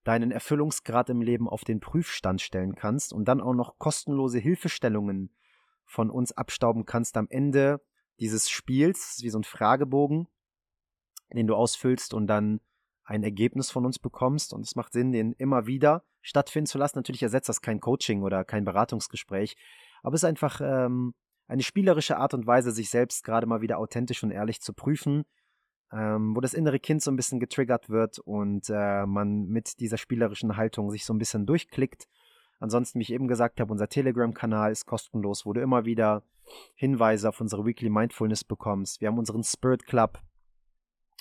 deinen 0.05 0.31
Erfüllungsgrad 0.31 1.11
im 1.11 1.21
Leben 1.21 1.49
auf 1.49 1.65
den 1.65 1.81
Prüfstand 1.81 2.41
stellen 2.41 2.75
kannst 2.75 3.13
und 3.13 3.27
dann 3.27 3.41
auch 3.41 3.55
noch 3.55 3.79
kostenlose 3.79 4.39
Hilfestellungen 4.39 5.31
von 5.85 6.11
uns 6.11 6.33
abstauben 6.33 6.87
kannst 6.87 7.17
am 7.17 7.27
Ende 7.29 7.81
dieses 8.19 8.49
Spiels, 8.49 9.19
wie 9.23 9.31
so 9.31 9.39
ein 9.39 9.45
Fragebogen, 9.45 10.29
den 11.33 11.47
du 11.47 11.55
ausfüllst 11.55 12.15
und 12.15 12.27
dann 12.27 12.61
ein 13.11 13.25
Ergebnis 13.25 13.73
von 13.73 13.85
uns 13.85 13.99
bekommst. 13.99 14.55
Und 14.55 14.65
es 14.65 14.77
macht 14.77 14.93
Sinn, 14.93 15.11
den 15.11 15.33
immer 15.33 15.67
wieder 15.67 16.05
stattfinden 16.23 16.67
zu 16.67 16.79
lassen. 16.79 16.97
Natürlich 16.97 17.25
ersetzt 17.25 17.49
das 17.49 17.61
kein 17.61 17.81
Coaching 17.81 18.23
oder 18.23 18.45
kein 18.45 18.65
Beratungsgespräch, 18.65 19.57
aber 20.03 20.15
es 20.15 20.23
ist 20.23 20.29
einfach 20.29 20.61
ähm, 20.63 21.13
eine 21.49 21.63
spielerische 21.63 22.17
Art 22.17 22.35
und 22.35 22.47
Weise, 22.47 22.71
sich 22.71 22.89
selbst 22.89 23.25
gerade 23.25 23.47
mal 23.47 23.61
wieder 23.63 23.79
authentisch 23.79 24.23
und 24.23 24.31
ehrlich 24.31 24.61
zu 24.61 24.73
prüfen, 24.73 25.25
ähm, 25.93 26.37
wo 26.37 26.41
das 26.41 26.55
innere 26.55 26.79
Kind 26.79 27.03
so 27.03 27.11
ein 27.11 27.17
bisschen 27.17 27.41
getriggert 27.41 27.91
wird 27.91 28.21
und 28.21 28.71
äh, 28.71 29.05
man 29.07 29.47
mit 29.47 29.81
dieser 29.81 29.99
spielerischen 29.99 30.57
Haltung 30.57 30.91
sich 30.91 31.05
so 31.05 31.13
ein 31.13 31.19
bisschen 31.19 31.47
durchklickt. 31.47 32.07
Ansonsten, 32.61 33.01
wie 33.01 33.03
ich 33.03 33.13
eben 33.13 33.27
gesagt 33.27 33.59
habe, 33.61 33.73
unser 33.73 33.89
Telegram-Kanal 33.89 34.71
ist 34.71 34.87
kostenlos, 34.87 35.45
wo 35.45 35.53
du 35.53 35.61
immer 35.61 35.85
wieder 35.85 36.23
Hinweise 36.75 37.29
auf 37.29 37.41
unsere 37.41 37.65
Weekly 37.65 37.91
Mindfulness 37.91 38.45
bekommst. 38.45 39.01
Wir 39.01 39.09
haben 39.09 39.19
unseren 39.19 39.43
Spirit 39.43 39.85
Club, 39.87 40.21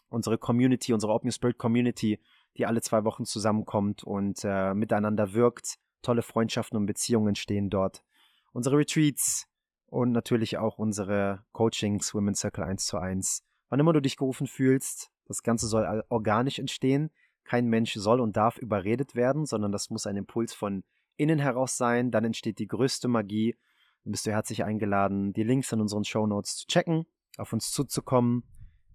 unsere 0.09 0.37
Community, 0.37 0.93
unsere 0.93 1.13
Open 1.13 1.31
Spirit 1.31 1.57
Community, 1.57 2.19
die 2.57 2.65
alle 2.65 2.81
zwei 2.81 3.03
Wochen 3.03 3.25
zusammenkommt 3.25 4.03
und 4.03 4.39
äh, 4.43 4.73
miteinander 4.73 5.33
wirkt. 5.33 5.77
Tolle 6.01 6.21
Freundschaften 6.21 6.77
und 6.77 6.85
Beziehungen 6.85 7.29
entstehen 7.29 7.69
dort. 7.69 8.03
Unsere 8.51 8.77
Retreats 8.77 9.47
und 9.87 10.11
natürlich 10.11 10.57
auch 10.57 10.77
unsere 10.77 11.43
Coachings, 11.51 12.13
Women's 12.13 12.39
Circle 12.39 12.63
1 12.63 12.85
zu 12.85 12.97
1. 12.97 13.43
Wann 13.69 13.79
immer 13.79 13.93
du 13.93 14.01
dich 14.01 14.17
gerufen 14.17 14.47
fühlst, 14.47 15.11
das 15.25 15.43
Ganze 15.43 15.67
soll 15.67 16.03
organisch 16.09 16.59
entstehen. 16.59 17.11
Kein 17.43 17.67
Mensch 17.67 17.93
soll 17.93 18.19
und 18.19 18.35
darf 18.35 18.57
überredet 18.57 19.15
werden, 19.15 19.45
sondern 19.45 19.71
das 19.71 19.89
muss 19.89 20.07
ein 20.07 20.17
Impuls 20.17 20.53
von 20.53 20.83
innen 21.17 21.39
heraus 21.39 21.77
sein. 21.77 22.11
Dann 22.11 22.25
entsteht 22.25 22.59
die 22.59 22.67
größte 22.67 23.07
Magie. 23.07 23.55
Dann 24.03 24.11
bist 24.11 24.25
du 24.25 24.31
herzlich 24.31 24.63
eingeladen, 24.63 25.33
die 25.33 25.43
Links 25.43 25.71
in 25.71 25.81
unseren 25.81 26.03
Show 26.03 26.25
Notes 26.25 26.57
zu 26.57 26.67
checken, 26.67 27.05
auf 27.37 27.53
uns 27.53 27.71
zuzukommen, 27.71 28.43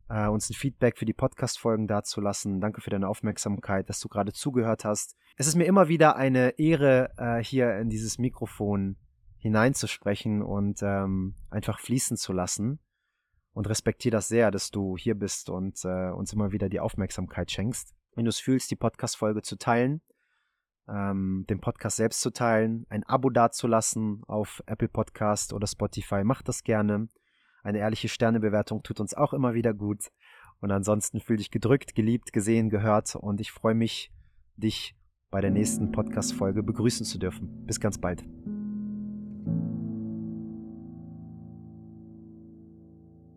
äh, 0.09 0.27
uns 0.29 0.51
ein 0.51 0.55
Feedback 0.55 0.99
für 0.99 1.05
die 1.05 1.13
Podcast-Folgen 1.13 1.87
dazulassen. 1.87 2.61
Danke 2.61 2.81
für 2.81 2.91
deine 2.91 3.09
Aufmerksamkeit, 3.09 3.89
dass 3.89 4.01
du 4.01 4.09
gerade 4.09 4.33
zugehört 4.33 4.85
hast. 4.85 5.17
Es 5.37 5.47
ist 5.47 5.55
mir 5.55 5.65
immer 5.65 5.89
wieder 5.89 6.17
eine 6.17 6.59
Ehre, 6.59 7.13
äh, 7.17 7.43
hier 7.43 7.77
in 7.79 7.89
dieses 7.89 8.19
Mikrofon 8.19 8.97
hineinzusprechen 9.39 10.43
und 10.43 10.83
ähm, 10.83 11.35
einfach 11.51 11.79
fließen 11.79 12.17
zu 12.17 12.33
lassen 12.33 12.79
und 13.53 13.69
respektiere 13.69 14.13
das 14.13 14.29
sehr, 14.29 14.51
dass 14.51 14.71
du 14.71 14.97
hier 14.97 15.15
bist 15.15 15.51
und 15.51 15.85
äh, 15.85 16.11
uns 16.11 16.33
immer 16.33 16.53
wieder 16.53 16.69
die 16.69 16.81
Aufmerksamkeit 16.81 17.51
schenkst. 17.51 17.95
Wenn 18.15 18.25
du 18.25 18.29
es 18.31 18.39
fühlst, 18.39 18.71
die 18.71 18.77
Podcast-Folge 18.77 19.43
zu 19.43 19.57
teilen, 19.57 20.03
ähm, 20.89 21.45
den 21.49 21.61
Podcast 21.61 21.97
selbst 21.97 22.21
zu 22.21 22.31
teilen, 22.31 22.87
ein 22.89 23.05
Abo 23.05 23.31
dazulassen 23.31 24.23
auf 24.27 24.63
Apple 24.67 24.89
Podcast 24.89 25.53
oder 25.53 25.67
Spotify, 25.67 26.25
mach 26.25 26.43
das 26.43 26.63
gerne. 26.63 27.09
Eine 27.65 27.79
ehrliche 27.79 28.09
Sternebewertung 28.09 28.83
tut 28.83 29.01
uns 29.01 29.15
auch 29.15 29.33
immer 29.33 29.55
wieder 29.55 29.73
gut. 29.75 30.11
Und 30.61 30.71
ansonsten 30.71 31.19
fühl 31.19 31.39
dich 31.39 31.51
gedrückt, 31.51 31.95
geliebt, 31.95 32.33
gesehen, 32.33 32.71
gehört 32.71 33.17
und 33.17 33.41
ich 33.41 33.51
freue 33.51 33.75
mich, 33.75 34.13
dich 34.57 34.95
bei 35.31 35.41
der 35.41 35.51
nächsten 35.51 35.91
Podcast-Folge 35.91 36.63
begrüßen 36.63 37.05
zu 37.05 37.19
dürfen. 37.19 37.67
Bis 37.67 37.81
ganz 37.81 37.99
bald. 37.99 38.23